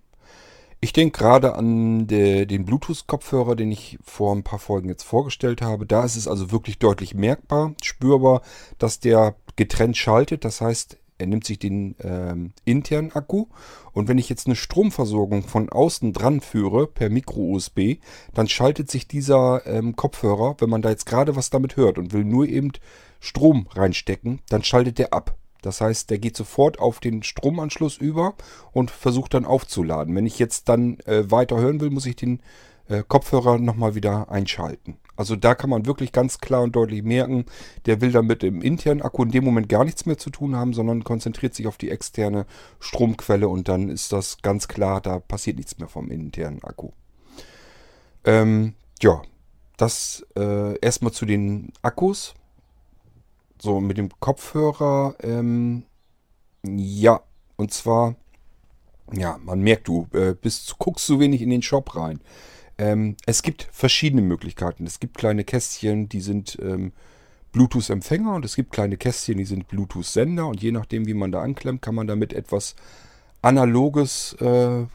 Ich 0.83 0.93
denke 0.93 1.19
gerade 1.19 1.57
an 1.57 2.07
de, 2.07 2.47
den 2.47 2.65
Bluetooth-Kopfhörer, 2.65 3.55
den 3.55 3.71
ich 3.71 3.99
vor 4.03 4.35
ein 4.35 4.45
paar 4.45 4.59
Folgen 4.59 4.89
jetzt 4.89 5.03
vorgestellt 5.03 5.61
habe. 5.61 5.85
Da 5.85 6.05
ist 6.05 6.17
es 6.17 6.29
also 6.29 6.53
wirklich 6.53 6.79
deutlich 6.79 7.15
merkbar, 7.15 7.75
spürbar, 7.83 8.41
dass 8.79 8.99
der 8.99 9.35
getrennt 9.61 9.99
schaltet. 9.99 10.47
Das 10.47 10.63
heißt, 10.63 10.97
er 11.19 11.27
nimmt 11.27 11.45
sich 11.45 11.59
den 11.59 11.95
ähm, 12.03 12.55
internen 12.65 13.13
Akku 13.13 13.45
und 13.93 14.09
wenn 14.09 14.17
ich 14.17 14.31
jetzt 14.31 14.47
eine 14.47 14.57
Stromversorgung 14.57 15.43
von 15.43 15.69
außen 15.69 16.15
dran 16.15 16.41
führe 16.41 16.87
per 16.87 17.11
Micro-USB, 17.11 17.99
dann 18.33 18.49
schaltet 18.49 18.91
sich 18.91 19.07
dieser 19.07 19.67
ähm, 19.67 19.97
Kopfhörer, 19.97 20.57
wenn 20.61 20.71
man 20.71 20.81
da 20.81 20.89
jetzt 20.89 21.05
gerade 21.05 21.37
was 21.37 21.51
damit 21.51 21.77
hört 21.77 21.99
und 21.99 22.15
will 22.15 22.25
nur 22.25 22.47
eben 22.47 22.73
Strom 23.21 23.69
reinstecken, 23.75 24.41
dann 24.49 24.65
schaltet 24.65 24.97
der 24.97 25.13
ab. 25.13 25.37
Das 25.61 25.83
heißt, 25.83 26.09
der 26.09 26.19
geht 26.19 26.39
sofort 26.39 26.79
auf 26.79 27.01
den 27.01 27.23
Stromanschluss 27.23 27.99
über 27.99 28.33
und 28.73 28.91
versucht 28.91 29.35
dann 29.35 29.45
aufzuladen. 29.45 30.17
Wenn 30.17 30.25
ich 30.25 30.39
jetzt 30.39 30.71
dann 30.71 31.01
äh, 31.01 31.31
weiter 31.31 31.59
hören 31.59 31.83
will, 31.83 31.91
muss 31.91 32.07
ich 32.07 32.17
den 32.17 32.41
äh, 32.91 33.05
Kopfhörer 33.07 33.59
nochmal 33.59 33.95
wieder 33.95 34.31
einschalten. 34.31 34.99
Also 35.17 35.37
da 35.37 35.55
kann 35.55 35.71
man 35.71 35.87
wirklich 35.87 36.13
ganz 36.13 36.39
klar 36.39 36.63
und 36.63 36.75
deutlich 36.75 37.03
merken, 37.03 37.45
der 37.87 38.01
will 38.01 38.11
damit 38.11 38.43
im 38.43 38.63
internen 38.63 39.03
Akku 39.03 39.23
in 39.23 39.31
dem 39.31 39.45
Moment 39.45 39.69
gar 39.69 39.85
nichts 39.85 40.07
mehr 40.07 40.19
zu 40.19 40.31
tun 40.31 40.57
haben, 40.57 40.73
sondern 40.73 41.05
konzentriert 41.05 41.55
sich 41.55 41.67
auf 41.67 41.77
die 41.77 41.91
externe 41.91 42.47
Stromquelle 42.81 43.49
und 43.49 43.69
dann 43.69 43.89
ist 43.89 44.13
das 44.13 44.39
ganz 44.43 44.67
klar, 44.67 45.01
da 45.01 45.21
passiert 45.21 45.59
nichts 45.59 45.79
mehr 45.79 45.89
vom 45.89 46.11
internen 46.11 46.65
Akku. 46.65 46.91
Ähm, 48.25 48.75
ja, 49.03 49.23
das 49.77 50.27
äh, 50.37 50.79
erstmal 50.81 51.13
zu 51.13 51.27
den 51.27 51.73
Akkus. 51.83 52.35
So, 53.61 53.79
mit 53.79 53.99
dem 53.99 54.09
Kopfhörer, 54.21 55.17
ähm, 55.23 55.85
ja, 56.63 57.21
und 57.57 57.75
zwar, 57.75 58.15
ja, 59.13 59.39
man 59.45 59.61
merkt, 59.61 59.87
du 59.87 60.07
äh, 60.15 60.35
bist, 60.35 60.79
guckst 60.79 61.05
zu 61.05 61.21
wenig 61.21 61.43
in 61.43 61.51
den 61.51 61.61
Shop 61.61 61.95
rein. 61.95 62.21
Ähm, 62.81 63.17
es 63.27 63.43
gibt 63.43 63.69
verschiedene 63.71 64.23
Möglichkeiten. 64.23 64.87
Es 64.87 65.01
gibt 65.01 65.19
kleine 65.19 65.45
Kästchen, 65.45 66.09
die 66.09 66.23
sind 66.23 66.59
ähm, 66.63 66.93
Bluetooth-Empfänger 67.53 68.35
und 68.35 68.45
es 68.47 68.57
gibt 68.57 68.73
kleine 68.73 68.97
Kästchen, 68.97 69.37
die 69.37 69.45
sind 69.45 69.69
Bluetooth-Sender 69.69 70.47
und 70.47 70.63
je 70.63 70.73
nachdem, 70.73 71.07
wie 71.07 71.15
man 71.15 71.31
da 71.31 71.43
anklemmt, 71.43 71.83
kann 71.83 71.95
man 71.95 72.07
damit 72.07 72.33
etwas 72.33 72.75
Analoges 73.43 74.33
äh, 74.41 74.87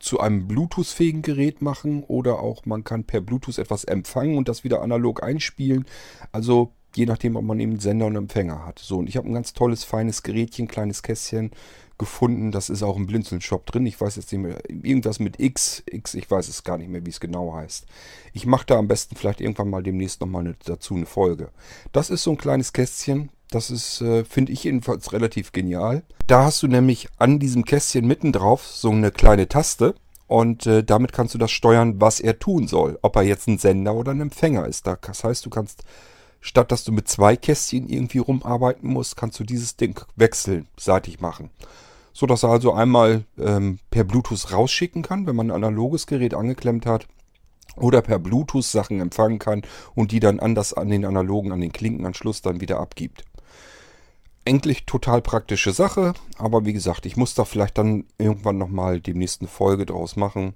zu 0.00 0.20
einem 0.20 0.48
Bluetooth-fähigen 0.48 1.22
Gerät 1.22 1.62
machen 1.62 2.02
oder 2.02 2.40
auch 2.40 2.66
man 2.66 2.82
kann 2.82 3.04
per 3.04 3.20
Bluetooth 3.20 3.58
etwas 3.58 3.84
empfangen 3.84 4.36
und 4.36 4.48
das 4.48 4.64
wieder 4.64 4.82
analog 4.82 5.22
einspielen. 5.22 5.86
Also 6.32 6.72
je 6.96 7.06
nachdem, 7.06 7.36
ob 7.36 7.44
man 7.44 7.60
eben 7.60 7.78
Sender 7.78 8.06
und 8.06 8.16
Empfänger 8.16 8.66
hat. 8.66 8.80
So, 8.80 8.98
und 8.98 9.08
ich 9.08 9.16
habe 9.16 9.28
ein 9.28 9.34
ganz 9.34 9.52
tolles, 9.52 9.84
feines 9.84 10.24
Gerätchen, 10.24 10.66
kleines 10.66 11.04
Kästchen 11.04 11.52
gefunden. 11.98 12.52
Das 12.52 12.70
ist 12.70 12.82
auch 12.82 12.96
im 12.96 13.06
Blinzeln-Shop 13.06 13.66
drin. 13.66 13.86
Ich 13.86 14.00
weiß 14.00 14.16
jetzt 14.16 14.32
nicht 14.32 14.40
mehr, 14.40 14.58
irgendwas 14.68 15.18
mit 15.18 15.38
X, 15.40 15.82
X, 15.86 16.14
ich 16.14 16.30
weiß 16.30 16.48
es 16.48 16.64
gar 16.64 16.78
nicht 16.78 16.88
mehr, 16.88 17.04
wie 17.04 17.10
es 17.10 17.20
genau 17.20 17.52
heißt. 17.54 17.86
Ich 18.32 18.46
mache 18.46 18.66
da 18.66 18.78
am 18.78 18.88
besten 18.88 19.16
vielleicht 19.16 19.40
irgendwann 19.40 19.70
mal 19.70 19.82
demnächst 19.82 20.20
nochmal 20.20 20.42
eine, 20.42 20.56
dazu 20.64 20.94
eine 20.94 21.06
Folge. 21.06 21.50
Das 21.92 22.10
ist 22.10 22.22
so 22.22 22.30
ein 22.30 22.38
kleines 22.38 22.72
Kästchen. 22.72 23.30
Das 23.50 23.70
ist, 23.70 24.00
äh, 24.00 24.24
finde 24.24 24.52
ich 24.52 24.64
jedenfalls 24.64 25.12
relativ 25.12 25.52
genial. 25.52 26.02
Da 26.26 26.44
hast 26.44 26.62
du 26.62 26.68
nämlich 26.68 27.08
an 27.18 27.38
diesem 27.38 27.64
Kästchen 27.64 28.06
mitten 28.06 28.32
drauf 28.32 28.66
so 28.66 28.90
eine 28.90 29.10
kleine 29.10 29.48
Taste. 29.48 29.94
Und 30.26 30.66
äh, 30.66 30.84
damit 30.84 31.14
kannst 31.14 31.32
du 31.32 31.38
das 31.38 31.50
steuern, 31.50 32.00
was 32.02 32.20
er 32.20 32.38
tun 32.38 32.68
soll. 32.68 32.98
Ob 33.00 33.16
er 33.16 33.22
jetzt 33.22 33.48
ein 33.48 33.58
Sender 33.58 33.94
oder 33.94 34.12
ein 34.12 34.20
Empfänger 34.20 34.66
ist. 34.66 34.86
Das 34.86 35.24
heißt, 35.24 35.44
du 35.44 35.50
kannst 35.50 35.84
statt 36.40 36.70
dass 36.70 36.84
du 36.84 36.92
mit 36.92 37.08
zwei 37.08 37.36
Kästchen 37.36 37.88
irgendwie 37.88 38.18
rumarbeiten 38.18 38.88
musst, 38.88 39.16
kannst 39.16 39.40
du 39.40 39.44
dieses 39.44 39.76
Ding 39.76 40.00
wechseln, 40.14 40.68
seitig 40.76 41.20
machen 41.20 41.50
so 42.18 42.26
dass 42.26 42.42
er 42.42 42.48
also 42.48 42.72
einmal 42.72 43.22
ähm, 43.38 43.78
per 43.92 44.02
Bluetooth 44.02 44.52
rausschicken 44.52 45.02
kann, 45.02 45.28
wenn 45.28 45.36
man 45.36 45.52
ein 45.52 45.62
analoges 45.62 46.08
Gerät 46.08 46.34
angeklemmt 46.34 46.84
hat 46.84 47.06
oder 47.76 48.02
per 48.02 48.18
Bluetooth 48.18 48.64
Sachen 48.64 49.00
empfangen 49.00 49.38
kann 49.38 49.62
und 49.94 50.10
die 50.10 50.18
dann 50.18 50.40
anders 50.40 50.74
an 50.74 50.88
den 50.88 51.04
analogen, 51.04 51.52
an 51.52 51.60
den 51.60 51.70
Klinkenanschluss 51.70 52.42
dann 52.42 52.60
wieder 52.60 52.80
abgibt. 52.80 53.22
Eigentlich 54.44 54.84
total 54.84 55.22
praktische 55.22 55.70
Sache, 55.70 56.12
aber 56.38 56.64
wie 56.64 56.72
gesagt, 56.72 57.06
ich 57.06 57.16
muss 57.16 57.34
da 57.34 57.44
vielleicht 57.44 57.78
dann 57.78 58.06
irgendwann 58.18 58.58
nochmal 58.58 59.00
die 59.00 59.14
nächste 59.14 59.46
Folge 59.46 59.86
draus 59.86 60.16
machen. 60.16 60.54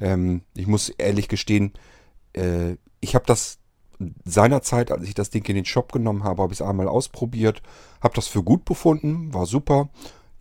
Ähm, 0.00 0.42
ich 0.54 0.68
muss 0.68 0.90
ehrlich 0.90 1.26
gestehen, 1.26 1.72
äh, 2.34 2.76
ich 3.00 3.16
habe 3.16 3.26
das 3.26 3.58
seinerzeit, 4.24 4.92
als 4.92 5.08
ich 5.08 5.14
das 5.14 5.30
Ding 5.30 5.44
in 5.46 5.56
den 5.56 5.64
Shop 5.64 5.90
genommen 5.90 6.22
habe, 6.22 6.42
habe 6.42 6.52
ich 6.52 6.60
es 6.60 6.64
einmal 6.64 6.86
ausprobiert, 6.86 7.62
habe 8.00 8.14
das 8.14 8.28
für 8.28 8.44
gut 8.44 8.64
befunden, 8.64 9.34
war 9.34 9.46
super 9.46 9.88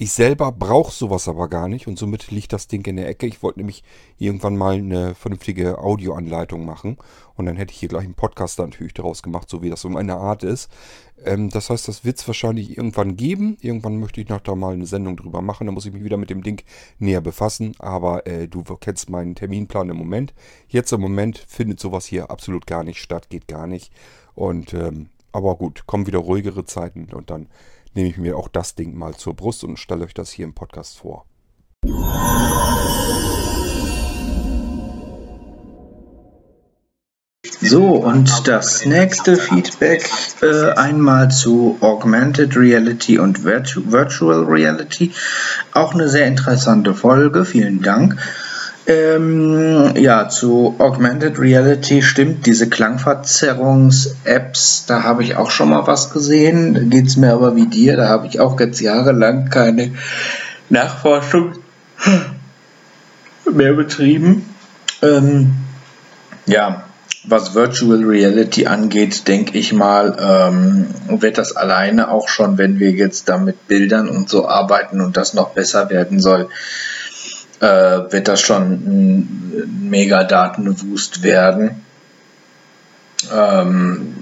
ich 0.01 0.13
selber 0.13 0.53
brauche 0.53 0.93
sowas 0.93 1.27
aber 1.27 1.49
gar 1.49 1.67
nicht 1.67 1.85
und 1.85 1.99
somit 1.99 2.31
liegt 2.31 2.53
das 2.53 2.69
Ding 2.69 2.85
in 2.87 2.95
der 2.95 3.09
Ecke. 3.09 3.27
Ich 3.27 3.43
wollte 3.43 3.59
nämlich 3.59 3.83
irgendwann 4.17 4.55
mal 4.55 4.75
eine 4.75 5.13
vernünftige 5.13 5.77
Audioanleitung 5.77 6.65
machen 6.65 6.95
und 7.35 7.45
dann 7.45 7.57
hätte 7.57 7.73
ich 7.73 7.79
hier 7.81 7.89
gleich 7.89 8.05
einen 8.05 8.13
Podcast 8.13 8.59
natürlich 8.59 8.93
daraus 8.93 9.21
gemacht, 9.21 9.49
so 9.49 9.61
wie 9.61 9.69
das 9.69 9.81
so 9.81 9.89
meine 9.89 10.15
Art 10.15 10.43
ist. 10.43 10.71
Ähm, 11.25 11.49
das 11.49 11.69
heißt, 11.69 11.85
das 11.89 12.05
wird 12.05 12.17
es 12.17 12.25
wahrscheinlich 12.27 12.77
irgendwann 12.77 13.17
geben. 13.17 13.57
Irgendwann 13.59 13.99
möchte 13.99 14.21
ich 14.21 14.29
noch 14.29 14.39
da 14.39 14.55
mal 14.55 14.73
eine 14.73 14.85
Sendung 14.85 15.17
drüber 15.17 15.41
machen. 15.41 15.67
Da 15.67 15.73
muss 15.73 15.85
ich 15.85 15.91
mich 15.91 16.05
wieder 16.05 16.15
mit 16.15 16.29
dem 16.29 16.43
Ding 16.43 16.63
näher 16.97 17.19
befassen. 17.19 17.75
Aber 17.79 18.25
äh, 18.25 18.47
du 18.47 18.63
kennst 18.79 19.09
meinen 19.09 19.35
Terminplan 19.35 19.89
im 19.89 19.97
Moment. 19.97 20.33
Jetzt 20.69 20.93
im 20.93 21.01
Moment 21.01 21.39
findet 21.39 21.81
sowas 21.81 22.05
hier 22.05 22.31
absolut 22.31 22.67
gar 22.67 22.85
nicht 22.85 23.01
statt, 23.01 23.29
geht 23.29 23.49
gar 23.49 23.67
nicht. 23.67 23.91
Und 24.33 24.73
ähm, 24.73 25.09
aber 25.31 25.55
gut, 25.55 25.85
kommen 25.85 26.07
wieder 26.07 26.19
ruhigere 26.19 26.65
Zeiten 26.65 27.07
und 27.13 27.29
dann 27.29 27.47
nehme 27.93 28.09
ich 28.09 28.17
mir 28.17 28.37
auch 28.37 28.47
das 28.47 28.75
Ding 28.75 28.95
mal 28.95 29.15
zur 29.15 29.35
Brust 29.35 29.63
und 29.63 29.77
stelle 29.77 30.05
euch 30.05 30.13
das 30.13 30.31
hier 30.31 30.45
im 30.45 30.53
Podcast 30.53 30.99
vor. 30.99 31.25
So, 37.61 37.83
und 37.83 38.47
das 38.47 38.85
nächste 38.85 39.35
Feedback 39.35 40.09
äh, 40.41 40.71
einmal 40.71 41.29
zu 41.29 41.77
Augmented 41.81 42.55
Reality 42.55 43.19
und 43.19 43.43
Virtu 43.43 43.91
Virtual 43.91 44.43
Reality. 44.45 45.11
Auch 45.73 45.93
eine 45.93 46.07
sehr 46.09 46.25
interessante 46.25 46.93
Folge, 46.93 47.45
vielen 47.45 47.81
Dank. 47.81 48.17
Ähm, 48.89 49.93
ja, 49.97 50.27
zu 50.29 50.75
Augmented 50.79 51.37
Reality 51.37 52.01
stimmt, 52.01 52.47
diese 52.47 52.69
Klangverzerrungs-Apps, 52.69 54.85
da 54.87 55.03
habe 55.03 55.21
ich 55.21 55.35
auch 55.35 55.51
schon 55.51 55.69
mal 55.69 55.85
was 55.85 56.11
gesehen. 56.11 56.73
Da 56.73 56.81
geht 56.81 57.05
es 57.05 57.15
mir 57.15 57.33
aber 57.33 57.55
wie 57.55 57.67
dir, 57.67 57.97
da 57.97 58.09
habe 58.09 58.25
ich 58.25 58.39
auch 58.39 58.59
jetzt 58.59 58.81
jahrelang 58.81 59.51
keine 59.51 59.91
Nachforschung 60.69 61.53
mehr 63.53 63.73
betrieben. 63.73 64.49
Ähm, 65.03 65.53
ja, 66.47 66.85
was 67.25 67.53
Virtual 67.53 68.03
Reality 68.03 68.65
angeht, 68.65 69.27
denke 69.27 69.55
ich 69.55 69.71
mal, 69.71 70.17
ähm, 70.19 70.87
wird 71.21 71.37
das 71.37 71.55
alleine 71.55 72.09
auch 72.09 72.27
schon, 72.27 72.57
wenn 72.57 72.79
wir 72.79 72.89
jetzt 72.89 73.29
da 73.29 73.37
mit 73.37 73.67
Bildern 73.67 74.09
und 74.09 74.29
so 74.29 74.47
arbeiten 74.47 74.99
und 74.99 75.15
das 75.15 75.35
noch 75.35 75.51
besser 75.51 75.91
werden 75.91 76.19
soll, 76.19 76.49
äh, 77.59 78.11
wird 78.11 78.27
das 78.27 78.41
schon 78.41 78.71
ein 78.71 79.89
mega 79.89 80.23
Datenwust 80.23 81.23
werden. 81.23 81.83
Ähm, 83.33 84.15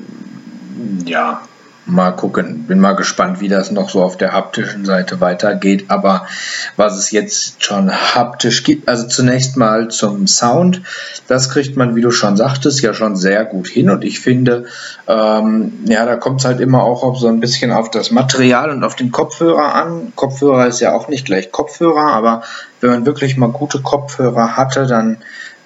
ja, 1.06 1.42
mal 1.88 2.12
gucken. 2.12 2.66
Bin 2.68 2.80
mal 2.80 2.94
gespannt, 2.94 3.40
wie 3.40 3.48
das 3.48 3.72
noch 3.72 3.90
so 3.90 4.04
auf 4.04 4.18
der 4.18 4.34
haptischen 4.34 4.86
Seite 4.86 5.22
weitergeht. 5.22 5.86
Aber 5.88 6.28
was 6.76 6.98
es 6.98 7.12
jetzt 7.12 7.64
schon 7.64 7.92
haptisch 7.92 8.64
gibt, 8.64 8.88
also 8.88 9.08
zunächst 9.08 9.58
mal 9.58 9.88
zum 9.88 10.28
Sound, 10.28 10.82
das 11.28 11.50
kriegt 11.50 11.78
man, 11.78 11.96
wie 11.96 12.02
du 12.02 12.12
schon 12.12 12.38
sagtest, 12.38 12.82
ja 12.82 12.94
schon 12.94 13.16
sehr 13.16 13.46
gut 13.46 13.68
hin. 13.68 13.90
Und 13.90 14.04
ich 14.04 14.20
finde, 14.20 14.66
ähm, 15.08 15.74
ja, 15.86 16.06
da 16.06 16.18
kommt 16.18 16.42
es 16.42 16.46
halt 16.46 16.60
immer 16.60 16.84
auch 16.84 17.04
auf 17.04 17.18
so 17.18 17.28
ein 17.28 17.40
bisschen 17.40 17.72
auf 17.72 17.90
das 17.90 18.12
Material 18.12 18.70
und 18.70 18.84
auf 18.84 18.96
den 18.96 19.12
Kopfhörer 19.12 19.74
an. 19.74 20.12
Kopfhörer 20.16 20.68
ist 20.68 20.82
ja 20.82 20.94
auch 20.94 21.08
nicht 21.08 21.26
gleich 21.26 21.52
Kopfhörer, 21.52 22.14
aber 22.14 22.44
wenn 22.82 22.90
man 22.90 23.06
wirklich 23.06 23.38
mal 23.38 23.50
gute 23.50 23.82
Kopfhörer 23.82 24.58
hatte, 24.58 24.86
dann 24.86 25.18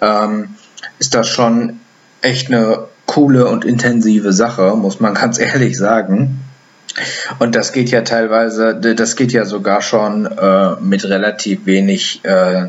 ähm, 0.01 0.55
ist 0.99 1.15
das 1.15 1.27
schon 1.27 1.79
echt 2.21 2.47
eine 2.47 2.87
coole 3.11 3.45
und 3.45 3.65
intensive 3.65 4.31
Sache, 4.31 4.73
muss 4.77 5.01
man 5.01 5.13
ganz 5.21 5.37
ehrlich 5.37 5.77
sagen. 5.77 6.39
Und 7.39 7.55
das 7.55 7.71
geht 7.73 7.89
ja 7.91 8.01
teilweise, 8.01 8.75
das 8.75 9.15
geht 9.15 9.31
ja 9.31 9.45
sogar 9.45 9.81
schon 9.81 10.25
äh, 10.25 10.75
mit 10.81 11.05
relativ 11.05 11.65
wenig 11.65 12.21
äh, 12.23 12.67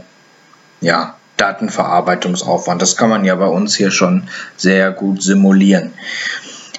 ja, 0.80 1.14
Datenverarbeitungsaufwand. 1.36 2.82
Das 2.82 2.96
kann 2.96 3.08
man 3.08 3.24
ja 3.24 3.34
bei 3.36 3.46
uns 3.46 3.74
hier 3.76 3.90
schon 3.90 4.24
sehr 4.56 4.90
gut 4.90 5.22
simulieren. 5.22 5.92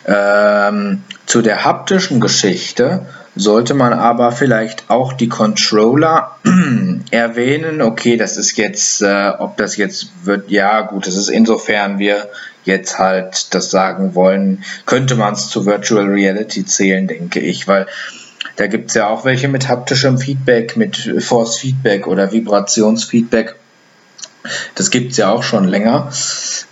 Ähm, 0.05 1.03
zu 1.25 1.41
der 1.41 1.63
haptischen 1.63 2.19
Geschichte 2.19 3.05
sollte 3.35 3.73
man 3.73 3.93
aber 3.93 4.31
vielleicht 4.31 4.89
auch 4.89 5.13
die 5.13 5.29
Controller 5.29 6.37
erwähnen. 7.11 7.81
Okay, 7.81 8.17
das 8.17 8.37
ist 8.37 8.57
jetzt, 8.57 9.01
äh, 9.01 9.31
ob 9.37 9.57
das 9.57 9.77
jetzt 9.77 10.07
wird, 10.23 10.51
ja 10.51 10.81
gut, 10.81 11.07
das 11.07 11.15
ist 11.15 11.29
insofern 11.29 11.99
wir 11.99 12.29
jetzt 12.63 12.99
halt 12.99 13.53
das 13.53 13.71
sagen 13.71 14.15
wollen, 14.15 14.63
könnte 14.85 15.15
man 15.15 15.33
es 15.33 15.49
zu 15.49 15.65
Virtual 15.65 16.05
Reality 16.05 16.65
zählen, 16.65 17.07
denke 17.07 17.39
ich, 17.39 17.67
weil 17.67 17.87
da 18.55 18.67
gibt 18.67 18.89
es 18.89 18.95
ja 18.95 19.07
auch 19.07 19.25
welche 19.25 19.47
mit 19.47 19.67
haptischem 19.67 20.17
Feedback, 20.17 20.77
mit 20.77 20.95
Force 21.19 21.57
Feedback 21.57 22.07
oder 22.07 22.31
Vibrationsfeedback. 22.31 23.55
Das 24.75 24.91
gibt 24.91 25.11
es 25.11 25.17
ja 25.17 25.31
auch 25.31 25.43
schon 25.43 25.67
länger. 25.67 26.11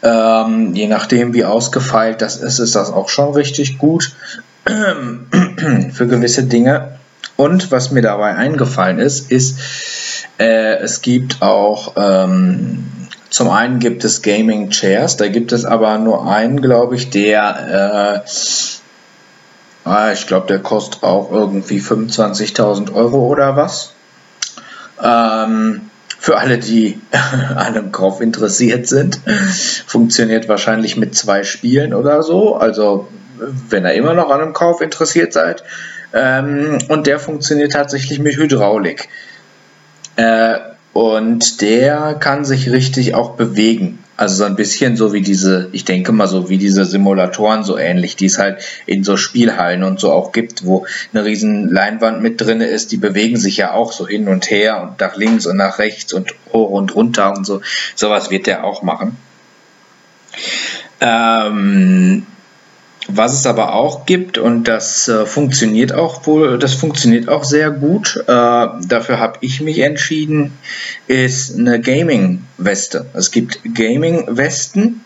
Ähm, 0.04 0.76
je 0.76 0.88
nachdem, 0.88 1.34
wie 1.34 1.46
ausgefeilt 1.46 2.22
das 2.22 2.36
ist, 2.38 2.60
ist 2.60 2.76
das 2.76 2.92
auch 2.92 3.10
schon 3.10 3.34
richtig 3.34 3.78
gut 3.78 4.14
für 5.94 6.08
gewisse 6.08 6.44
Dinge. 6.44 7.00
Und 7.38 7.72
was 7.72 7.92
mir 7.92 8.02
dabei 8.02 8.36
eingefallen 8.36 9.00
ist, 9.00 9.32
ist, 9.32 9.58
äh, 10.38 10.78
es 10.78 11.02
gibt 11.02 11.42
auch, 11.42 11.94
ähm, 11.96 12.86
zum 13.30 13.50
einen 13.50 13.80
gibt 13.80 14.04
es 14.04 14.22
Gaming 14.22 14.70
Chairs, 14.70 15.18
da 15.18 15.28
gibt 15.28 15.52
es 15.52 15.66
aber 15.66 15.98
nur 15.98 16.30
einen, 16.30 16.62
glaube 16.62 16.96
ich, 16.96 17.10
der, 17.10 18.24
äh, 18.26 19.90
ah, 19.90 20.12
ich 20.12 20.28
glaube, 20.28 20.48
der 20.48 20.60
kostet 20.60 21.04
auch 21.04 21.32
irgendwie 21.32 21.80
25.000 21.80 22.94
Euro 22.94 23.26
oder 23.26 23.56
was. 23.56 23.94
Ähm, 25.02 25.90
für 26.20 26.38
alle, 26.38 26.60
die 26.60 27.02
an 27.12 27.76
einem 27.76 27.92
Kauf 27.92 28.22
interessiert 28.22 28.86
sind, 28.86 29.20
funktioniert 29.88 30.48
wahrscheinlich 30.48 30.98
mit 30.98 31.16
zwei 31.16 31.44
Spielen 31.44 31.96
oder 31.96 32.22
so. 32.22 32.56
Also 32.56 33.08
wenn 33.70 33.86
ihr 33.86 33.94
immer 33.94 34.14
noch 34.14 34.30
an 34.30 34.42
einem 34.42 34.54
Kauf 34.54 34.82
interessiert 34.82 35.34
seid. 35.34 35.64
Ähm, 36.14 36.80
und 36.88 37.08
der 37.08 37.20
funktioniert 37.20 37.72
tatsächlich 37.72 38.20
mit 38.20 38.36
Hydraulik. 38.36 39.10
Äh, 40.16 40.60
und 40.94 41.62
der 41.62 42.16
kann 42.20 42.44
sich 42.44 42.70
richtig 42.70 43.16
auch 43.16 43.32
bewegen. 43.32 44.00
Also 44.18 44.36
so 44.36 44.44
ein 44.44 44.56
bisschen 44.56 44.98
so 44.98 45.14
wie 45.14 45.22
diese, 45.22 45.70
ich 45.72 45.86
denke 45.86 46.12
mal 46.12 46.28
so 46.28 46.50
wie 46.50 46.58
diese 46.58 46.86
Simulatoren 46.86 47.64
so 47.64 47.78
ähnlich, 47.78 48.18
die 48.18 48.26
es 48.26 48.38
halt 48.38 48.62
in 48.86 49.04
so 49.04 49.18
Spielhallen 49.18 49.84
und 49.84 50.00
so 50.00 50.12
auch 50.12 50.32
gibt, 50.32 50.66
wo 50.66 50.86
eine 51.12 51.26
riesen 51.26 51.70
Leinwand 51.70 52.22
mit 52.22 52.40
drin 52.40 52.62
ist, 52.62 52.92
die 52.92 52.98
bewegen 52.98 53.38
sich 53.38 53.58
ja 53.58 53.72
auch 53.72 53.94
so 53.94 54.08
hin 54.08 54.28
und 54.28 54.52
her 54.52 54.84
und 54.84 55.00
nach 55.00 55.16
links 55.16 55.48
und 55.48 55.58
nach 55.58 55.80
rechts 55.80 56.14
und 56.14 56.36
hoch 56.54 56.70
und 56.70 56.94
runter 56.94 57.36
und 57.36 57.46
so. 57.46 57.62
Sowas 57.96 58.30
wird 58.30 58.46
der 58.46 58.64
auch 58.64 58.84
machen. 58.84 59.18
Ähm, 61.00 62.28
was 63.08 63.34
es 63.34 63.46
aber 63.46 63.74
auch 63.74 64.06
gibt, 64.06 64.38
und 64.38 64.66
das 64.68 65.08
äh, 65.08 65.26
funktioniert 65.26 65.94
auch 65.94 66.26
wohl, 66.28 66.60
das 66.60 66.74
funktioniert 66.74 67.28
auch 67.30 67.44
sehr 67.44 67.72
gut, 67.72 68.24
äh, 68.28 68.28
dafür 68.28 69.20
habe 69.20 69.40
ich 69.42 69.62
mich 69.62 69.80
entschieden, 69.80 70.54
ist 71.08 71.58
eine 71.58 71.82
Gaming-Weste. 71.82 73.08
Es 73.14 73.32
gibt 73.32 73.60
Gaming-Westen, 73.74 75.02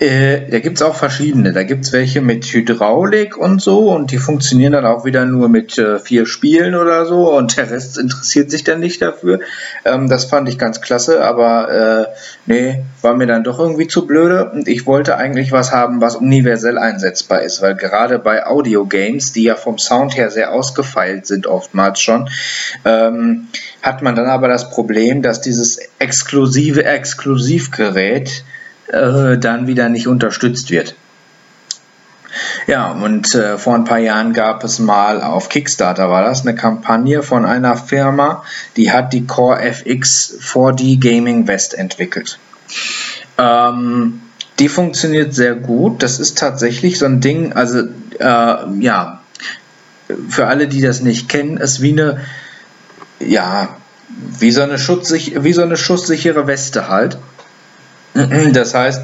äh, 0.00 0.50
da 0.50 0.58
gibt 0.58 0.78
es 0.78 0.82
auch 0.82 0.96
verschiedene. 0.96 1.52
Da 1.52 1.62
gibt 1.62 1.84
es 1.84 1.92
welche 1.92 2.20
mit 2.20 2.44
Hydraulik 2.44 3.36
und 3.36 3.62
so 3.62 3.92
und 3.92 4.10
die 4.10 4.18
funktionieren 4.18 4.72
dann 4.72 4.86
auch 4.86 5.04
wieder 5.04 5.24
nur 5.24 5.48
mit 5.48 5.78
äh, 5.78 6.00
vier 6.00 6.26
Spielen 6.26 6.74
oder 6.74 7.06
so 7.06 7.32
und 7.32 7.56
der 7.56 7.70
Rest 7.70 7.96
interessiert 7.98 8.50
sich 8.50 8.64
dann 8.64 8.80
nicht 8.80 9.00
dafür. 9.00 9.38
Ähm, 9.84 10.08
das 10.08 10.24
fand 10.24 10.48
ich 10.48 10.58
ganz 10.58 10.80
klasse, 10.80 11.24
aber 11.24 11.70
äh, 11.70 12.06
nee, 12.46 12.82
war 13.02 13.14
mir 13.14 13.28
dann 13.28 13.44
doch 13.44 13.60
irgendwie 13.60 13.86
zu 13.86 14.04
blöde 14.04 14.50
und 14.50 14.66
ich 14.66 14.84
wollte 14.84 15.16
eigentlich 15.16 15.52
was 15.52 15.70
haben, 15.70 16.00
was 16.00 16.16
universell 16.16 16.76
einsetzbar 16.76 17.42
ist, 17.42 17.62
weil 17.62 17.76
gerade 17.76 18.18
bei 18.18 18.46
Audio-Games, 18.46 19.32
die 19.32 19.44
ja 19.44 19.54
vom 19.54 19.78
Sound 19.78 20.16
her 20.16 20.30
sehr 20.30 20.52
ausgefeilt 20.52 21.26
sind 21.26 21.46
oftmals 21.46 22.00
schon, 22.00 22.28
ähm, 22.84 23.46
hat 23.80 24.02
man 24.02 24.16
dann 24.16 24.26
aber 24.26 24.48
das 24.48 24.70
Problem, 24.70 25.22
dass 25.22 25.40
dieses 25.40 25.78
exklusive 26.00 26.84
Exklusivgerät 26.84 28.44
äh, 28.88 29.38
dann 29.38 29.66
wieder 29.66 29.88
nicht 29.88 30.06
unterstützt 30.08 30.70
wird. 30.70 30.94
Ja, 32.66 32.90
und 32.90 33.34
äh, 33.34 33.58
vor 33.58 33.74
ein 33.74 33.84
paar 33.84 33.98
Jahren 33.98 34.32
gab 34.32 34.64
es 34.64 34.78
mal 34.78 35.22
auf 35.22 35.48
Kickstarter 35.48 36.10
war 36.10 36.24
das 36.24 36.42
eine 36.42 36.54
Kampagne 36.54 37.22
von 37.22 37.44
einer 37.44 37.76
Firma, 37.76 38.42
die 38.76 38.90
hat 38.90 39.12
die 39.12 39.26
Core 39.26 39.60
FX 39.60 40.38
4D 40.40 41.00
Gaming 41.00 41.46
West 41.46 41.74
entwickelt. 41.74 42.38
Ähm, 43.38 44.20
die 44.58 44.68
funktioniert 44.68 45.34
sehr 45.34 45.54
gut. 45.54 46.02
Das 46.02 46.18
ist 46.18 46.38
tatsächlich 46.38 46.98
so 46.98 47.06
ein 47.06 47.20
Ding, 47.20 47.52
also 47.52 47.80
äh, 48.18 48.80
ja, 48.80 49.20
für 50.28 50.46
alle, 50.46 50.68
die 50.68 50.80
das 50.80 51.00
nicht 51.00 51.28
kennen, 51.28 51.56
ist 51.56 51.82
wie 51.82 51.92
eine, 51.92 52.20
ja, 53.20 53.76
wie 54.38 54.50
so 54.50 54.62
eine, 54.62 54.78
schutzsich 54.78 55.42
wie 55.42 55.52
so 55.52 55.62
eine 55.62 55.76
schusssichere 55.76 56.46
Weste 56.46 56.88
halt. 56.88 57.18
Das 58.52 58.74
heißt, 58.74 59.02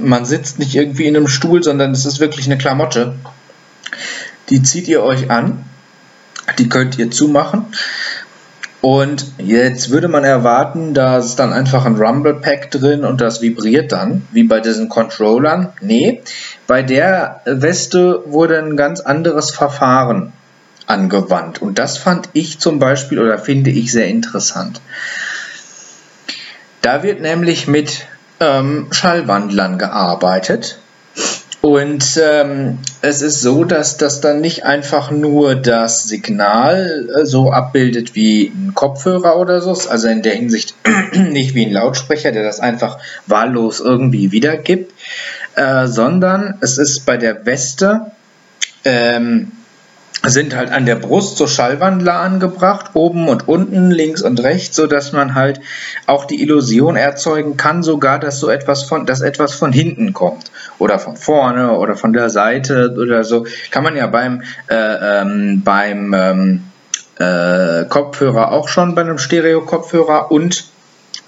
man 0.00 0.24
sitzt 0.24 0.58
nicht 0.58 0.74
irgendwie 0.74 1.06
in 1.06 1.16
einem 1.16 1.28
Stuhl, 1.28 1.62
sondern 1.62 1.92
es 1.92 2.06
ist 2.06 2.20
wirklich 2.20 2.46
eine 2.46 2.58
Klamotte. 2.58 3.14
Die 4.48 4.62
zieht 4.62 4.88
ihr 4.88 5.02
euch 5.02 5.30
an, 5.30 5.64
die 6.58 6.68
könnt 6.68 6.98
ihr 6.98 7.10
zumachen. 7.10 7.66
Und 8.80 9.26
jetzt 9.38 9.90
würde 9.90 10.08
man 10.08 10.24
erwarten, 10.24 10.92
da 10.92 11.18
ist 11.18 11.36
dann 11.36 11.52
einfach 11.52 11.84
ein 11.84 11.94
Rumble 11.94 12.34
Pack 12.34 12.72
drin 12.72 13.04
und 13.04 13.20
das 13.20 13.40
vibriert 13.40 13.92
dann, 13.92 14.26
wie 14.32 14.42
bei 14.42 14.58
diesen 14.58 14.88
Controllern. 14.88 15.72
Nee, 15.80 16.22
bei 16.66 16.82
der 16.82 17.42
Weste 17.44 18.24
wurde 18.26 18.58
ein 18.58 18.76
ganz 18.76 18.98
anderes 18.98 19.52
Verfahren 19.52 20.32
angewandt. 20.86 21.62
Und 21.62 21.78
das 21.78 21.96
fand 21.96 22.28
ich 22.32 22.58
zum 22.58 22.80
Beispiel 22.80 23.20
oder 23.20 23.38
finde 23.38 23.70
ich 23.70 23.92
sehr 23.92 24.08
interessant. 24.08 24.80
Da 26.80 27.04
wird 27.04 27.20
nämlich 27.20 27.68
mit 27.68 28.06
ähm, 28.42 28.88
Schallwandlern 28.90 29.78
gearbeitet. 29.78 30.78
Und 31.60 32.20
ähm, 32.20 32.78
es 33.02 33.22
ist 33.22 33.40
so, 33.40 33.62
dass 33.62 33.96
das 33.96 34.20
dann 34.20 34.40
nicht 34.40 34.64
einfach 34.64 35.12
nur 35.12 35.54
das 35.54 36.02
Signal 36.08 37.08
äh, 37.16 37.24
so 37.24 37.52
abbildet 37.52 38.16
wie 38.16 38.46
ein 38.46 38.72
Kopfhörer 38.74 39.36
oder 39.38 39.60
so, 39.60 39.70
also 39.88 40.08
in 40.08 40.22
der 40.22 40.34
Hinsicht 40.34 40.74
nicht 41.12 41.54
wie 41.54 41.64
ein 41.64 41.72
Lautsprecher, 41.72 42.32
der 42.32 42.42
das 42.42 42.58
einfach 42.58 42.98
wahllos 43.28 43.78
irgendwie 43.78 44.32
wiedergibt, 44.32 44.92
äh, 45.54 45.86
sondern 45.86 46.58
es 46.62 46.78
ist 46.78 47.06
bei 47.06 47.16
der 47.16 47.46
Weste 47.46 48.10
ähm, 48.84 49.52
sind 50.24 50.54
halt 50.54 50.70
an 50.70 50.86
der 50.86 50.96
Brust 50.96 51.36
so 51.36 51.46
Schallwandler 51.46 52.14
angebracht, 52.14 52.90
oben 52.94 53.28
und 53.28 53.48
unten, 53.48 53.90
links 53.90 54.22
und 54.22 54.42
rechts, 54.42 54.76
so 54.76 54.86
dass 54.86 55.12
man 55.12 55.34
halt 55.34 55.60
auch 56.06 56.24
die 56.26 56.40
Illusion 56.42 56.96
erzeugen 56.96 57.56
kann, 57.56 57.82
sogar, 57.82 58.18
dass 58.18 58.38
so 58.38 58.48
etwas 58.48 58.84
von, 58.84 59.04
dass 59.04 59.20
etwas 59.20 59.54
von 59.54 59.72
hinten 59.72 60.12
kommt 60.12 60.52
oder 60.78 60.98
von 60.98 61.16
vorne 61.16 61.76
oder 61.76 61.96
von 61.96 62.12
der 62.12 62.30
Seite 62.30 62.94
oder 62.96 63.24
so. 63.24 63.46
Kann 63.70 63.82
man 63.82 63.96
ja 63.96 64.06
beim 64.06 64.42
äh, 64.68 64.74
ähm, 64.76 65.62
beim 65.64 66.14
ähm, 66.14 66.64
äh, 67.18 67.84
Kopfhörer 67.86 68.52
auch 68.52 68.68
schon 68.68 68.94
bei 68.94 69.02
einem 69.02 69.18
Stereo-Kopfhörer 69.18 70.30
und 70.30 70.66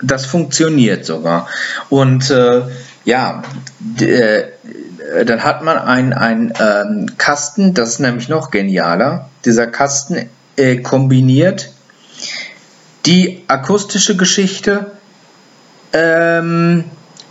das 0.02 0.26
funktioniert 0.26 1.04
sogar. 1.04 1.48
Und 1.88 2.30
äh, 2.30 2.62
ja, 3.04 3.42
äh, 4.00 4.44
dann 5.24 5.44
hat 5.44 5.62
man 5.62 5.78
einen 5.78 6.52
ähm, 6.58 7.18
Kasten, 7.18 7.74
das 7.74 7.90
ist 7.90 7.98
nämlich 8.00 8.28
noch 8.28 8.50
genialer. 8.50 9.28
Dieser 9.44 9.66
Kasten 9.66 10.30
äh, 10.56 10.76
kombiniert 10.76 11.70
die 13.06 13.44
akustische 13.48 14.16
Geschichte 14.16 14.92
ähm, 15.92 16.84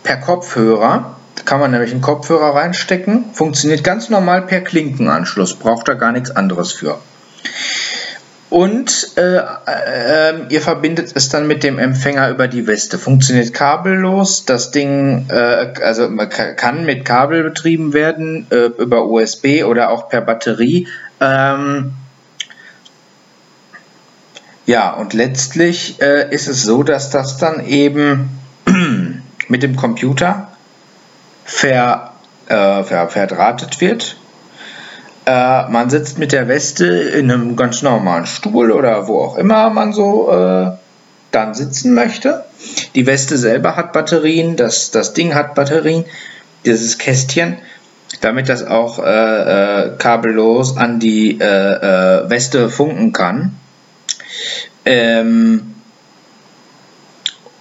per 0.04 0.18
Kopfhörer. 0.18 1.16
Da 1.36 1.44
kann 1.44 1.60
man 1.60 1.72
nämlich 1.72 1.92
einen 1.92 2.02
Kopfhörer 2.02 2.56
reinstecken. 2.56 3.34
Funktioniert 3.34 3.84
ganz 3.84 4.10
normal 4.10 4.44
per 4.44 4.62
Klinkenanschluss, 4.62 5.56
braucht 5.56 5.88
da 5.88 5.94
gar 5.94 6.12
nichts 6.12 6.32
anderes 6.32 6.72
für. 6.74 7.00
Und 8.54 9.18
äh, 9.18 9.38
äh, 9.38 10.45
ihr 10.49 10.62
verbindet 10.62 11.12
es 11.16 11.28
dann 11.28 11.47
mit 11.47 11.64
dem 11.64 11.80
Empfänger 11.80 12.30
über 12.30 12.47
die 12.47 12.68
Weste. 12.68 12.99
Funktioniert 12.99 13.51
kabellos. 13.51 14.45
Das 14.45 14.70
Ding 14.70 15.26
äh, 15.30 15.74
also 15.82 16.08
man 16.08 16.30
kann 16.30 16.86
mit 16.86 17.04
Kabel 17.04 17.41
betrieben 17.41 17.93
werden, 17.93 18.45
äh, 18.51 18.66
über 18.78 19.08
USB 19.08 19.64
oder 19.64 19.89
auch 19.89 20.08
per 20.08 20.22
Batterie. 20.22 20.88
Ähm, 21.20 21.93
ja, 24.68 24.91
und 24.91 25.14
letztlich 25.14 25.99
äh, 25.99 26.32
ist 26.32 26.47
es 26.47 26.62
so, 26.62 26.84
dass 26.84 27.10
das 27.10 27.39
dann 27.39 27.66
eben 27.66 28.38
mit 29.47 29.64
dem 29.64 29.76
Computer 29.76 30.49
ver, 31.43 32.14
äh, 32.49 32.84
ver, 32.84 33.10
verdrahtet 33.10 33.82
wird 33.82 34.18
äh, 35.26 35.70
man 35.70 35.90
sitzt 35.90 36.20
mit 36.20 36.32
der 36.32 36.48
Weste 36.48 36.86
in 36.86 37.32
einem 37.32 37.56
ganz 37.56 37.82
normalen 37.82 38.26
Stuhl 38.26 38.72
oder 38.72 39.08
wo 39.08 39.22
auch 39.22 39.38
immer 39.38 39.70
man 39.70 39.94
so 39.94 40.32
äh, 40.32 40.72
dann 41.32 41.54
sitzen 41.54 41.94
möchte. 41.94 42.46
Die 42.96 43.06
Weste 43.06 43.38
selber 43.38 43.76
hat 43.76 43.94
Batterien, 43.94 44.56
das, 44.56 44.92
das 44.92 45.14
Ding 45.14 45.34
hat 45.34 45.56
Batterien, 45.56 46.06
dieses 46.66 46.98
Kästchen, 46.98 47.58
damit 48.22 48.48
das 48.48 48.64
auch 48.66 49.00
äh, 49.00 49.04
äh, 49.04 49.98
kabellos 49.98 50.78
an 50.78 51.00
die 51.00 51.40
äh, 51.40 51.44
äh 51.44 52.30
Weste 52.30 52.70
funken 52.70 53.12
kann. 53.12 53.58
Ähm, 54.86 55.74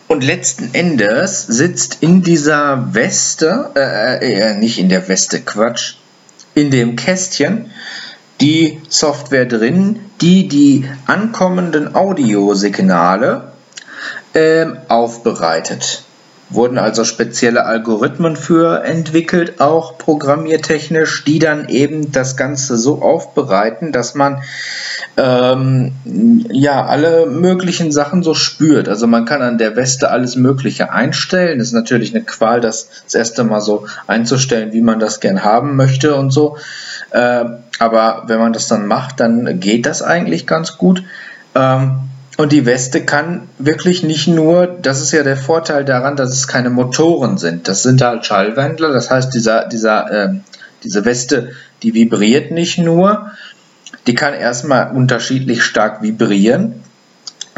und 0.09 0.25
letzten 0.25 0.75
Endes 0.75 1.47
sitzt 1.47 1.99
in 2.03 2.23
dieser 2.23 2.95
Weste, 2.95 3.71
äh, 3.75 4.51
äh, 4.51 4.55
nicht 4.55 4.79
in 4.79 4.91
der 4.91 5.09
Weste, 5.09 5.41
Quatsch, 5.41 5.95
in 6.55 6.71
dem 6.71 6.97
Kästchen 6.97 7.71
die 8.41 8.81
Software 8.89 9.47
drin, 9.47 10.01
die 10.21 10.49
die 10.49 10.89
ankommenden 11.07 11.95
Audiosignale 11.95 13.53
äh, 14.35 14.67
aufbereitet. 14.89 16.03
Wurden 16.55 16.79
also 16.79 17.05
spezielle 17.05 17.65
Algorithmen 17.65 18.37
für 18.37 18.85
entwickelt, 18.85 19.61
auch 19.61 19.99
programmiertechnisch, 19.99 21.25
die 21.25 21.39
dann 21.39 21.69
eben 21.69 22.13
das 22.13 22.37
Ganze 22.37 22.77
so 22.77 23.03
aufbereiten, 23.03 23.93
dass 23.93 24.15
man 24.15 24.43
ähm, 25.17 25.93
ja 26.51 26.85
alle 26.85 27.27
möglichen 27.27 27.93
Sachen 27.93 28.23
so 28.23 28.35
spürt. 28.35 28.89
Also 28.89 29.07
man 29.07 29.25
kann 29.25 29.43
an 29.43 29.59
der 29.59 29.77
Weste 29.77 30.11
alles 30.11 30.37
Mögliche 30.37 30.93
einstellen. 30.93 31.59
Das 31.59 31.69
ist 31.69 31.75
natürlich 31.75 32.15
eine 32.15 32.25
Qual, 32.25 32.61
das 32.61 32.89
das 33.05 33.15
erste 33.15 33.45
Mal 33.45 33.61
so 33.61 33.87
einzustellen, 34.07 34.73
wie 34.73 34.81
man 34.83 35.01
das 35.01 35.21
gern 35.21 35.45
haben 35.45 35.77
möchte 35.77 36.15
und 36.17 36.31
so. 36.31 36.57
Äh, 37.11 37.45
aber 37.79 38.25
wenn 38.27 38.39
man 38.39 38.53
das 38.53 38.69
dann 38.69 38.87
macht, 38.87 39.21
dann 39.21 39.59
geht 39.61 39.87
das 39.87 40.03
eigentlich 40.03 40.47
ganz 40.47 40.79
gut. 40.79 41.03
Ähm, 41.55 42.12
und 42.39 42.53
die 42.53 42.65
Weste 42.65 43.05
kann 43.05 43.49
wirklich 43.59 44.03
nicht 44.03 44.27
nur, 44.27 44.67
das 44.67 45.03
ist 45.03 45.13
ja 45.13 45.23
der 45.23 45.37
Vorteil 45.37 45.85
daran, 45.85 46.17
dass 46.17 46.31
es 46.31 46.49
keine 46.49 46.71
Motoren 46.71 47.37
sind. 47.37 47.69
Das 47.69 47.83
sind 47.83 48.01
halt 48.01 48.25
Schallwandler, 48.25 48.93
das 48.93 49.11
heißt, 49.11 49.35
dieser, 49.35 49.69
dieser, 49.69 50.11
äh, 50.11 50.35
diese 50.83 51.05
Weste, 51.05 51.51
die 51.83 51.95
vibriert 51.95 52.51
nicht 52.51 52.79
nur, 52.79 53.31
die 54.07 54.15
kann 54.15 54.35
erstmal 54.35 54.93
unterschiedlich 54.93 55.63
stark 55.63 56.03
vibrieren 56.03 56.83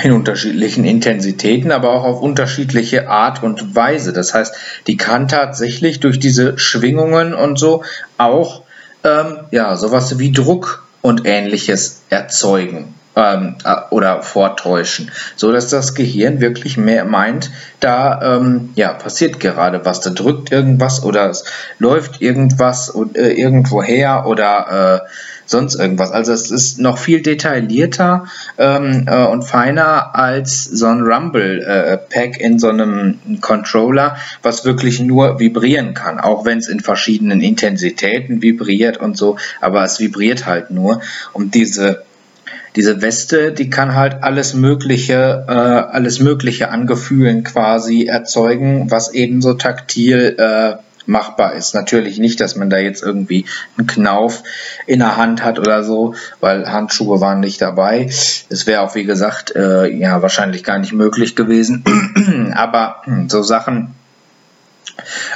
in 0.03 0.11
unterschiedlichen 0.11 0.85
Intensitäten, 0.85 1.70
aber 1.70 1.91
auch 1.93 2.05
auf 2.05 2.20
unterschiedliche 2.20 3.09
Art 3.09 3.45
und 3.45 3.77
Weise. 3.77 4.12
Das 4.12 4.35
heißt, 4.35 4.55
die 4.89 4.97
kann 4.97 5.29
tatsächlich 5.29 6.01
durch 6.01 6.18
diese 6.18 6.59
Schwingungen 6.59 7.33
und 7.33 7.61
so 7.61 7.85
auch 8.18 8.62
ähm, 9.05 9.39
ja 9.53 9.77
sowas 9.77 10.18
wie 10.18 10.33
Druck 10.33 10.85
und 11.01 11.22
ähnliches 11.27 12.03
erzeugen 12.11 12.95
ähm, 13.17 13.57
äh, 13.65 13.77
oder 13.91 14.23
vortäuschen, 14.23 15.11
so 15.37 15.53
dass 15.53 15.69
das 15.69 15.95
Gehirn 15.95 16.41
wirklich 16.41 16.77
mehr 16.77 17.05
meint, 17.05 17.51
da 17.81 18.37
ähm, 18.37 18.71
ja 18.75 18.93
passiert 18.93 19.41
gerade 19.41 19.85
was, 19.85 20.01
da 20.01 20.11
drückt 20.11 20.53
irgendwas 20.53 21.03
oder 21.03 21.29
es 21.31 21.45
läuft 21.79 22.21
irgendwas 22.21 22.93
äh, 23.15 23.41
irgendwo 23.41 23.83
her 23.83 24.25
oder 24.27 25.03
äh, 25.05 25.09
sonst 25.47 25.75
irgendwas. 25.75 26.11
Also 26.11 26.33
es 26.33 26.51
ist 26.51 26.79
noch 26.79 26.99
viel 26.99 27.23
detaillierter 27.23 28.25
ähm, 28.59 29.07
äh, 29.07 29.25
und 29.27 29.43
feiner 29.43 30.15
als 30.15 30.65
so 30.65 30.87
ein 30.87 31.03
Rumble-Pack 31.03 32.41
äh, 32.41 32.45
in 32.45 32.59
so 32.59 32.69
einem 32.69 33.19
Controller, 33.41 34.17
was 34.43 34.65
wirklich 34.65 35.01
nur 35.01 35.39
vibrieren 35.39 35.95
kann, 35.95 36.21
auch 36.21 36.45
wenn 36.45 36.59
es 36.59 36.69
in 36.69 36.81
verschiedenen 36.81 37.41
Intensitäten 37.41 38.43
vibriert 38.43 38.97
und 38.97 39.17
so, 39.17 39.37
aber 39.61 39.85
es 39.85 40.01
vibriert 40.01 40.47
halt 40.47 40.71
nur. 40.71 41.01
Und 41.33 41.55
diese 41.55 42.05
diese 42.77 43.03
Weste, 43.03 43.53
die 43.53 43.70
kann 43.70 43.95
halt 43.95 44.22
alles 44.22 44.55
Mögliche, 44.55 45.45
äh, 45.49 45.53
alles 45.53 46.20
Mögliche 46.20 46.70
an 46.70 46.87
Gefühlen 46.87 47.45
quasi 47.45 48.07
erzeugen, 48.07 48.91
was 48.91 49.12
ebenso 49.12 49.55
taktil 49.55 50.37
äh, 50.39 50.77
machbar 51.07 51.55
ist. 51.55 51.75
Natürlich 51.75 52.18
nicht, 52.18 52.41
dass 52.41 52.57
man 52.57 52.70
da 52.70 52.79
jetzt 52.79 53.03
irgendwie 53.03 53.45
einen 53.77 53.87
Knauf 53.87 54.43
in 54.87 55.01
der 55.01 55.16
Hand 55.16 55.45
hat 55.45 55.59
oder 55.59 55.85
so, 55.85 56.14
weil 56.41 56.70
Handschuhe 56.70 57.20
waren 57.20 57.41
nicht 57.41 57.61
dabei. 57.61 58.07
Es 58.07 58.66
wäre 58.66 58.83
auch, 58.83 58.95
wie 58.95 59.05
gesagt, 59.05 59.55
äh, 59.55 59.87
ja, 59.89 60.22
wahrscheinlich 60.22 60.64
gar 60.64 60.79
nicht 60.79 60.93
möglich 60.93 61.37
gewesen. 61.37 61.85
Aber 62.55 63.03
so 63.29 63.43
Sachen, 63.43 63.95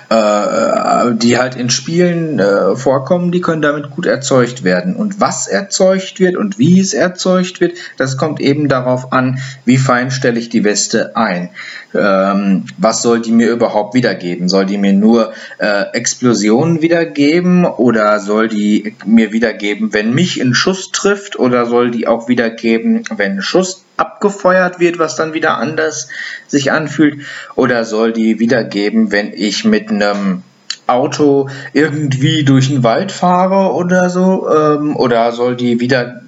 äh, 0.08 1.14
die 1.14 1.38
halt 1.38 1.56
in 1.56 1.70
Spielen 1.70 2.38
äh, 2.38 2.76
vorkommen, 2.76 3.32
die 3.32 3.40
können 3.40 3.62
damit 3.62 3.90
gut 3.90 4.06
erzeugt 4.06 4.64
werden. 4.64 4.96
Und 4.96 5.20
was 5.20 5.46
erzeugt 5.46 6.20
wird 6.20 6.36
und 6.36 6.58
wie 6.58 6.80
es 6.80 6.94
erzeugt 6.94 7.60
wird, 7.60 7.78
das 7.96 8.16
kommt 8.16 8.40
eben 8.40 8.68
darauf 8.68 9.12
an, 9.12 9.40
wie 9.64 9.78
fein 9.78 10.10
stelle 10.10 10.38
ich 10.38 10.48
die 10.48 10.64
Weste 10.64 11.16
ein. 11.16 11.50
Ähm, 11.94 12.64
was 12.76 13.00
soll 13.02 13.20
die 13.20 13.32
mir 13.32 13.50
überhaupt 13.50 13.94
wiedergeben? 13.94 14.48
Soll 14.48 14.66
die 14.66 14.76
mir 14.76 14.92
nur 14.92 15.32
äh, 15.58 15.84
Explosionen 15.92 16.82
wiedergeben 16.82 17.64
oder 17.64 18.20
soll 18.20 18.48
die 18.48 18.94
mir 19.06 19.32
wiedergeben, 19.32 19.92
wenn 19.94 20.12
mich 20.14 20.40
ein 20.40 20.54
Schuss 20.54 20.92
trifft 20.92 21.38
oder 21.38 21.66
soll 21.66 21.90
die 21.90 22.06
auch 22.06 22.28
wiedergeben, 22.28 23.04
wenn 23.16 23.32
ein 23.32 23.42
Schuss 23.42 23.84
abgefeuert 23.96 24.80
wird, 24.80 24.98
was 24.98 25.16
dann 25.16 25.32
wieder 25.32 25.56
anders 25.56 26.08
sich 26.46 26.72
anfühlt? 26.72 27.22
Oder 27.54 27.84
soll 27.84 28.12
die 28.12 28.38
wiedergeben, 28.38 29.10
wenn 29.10 29.32
ich 29.32 29.64
mit 29.64 29.90
einem 29.90 30.42
Auto 30.86 31.48
irgendwie 31.72 32.44
durch 32.44 32.68
den 32.68 32.82
Wald 32.82 33.12
fahre 33.12 33.72
oder 33.72 34.10
so? 34.10 34.46
Ähm, 34.54 34.94
oder 34.94 35.32
soll 35.32 35.56
die 35.56 35.80
wieder 35.80 36.20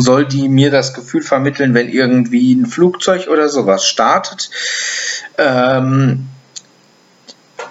soll 0.00 0.26
die 0.26 0.48
mir 0.48 0.70
das 0.70 0.94
Gefühl 0.94 1.22
vermitteln, 1.22 1.74
wenn 1.74 1.88
irgendwie 1.88 2.54
ein 2.54 2.66
Flugzeug 2.66 3.28
oder 3.28 3.48
sowas 3.48 3.86
startet, 3.86 4.50
ähm, 5.38 6.26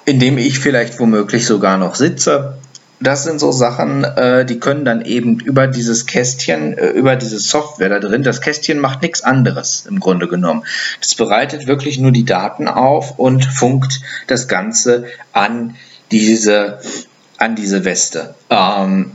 in 0.05 0.19
dem 0.19 0.37
ich 0.37 0.59
vielleicht 0.59 0.99
womöglich 0.99 1.45
sogar 1.45 1.77
noch 1.77 1.95
sitze 1.95 2.57
das 3.01 3.23
sind 3.23 3.39
so 3.39 3.51
Sachen, 3.51 4.03
äh, 4.03 4.45
die 4.45 4.59
können 4.59 4.85
dann 4.85 5.03
eben 5.03 5.39
über 5.39 5.67
dieses 5.67 6.05
Kästchen, 6.05 6.77
äh, 6.77 6.89
über 6.89 7.15
diese 7.15 7.39
Software 7.39 7.89
da 7.89 7.99
drin, 7.99 8.23
das 8.23 8.41
Kästchen 8.41 8.79
macht 8.79 9.01
nichts 9.01 9.23
anderes 9.23 9.85
im 9.87 9.99
Grunde 9.99 10.27
genommen. 10.27 10.63
Das 10.99 11.15
bereitet 11.15 11.67
wirklich 11.67 11.99
nur 11.99 12.11
die 12.11 12.25
Daten 12.25 12.67
auf 12.67 13.17
und 13.17 13.43
funkt 13.45 14.01
das 14.27 14.47
Ganze 14.47 15.05
an 15.33 15.75
diese, 16.11 16.79
an 17.37 17.55
diese 17.55 17.85
Weste. 17.85 18.35
Ähm, 18.49 19.11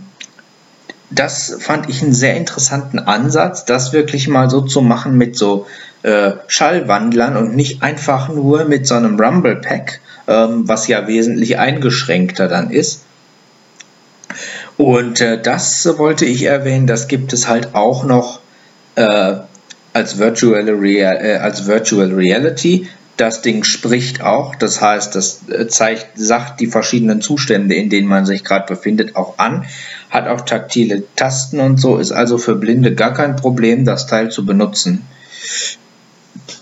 das 1.10 1.56
fand 1.60 1.88
ich 1.88 2.02
einen 2.02 2.12
sehr 2.12 2.36
interessanten 2.36 2.98
Ansatz, 2.98 3.64
das 3.64 3.92
wirklich 3.92 4.28
mal 4.28 4.50
so 4.50 4.60
zu 4.60 4.80
machen 4.80 5.16
mit 5.16 5.36
so 5.36 5.66
äh, 6.02 6.32
Schallwandlern 6.48 7.36
und 7.36 7.54
nicht 7.54 7.82
einfach 7.82 8.28
nur 8.28 8.64
mit 8.64 8.86
so 8.86 8.94
einem 8.94 9.18
Rumble 9.18 9.56
Pack, 9.56 10.00
ähm, 10.26 10.68
was 10.68 10.88
ja 10.88 11.06
wesentlich 11.06 11.58
eingeschränkter 11.58 12.48
dann 12.48 12.70
ist. 12.70 13.02
Und 14.76 15.20
äh, 15.20 15.40
das 15.40 15.86
wollte 15.98 16.26
ich 16.26 16.42
erwähnen, 16.42 16.86
das 16.86 17.08
gibt 17.08 17.32
es 17.32 17.48
halt 17.48 17.74
auch 17.74 18.04
noch 18.04 18.40
äh, 18.96 19.36
als, 19.92 20.18
Virtual 20.18 20.68
Real, 20.68 21.18
äh, 21.24 21.36
als 21.36 21.66
Virtual 21.66 22.12
Reality. 22.12 22.88
Das 23.16 23.40
Ding 23.40 23.64
spricht 23.64 24.20
auch, 24.20 24.54
das 24.54 24.80
heißt, 24.80 25.14
das 25.14 25.48
äh, 25.48 25.66
zeigt, 25.68 26.18
sagt 26.18 26.60
die 26.60 26.66
verschiedenen 26.66 27.22
Zustände, 27.22 27.74
in 27.74 27.88
denen 27.88 28.08
man 28.08 28.26
sich 28.26 28.44
gerade 28.44 28.66
befindet, 28.66 29.16
auch 29.16 29.38
an, 29.38 29.64
hat 30.10 30.28
auch 30.28 30.42
taktile 30.42 31.02
Tasten 31.16 31.60
und 31.60 31.80
so, 31.80 31.96
ist 31.96 32.12
also 32.12 32.36
für 32.36 32.54
Blinde 32.54 32.94
gar 32.94 33.14
kein 33.14 33.36
Problem, 33.36 33.84
das 33.84 34.06
Teil 34.06 34.30
zu 34.30 34.44
benutzen. 34.44 35.06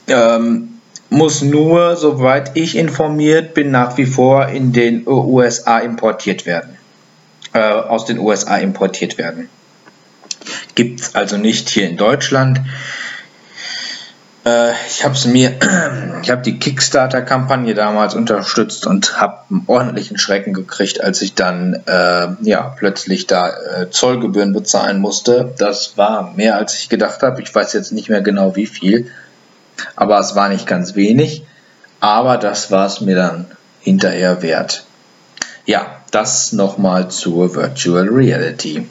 Ähm, 0.06 0.68
muss 1.10 1.42
nur, 1.42 1.96
soweit 1.96 2.56
ich 2.56 2.76
informiert 2.76 3.54
bin, 3.54 3.70
nach 3.70 3.98
wie 3.98 4.06
vor 4.06 4.48
in 4.48 4.72
den 4.72 5.06
USA 5.06 5.78
importiert 5.78 6.46
werden 6.46 6.78
äh, 7.54 7.60
aus 7.60 8.04
den 8.04 8.18
USA 8.18 8.58
importiert 8.58 9.16
werden. 9.16 9.48
Gibt 10.74 11.00
es 11.00 11.14
also 11.14 11.38
nicht 11.38 11.70
hier 11.70 11.88
in 11.88 11.96
Deutschland. 11.96 12.60
Äh, 14.44 14.72
ich 14.88 15.04
habe 15.04 15.16
mir, 15.28 15.54
ich 16.22 16.30
habe 16.30 16.42
die 16.42 16.58
Kickstarter-Kampagne 16.58 17.74
damals 17.74 18.14
unterstützt 18.14 18.86
und 18.86 19.20
habe 19.20 19.38
einen 19.50 19.64
ordentlichen 19.66 20.18
Schrecken 20.18 20.52
gekriegt, 20.52 21.02
als 21.02 21.22
ich 21.22 21.34
dann 21.34 21.82
äh, 21.86 22.28
ja 22.42 22.74
plötzlich 22.76 23.26
da 23.26 23.48
äh, 23.48 23.90
Zollgebühren 23.90 24.52
bezahlen 24.52 25.00
musste. 25.00 25.54
Das 25.58 25.96
war 25.96 26.32
mehr 26.34 26.56
als 26.56 26.74
ich 26.78 26.88
gedacht 26.88 27.22
habe. 27.22 27.42
Ich 27.42 27.54
weiß 27.54 27.72
jetzt 27.72 27.92
nicht 27.92 28.08
mehr 28.08 28.20
genau 28.20 28.56
wie 28.56 28.66
viel, 28.66 29.10
aber 29.96 30.18
es 30.18 30.34
war 30.34 30.48
nicht 30.48 30.66
ganz 30.66 30.94
wenig. 30.94 31.44
Aber 32.00 32.36
das 32.36 32.70
war 32.70 32.86
es 32.86 33.00
mir 33.00 33.16
dann 33.16 33.46
hinterher 33.80 34.42
wert. 34.42 34.84
Ja, 35.64 36.00
das 36.10 36.52
nochmal 36.52 37.08
zur 37.08 37.54
Virtual 37.54 38.06
Reality. 38.08 38.86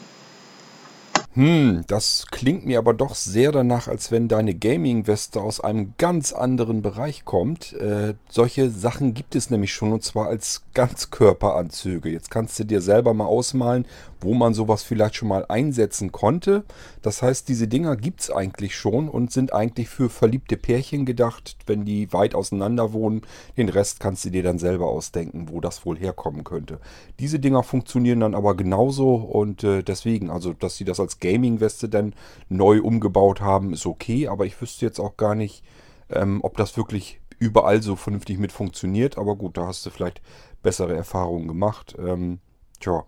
Hm, 1.35 1.83
das 1.87 2.27
klingt 2.29 2.63
mir 2.67 2.77
aber 2.77 2.93
doch 2.93 3.15
sehr 3.15 3.51
danach, 3.51 3.87
als 3.87 4.11
wenn 4.11 4.27
deine 4.27 4.53
Gaming-Weste 4.53 5.41
aus 5.41 5.59
einem 5.59 5.95
ganz 5.97 6.31
anderen 6.31 6.83
Bereich 6.83 7.25
kommt. 7.25 7.73
Äh, 7.73 8.13
solche 8.29 8.69
Sachen 8.69 9.15
gibt 9.15 9.35
es 9.35 9.49
nämlich 9.49 9.73
schon 9.73 9.93
und 9.93 10.03
zwar 10.03 10.27
als 10.27 10.63
Ganzkörperanzüge. 10.75 12.09
Jetzt 12.09 12.29
kannst 12.29 12.59
du 12.59 12.65
dir 12.65 12.81
selber 12.81 13.15
mal 13.15 13.25
ausmalen, 13.25 13.85
wo 14.23 14.33
man 14.33 14.53
sowas 14.53 14.83
vielleicht 14.83 15.15
schon 15.15 15.27
mal 15.27 15.45
einsetzen 15.47 16.11
konnte. 16.11 16.63
Das 17.01 17.21
heißt, 17.21 17.47
diese 17.47 17.67
Dinger 17.67 17.95
gibt 17.95 18.21
es 18.21 18.31
eigentlich 18.31 18.75
schon 18.75 19.09
und 19.09 19.31
sind 19.31 19.53
eigentlich 19.53 19.89
für 19.89 20.09
verliebte 20.09 20.57
Pärchen 20.57 21.05
gedacht, 21.05 21.57
wenn 21.65 21.85
die 21.85 22.11
weit 22.13 22.35
auseinander 22.35 22.93
wohnen. 22.93 23.21
Den 23.57 23.69
Rest 23.69 23.99
kannst 23.99 24.25
du 24.25 24.29
dir 24.29 24.43
dann 24.43 24.59
selber 24.59 24.87
ausdenken, 24.87 25.49
wo 25.49 25.61
das 25.61 25.85
wohl 25.85 25.97
herkommen 25.97 26.43
könnte. 26.43 26.79
Diese 27.19 27.39
Dinger 27.39 27.63
funktionieren 27.63 28.21
dann 28.21 28.35
aber 28.35 28.55
genauso 28.55 29.15
und 29.15 29.63
äh, 29.63 29.83
deswegen, 29.83 30.29
also 30.29 30.53
dass 30.53 30.77
sie 30.77 30.85
das 30.85 30.99
als 30.99 31.19
Gaming-Weste 31.19 31.89
dann 31.89 32.13
neu 32.49 32.81
umgebaut 32.81 33.41
haben, 33.41 33.73
ist 33.73 33.85
okay, 33.85 34.27
aber 34.27 34.45
ich 34.45 34.59
wüsste 34.61 34.85
jetzt 34.85 34.99
auch 34.99 35.17
gar 35.17 35.35
nicht, 35.35 35.63
ähm, 36.09 36.39
ob 36.43 36.57
das 36.57 36.77
wirklich 36.77 37.19
überall 37.39 37.81
so 37.81 37.95
vernünftig 37.95 38.39
mit 38.39 38.51
funktioniert. 38.51 39.17
Aber 39.17 39.35
gut, 39.35 39.57
da 39.57 39.67
hast 39.67 39.85
du 39.85 39.89
vielleicht 39.89 40.21
bessere 40.61 40.95
Erfahrungen 40.95 41.47
gemacht. 41.47 41.95
Ähm, 41.99 42.39
tja, 42.79 43.03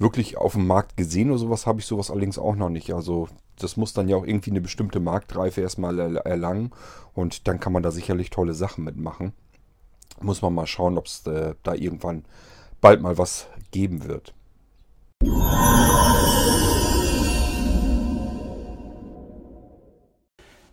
wirklich 0.00 0.38
auf 0.38 0.54
dem 0.54 0.66
Markt 0.66 0.96
gesehen 0.96 1.30
oder 1.30 1.38
sowas 1.38 1.66
habe 1.66 1.78
ich 1.78 1.86
sowas 1.86 2.10
allerdings 2.10 2.38
auch 2.38 2.56
noch 2.56 2.70
nicht. 2.70 2.92
Also 2.92 3.28
das 3.56 3.76
muss 3.76 3.92
dann 3.92 4.08
ja 4.08 4.16
auch 4.16 4.26
irgendwie 4.26 4.50
eine 4.50 4.62
bestimmte 4.62 4.98
Marktreife 4.98 5.60
erstmal 5.60 6.16
erlangen 6.16 6.70
und 7.14 7.46
dann 7.46 7.60
kann 7.60 7.74
man 7.74 7.82
da 7.82 7.90
sicherlich 7.90 8.30
tolle 8.30 8.54
Sachen 8.54 8.82
mitmachen. 8.84 9.34
Muss 10.22 10.40
man 10.40 10.54
mal 10.54 10.66
schauen, 10.66 10.96
ob 10.96 11.06
es 11.06 11.26
äh, 11.26 11.54
da 11.62 11.74
irgendwann 11.74 12.24
bald 12.80 13.02
mal 13.02 13.18
was 13.18 13.46
geben 13.70 14.04
wird. 14.04 14.34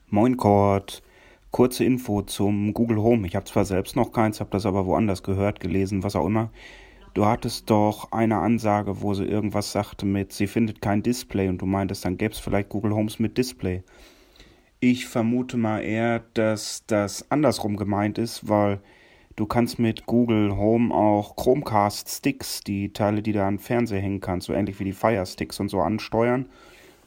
Moin 0.09 0.37
Kurt. 0.37 1.03
Kurze 1.51 1.83
Info 1.83 2.21
zum 2.21 2.73
Google 2.73 2.97
Home. 2.97 3.27
Ich 3.27 3.35
habe 3.35 3.45
zwar 3.45 3.65
selbst 3.65 3.95
noch 3.95 4.11
keins, 4.11 4.39
habe 4.39 4.51
das 4.51 4.65
aber 4.65 4.85
woanders 4.85 5.23
gehört, 5.23 5.59
gelesen, 5.59 6.03
was 6.03 6.15
auch 6.15 6.25
immer. 6.25 6.49
Du 7.17 7.25
hattest 7.25 7.71
doch 7.71 8.11
eine 8.11 8.37
Ansage, 8.37 9.01
wo 9.01 9.15
sie 9.15 9.25
irgendwas 9.25 9.71
sagte 9.71 10.05
mit, 10.05 10.33
sie 10.33 10.45
findet 10.45 10.83
kein 10.83 11.01
Display 11.01 11.49
und 11.49 11.59
du 11.59 11.65
meintest, 11.65 12.05
dann 12.05 12.15
gäbe 12.15 12.31
es 12.31 12.39
vielleicht 12.39 12.69
Google 12.69 12.93
Homes 12.93 13.17
mit 13.17 13.39
Display. 13.39 13.81
Ich 14.81 15.07
vermute 15.07 15.57
mal 15.57 15.79
eher, 15.79 16.19
dass 16.35 16.83
das 16.85 17.31
andersrum 17.31 17.75
gemeint 17.75 18.19
ist, 18.19 18.47
weil 18.47 18.81
du 19.35 19.47
kannst 19.47 19.79
mit 19.79 20.05
Google 20.05 20.57
Home 20.57 20.93
auch 20.93 21.35
Chromecast 21.35 22.07
Sticks, 22.07 22.59
die 22.59 22.93
Teile, 22.93 23.23
die 23.23 23.31
du 23.31 23.43
an 23.43 23.57
Fernseher 23.57 23.99
hängen 23.99 24.21
kannst, 24.21 24.45
so 24.45 24.53
ähnlich 24.53 24.79
wie 24.79 24.83
die 24.83 24.93
Fire 24.93 25.25
Sticks 25.25 25.59
und 25.59 25.69
so 25.69 25.79
ansteuern 25.81 26.45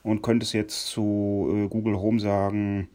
und 0.03 0.23
könntest 0.23 0.55
jetzt 0.55 0.89
zu 0.89 1.49
äh, 1.55 1.69
Google 1.69 2.01
Home 2.01 2.19
sagen, 2.19 2.89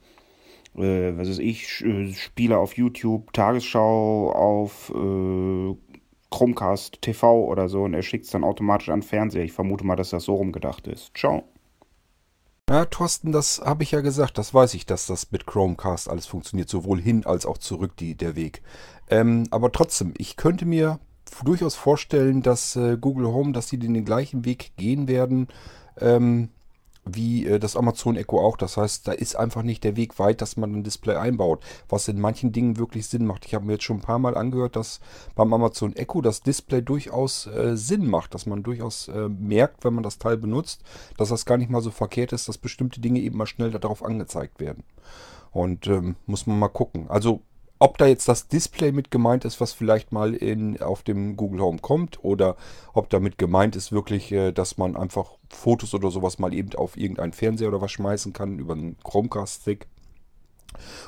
äh, 0.78 1.16
was 1.16 1.30
weiß 1.30 1.40
ich, 1.40 1.82
äh, 1.86 2.12
Spiele 2.14 2.58
auf 2.58 2.76
YouTube, 2.76 3.32
Tagesschau 3.32 4.34
auf 4.34 4.92
äh, 4.94 5.76
Chromecast 6.36 7.02
TV 7.02 7.46
oder 7.46 7.70
so 7.70 7.84
und 7.84 7.94
er 7.94 8.02
schickt 8.02 8.26
es 8.26 8.32
dann 8.32 8.44
automatisch 8.44 8.90
an 8.90 9.04
Fernseher. 9.04 9.44
Ich 9.44 9.54
vermute 9.54 9.86
mal, 9.86 9.96
dass 9.96 10.10
das 10.10 10.26
so 10.26 10.36
rumgedacht 10.36 10.88
ist. 10.88 11.16
Ciao. 11.16 11.44
Ja, 12.70 12.86
Thorsten, 12.86 13.32
das 13.32 13.62
habe 13.64 13.84
ich 13.84 13.92
ja 13.92 14.02
gesagt, 14.02 14.38
das 14.38 14.54
weiß 14.54 14.74
ich, 14.74 14.86
dass 14.86 15.06
das 15.06 15.32
mit 15.32 15.46
Chromecast 15.46 16.10
alles 16.10 16.26
funktioniert, 16.26 16.68
sowohl 16.68 17.00
hin 17.00 17.26
als 17.26 17.46
auch 17.46 17.58
zurück 17.58 17.96
die, 17.98 18.16
der 18.16 18.36
Weg. 18.36 18.64
Ähm, 19.10 19.46
aber 19.52 19.72
trotzdem, 19.72 20.14
ich 20.18 20.36
könnte 20.36 20.66
mir 20.66 21.00
durchaus 21.44 21.76
vorstellen, 21.76 22.42
dass 22.42 22.76
äh, 22.76 22.98
Google 23.00 23.28
Home, 23.28 23.54
dass 23.54 23.70
sie 23.70 23.78
den 23.78 24.04
gleichen 24.04 24.46
Weg 24.46 24.72
gehen 24.78 25.08
werden. 25.08 25.48
Ähm, 26.02 26.50
wie 27.06 27.46
äh, 27.46 27.60
das 27.60 27.76
Amazon 27.76 28.16
Echo 28.16 28.40
auch. 28.40 28.58
Das 28.58 28.78
heißt, 28.78 29.08
da 29.08 29.12
ist 29.12 29.36
einfach 29.36 29.64
nicht 29.64 29.84
der 29.84 29.96
Weg 29.96 30.20
weit, 30.20 30.42
dass 30.42 30.58
man 30.58 30.74
ein 30.74 30.84
Display 30.84 31.16
einbaut, 31.16 31.64
was 31.88 32.08
in 32.08 32.20
manchen 32.20 32.52
Dingen 32.52 32.78
wirklich 32.78 33.08
Sinn 33.08 33.26
macht. 33.26 33.46
Ich 33.46 33.56
habe 33.56 33.66
mir 33.66 33.74
jetzt 33.74 33.84
schon 33.84 33.98
ein 33.98 34.02
paar 34.02 34.20
Mal 34.20 34.36
angehört, 34.36 34.76
dass 34.76 35.00
beim 35.36 35.54
Amazon 35.54 35.96
Echo 35.96 36.22
das 36.22 36.42
Display 36.42 36.82
durchaus 36.82 37.48
äh, 37.48 37.78
Sinn 37.78 38.08
macht, 38.08 38.34
dass 38.34 38.46
man 38.46 38.64
durchaus 38.64 39.08
äh, 39.08 39.30
merkt, 39.30 39.84
wenn 39.86 39.94
man 39.94 40.04
das 40.04 40.18
Teil 40.18 40.38
benutzt, 40.38 40.82
dass 41.18 41.30
das 41.30 41.46
gar 41.46 41.58
nicht 41.58 41.70
mal 41.70 41.82
so 41.82 41.92
verkehrt 41.92 42.34
ist, 42.34 42.50
dass 42.50 42.58
bestimmte 42.58 43.00
Dinge 43.00 43.20
eben 43.20 43.38
mal 43.38 43.46
schnell 43.46 43.72
darauf 43.72 44.04
angezeigt 44.04 44.60
werden. 44.60 44.84
Und 45.52 45.88
ähm, 45.88 46.16
muss 46.26 46.48
man 46.48 46.60
mal 46.60 46.68
gucken. 46.68 47.10
Also 47.10 47.42
ob 47.80 47.98
da 47.98 48.06
jetzt 48.06 48.28
das 48.28 48.48
Display 48.48 48.92
mit 48.92 49.12
gemeint 49.12 49.46
ist, 49.46 49.60
was 49.60 49.74
vielleicht 49.74 50.12
mal 50.12 50.34
in, 50.34 50.82
auf 50.82 51.04
dem 51.04 51.36
Google 51.36 51.62
Home 51.62 51.80
kommt, 51.80 52.24
oder 52.24 52.56
ob 52.94 53.10
damit 53.10 53.38
gemeint 53.38 53.76
ist 53.76 53.92
wirklich, 53.92 54.32
äh, 54.32 54.52
dass 54.52 54.78
man 54.78 54.96
einfach 54.96 55.38
Fotos 55.50 55.94
oder 55.94 56.12
sowas 56.12 56.40
mal 56.40 56.54
eben 56.54 56.74
auf 56.76 56.98
irgendeinen 56.98 57.34
Fernseher 57.34 57.68
oder 57.68 57.82
was 57.82 57.92
schmeißen 57.92 58.34
kann 58.34 58.60
über 58.60 58.74
einen 58.74 58.98
Chromecast-Stick. 59.04 59.88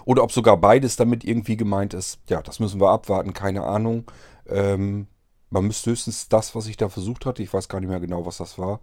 Oder 0.05 0.23
ob 0.23 0.31
sogar 0.31 0.57
beides 0.57 0.95
damit 0.95 1.23
irgendwie 1.23 1.57
gemeint 1.57 1.93
ist. 1.93 2.19
Ja, 2.29 2.41
das 2.41 2.59
müssen 2.59 2.79
wir 2.79 2.89
abwarten, 2.89 3.33
keine 3.33 3.63
Ahnung. 3.63 4.05
Ähm, 4.47 5.07
man 5.49 5.65
müsste 5.65 5.91
höchstens 5.91 6.29
das, 6.29 6.55
was 6.55 6.67
ich 6.67 6.77
da 6.77 6.89
versucht 6.89 7.25
hatte, 7.25 7.43
ich 7.43 7.53
weiß 7.53 7.69
gar 7.69 7.79
nicht 7.79 7.89
mehr 7.89 7.99
genau, 7.99 8.25
was 8.25 8.37
das 8.37 8.57
war. 8.57 8.81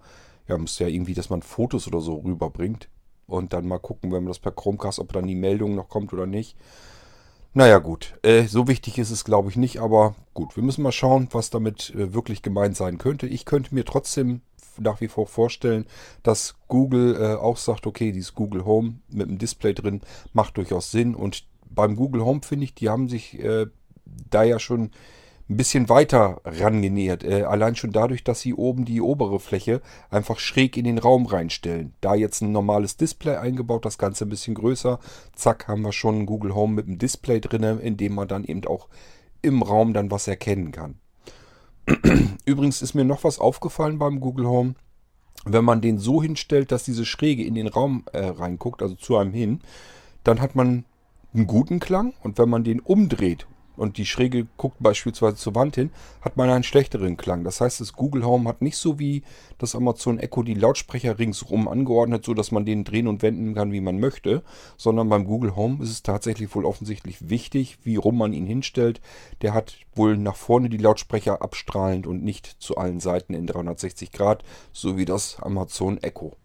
Ja, 0.49 0.59
müsste 0.59 0.85
ja 0.85 0.91
irgendwie, 0.91 1.15
dass 1.15 1.31
man 1.31 1.43
Fotos 1.43 1.87
oder 1.87 2.01
so 2.01 2.17
rüberbringt. 2.17 2.89
Und 3.27 3.55
dann 3.55 3.67
mal 3.67 3.79
gucken, 3.79 4.13
wenn 4.13 4.25
man 4.25 4.31
das 4.31 4.39
per 4.39 4.53
Chromecast, 4.53 4.99
ob 4.99 5.13
dann 5.13 5.27
die 5.27 5.35
Meldung 5.35 5.75
noch 5.75 5.89
kommt 5.89 6.13
oder 6.13 6.27
nicht. 6.27 6.57
Naja 7.57 7.79
gut, 7.79 8.19
äh, 8.23 8.49
so 8.49 8.67
wichtig 8.67 8.99
ist 8.99 9.13
es 9.13 9.25
glaube 9.25 9.49
ich 9.49 9.55
nicht, 9.55 9.79
aber 9.79 10.17
gut, 10.35 10.57
wir 10.57 10.65
müssen 10.65 10.83
mal 10.83 10.91
schauen, 10.91 11.29
was 11.31 11.51
damit 11.51 11.95
äh, 11.95 12.13
wirklich 12.13 12.43
gemeint 12.43 12.77
sein 12.77 12.99
könnte. 12.99 13.29
Ich 13.29 13.45
könnte 13.45 13.77
mir 13.77 13.85
trotzdem 13.85 14.41
nach 14.77 15.01
wie 15.01 15.07
vor 15.07 15.29
vorstellen, 15.29 15.87
dass 16.25 16.57
Google 16.67 17.15
äh, 17.15 17.37
auch 17.37 17.57
sagt, 17.57 17.87
okay, 17.87 18.11
dieses 18.11 18.35
Google 18.35 18.65
Home 18.65 18.95
mit 19.09 19.29
dem 19.29 19.39
Display 19.39 19.73
drin 19.73 20.01
macht 20.33 20.57
durchaus 20.57 20.91
Sinn 20.91 21.15
und 21.15 21.45
beim 21.71 21.95
Google 21.95 22.25
Home 22.25 22.41
finde 22.43 22.65
ich, 22.65 22.75
die 22.75 22.89
haben 22.89 23.09
sich 23.09 23.39
äh, 23.39 23.67
da 24.05 24.43
ja 24.43 24.59
schon 24.59 24.91
ein 25.49 25.57
bisschen 25.59 25.89
weiter 25.89 26.41
rangenähert. 26.45 27.23
Äh, 27.23 27.43
allein 27.43 27.77
schon 27.77 27.93
dadurch, 27.93 28.25
dass 28.25 28.41
sie 28.41 28.55
oben 28.55 28.85
die 28.85 29.01
obere 29.01 29.39
Fläche 29.41 29.83
einfach 30.11 30.39
schräg 30.39 30.77
in 30.77 30.85
den 30.85 30.99
Raum 30.99 31.27
reinstellen. 31.27 31.93
Da 32.01 32.15
jetzt 32.15 32.41
ein 32.41 32.53
normales 32.53 32.97
Display 32.97 33.37
eingebaut, 33.37 33.85
das 33.85 33.99
Ganze 33.99 34.25
ein 34.25 34.31
bisschen 34.31 34.55
größer. 34.55 34.99
Zack, 35.35 35.69
haben 35.69 35.83
wir 35.83 35.93
schon 35.93 36.25
Google 36.25 36.55
Home 36.55 36.75
mit 36.75 36.87
einem 36.87 36.99
Display 36.99 37.41
drin, 37.41 37.63
in 37.81 37.97
dem 37.97 38.15
man 38.15 38.29
dann 38.29 38.45
eben 38.45 38.65
auch 38.67 38.89
im 39.43 39.63
Raum 39.63 39.93
dann 39.93 40.11
was 40.11 40.27
erkennen 40.29 40.73
kann. 40.73 40.99
Übrigens 42.47 42.81
ist 42.81 42.95
mir 42.95 43.05
noch 43.05 43.25
was 43.25 43.39
aufgefallen 43.39 43.99
beim 43.99 44.21
Google 44.21 44.47
Home. 44.47 44.75
Wenn 45.45 45.65
man 45.67 45.83
den 45.83 45.99
so 45.99 46.23
hinstellt, 46.23 46.73
dass 46.73 46.85
diese 46.85 47.05
Schräge 47.05 47.45
in 47.45 47.55
den 47.55 47.69
Raum 47.69 48.05
äh, 48.13 48.25
reinguckt, 48.25 48.81
also 48.81 48.95
zu 48.95 49.19
einem 49.19 49.35
hin, 49.35 49.61
dann 50.23 50.41
hat 50.41 50.55
man 50.55 50.87
einen 51.35 51.47
guten 51.47 51.81
Klang. 51.81 52.15
Und 52.23 52.39
wenn 52.39 52.49
man 52.49 52.65
den 52.65 52.81
umdreht 52.81 53.47
und 53.77 53.99
die 53.99 54.07
Schräge 54.07 54.47
guckt 54.57 54.77
beispielsweise 54.81 55.37
zur 55.37 55.55
Wand 55.55 55.75
hin, 55.77 55.91
hat 56.21 56.37
man 56.37 56.51
einen 56.51 56.65
schlechteren 56.65 57.17
Klang. 57.17 57.45
Das 57.45 57.61
heißt, 57.61 57.81
das 57.81 57.93
Google 57.93 58.25
Home 58.25 58.49
hat 58.49 58.63
nicht 58.63 58.77
so 58.77 58.99
wie 58.99 59.23
das 59.59 59.75
Amazon 59.75 60.19
Echo 60.19 60.43
die 60.43 60.55
Lautsprecher 60.55 61.19
ringsrum 61.19 61.69
angeordnet, 61.69 62.25
so 62.25 62.35
dass 62.35 62.53
man 62.53 62.65
den 62.65 62.85
drehen 62.85 63.09
und 63.09 63.23
wenden 63.23 63.55
kann, 63.55 63.73
wie 63.73 63.81
man 63.81 64.01
möchte, 64.01 64.43
sondern 64.77 65.09
beim 65.09 65.25
Google 65.25 65.57
Home 65.57 65.83
ist 65.83 65.91
es 65.91 66.03
tatsächlich 66.03 66.55
wohl 66.55 66.65
offensichtlich 66.65 67.29
wichtig, 67.29 67.79
wie 67.83 67.97
rum 67.97 68.19
man 68.19 68.33
ihn 68.33 68.47
hinstellt. 68.47 69.01
Der 69.43 69.55
hat 69.55 69.77
wohl 69.95 70.17
nach 70.17 70.37
vorne 70.37 70.69
die 70.69 70.79
Lautsprecher 70.79 71.43
abstrahlend 71.43 72.07
und 72.07 72.23
nicht 72.23 72.47
zu 72.47 72.77
allen 72.77 73.01
Seiten 73.01 73.35
in 73.35 73.47
360 73.47 74.13
Grad, 74.13 74.45
so 74.73 74.97
wie 74.97 75.05
das 75.05 75.39
Amazon 75.41 75.99
Echo. 75.99 76.37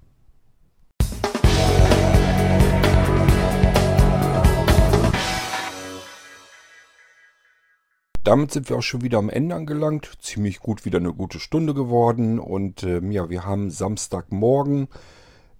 Damit 8.23 8.51
sind 8.51 8.69
wir 8.69 8.77
auch 8.77 8.83
schon 8.83 9.01
wieder 9.01 9.17
am 9.17 9.29
Ende 9.29 9.55
angelangt. 9.55 10.17
Ziemlich 10.19 10.59
gut, 10.59 10.85
wieder 10.85 10.99
eine 10.99 11.13
gute 11.13 11.39
Stunde 11.39 11.73
geworden. 11.73 12.39
Und 12.39 12.83
ähm, 12.83 13.11
ja, 13.11 13.29
wir 13.29 13.45
haben 13.45 13.71
Samstagmorgen. 13.71 14.87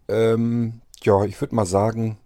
Ähm, 0.07 0.81
ja, 1.01 1.23
ich 1.23 1.39
würde 1.39 1.55
mal 1.55 1.65
sagen, 1.65 2.17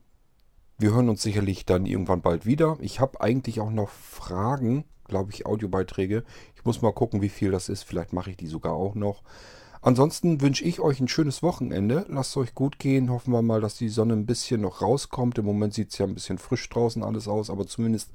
wir 0.80 0.94
hören 0.94 1.10
uns 1.10 1.22
sicherlich 1.22 1.66
dann 1.66 1.86
irgendwann 1.86 2.22
bald 2.22 2.46
wieder. 2.46 2.78
Ich 2.82 3.00
habe 3.00 3.22
eigentlich 3.22 3.62
auch 3.62 3.70
noch 3.70 3.90
Fragen, 3.90 4.86
glaube 5.08 5.32
ich, 5.32 5.46
Audiobeiträge. 5.46 6.24
Ich 6.56 6.66
muss 6.66 6.82
mal 6.82 6.94
gucken, 6.94 7.22
wie 7.22 7.30
viel 7.30 7.52
das 7.52 7.70
ist. 7.70 7.84
Vielleicht 7.84 8.12
mache 8.12 8.32
ich 8.32 8.38
die 8.38 8.48
sogar 8.48 8.74
auch 8.74 8.96
noch. 8.96 9.22
Ansonsten 9.84 10.40
wünsche 10.40 10.64
ich 10.64 10.80
euch 10.80 11.02
ein 11.02 11.10
schönes 11.10 11.44
Wochenende. 11.44 12.06
Lasst 12.08 12.32
es 12.32 12.38
euch 12.38 12.56
gut 12.56 12.80
gehen. 12.80 13.12
Hoffen 13.12 13.34
wir 13.34 13.42
mal, 13.42 13.60
dass 13.60 13.76
die 13.76 13.90
Sonne 13.90 14.14
ein 14.14 14.26
bisschen 14.26 14.62
noch 14.62 14.82
rauskommt. 14.82 15.38
Im 15.38 15.46
Moment 15.46 15.74
sieht 15.74 15.92
es 15.92 15.98
ja 15.98 16.06
ein 16.06 16.14
bisschen 16.14 16.38
frisch 16.38 16.70
draußen 16.70 17.04
alles 17.04 17.28
aus, 17.28 17.50
aber 17.50 17.68
zumindest 17.68 18.10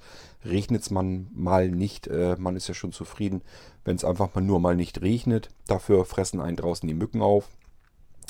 regnet 0.47 0.81
es 0.81 0.91
man 0.91 1.29
mal 1.35 1.69
nicht. 1.69 2.07
Äh, 2.07 2.37
man 2.39 2.57
ist 2.57 2.69
ja 2.69 2.75
schon 2.75 2.93
zufrieden, 2.93 3.43
wenn 3.85 3.97
es 3.97 4.05
einfach 4.05 4.35
mal 4.35 4.41
nur 4.41 4.61
mal 4.61 4.77
nicht 4.77 5.03
regnet. 5.03 5.51
Dafür 5.67 6.07
fressen 6.07 6.41
einen 6.41 6.57
draußen 6.57 6.89
die 6.89 6.95
Mücken 6.95 7.21
auf. 7.21 7.51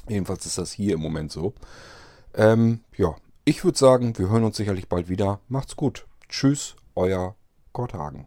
Jedenfalls 0.09 0.45
ist 0.45 0.59
das 0.59 0.73
hier 0.73 0.95
im 0.95 1.01
Moment 1.01 1.31
so. 1.31 1.55
Ähm, 2.35 2.81
ja, 2.97 3.15
ich 3.45 3.63
würde 3.63 3.79
sagen, 3.79 4.19
wir 4.19 4.31
hören 4.31 4.43
uns 4.43 4.57
sicherlich 4.57 4.89
bald 4.89 5.09
wieder. 5.09 5.39
Macht's 5.49 5.77
gut. 5.77 6.09
Tschüss, 6.29 6.75
euer 6.97 7.37
Gott 7.73 7.95
Hagen. 7.95 8.27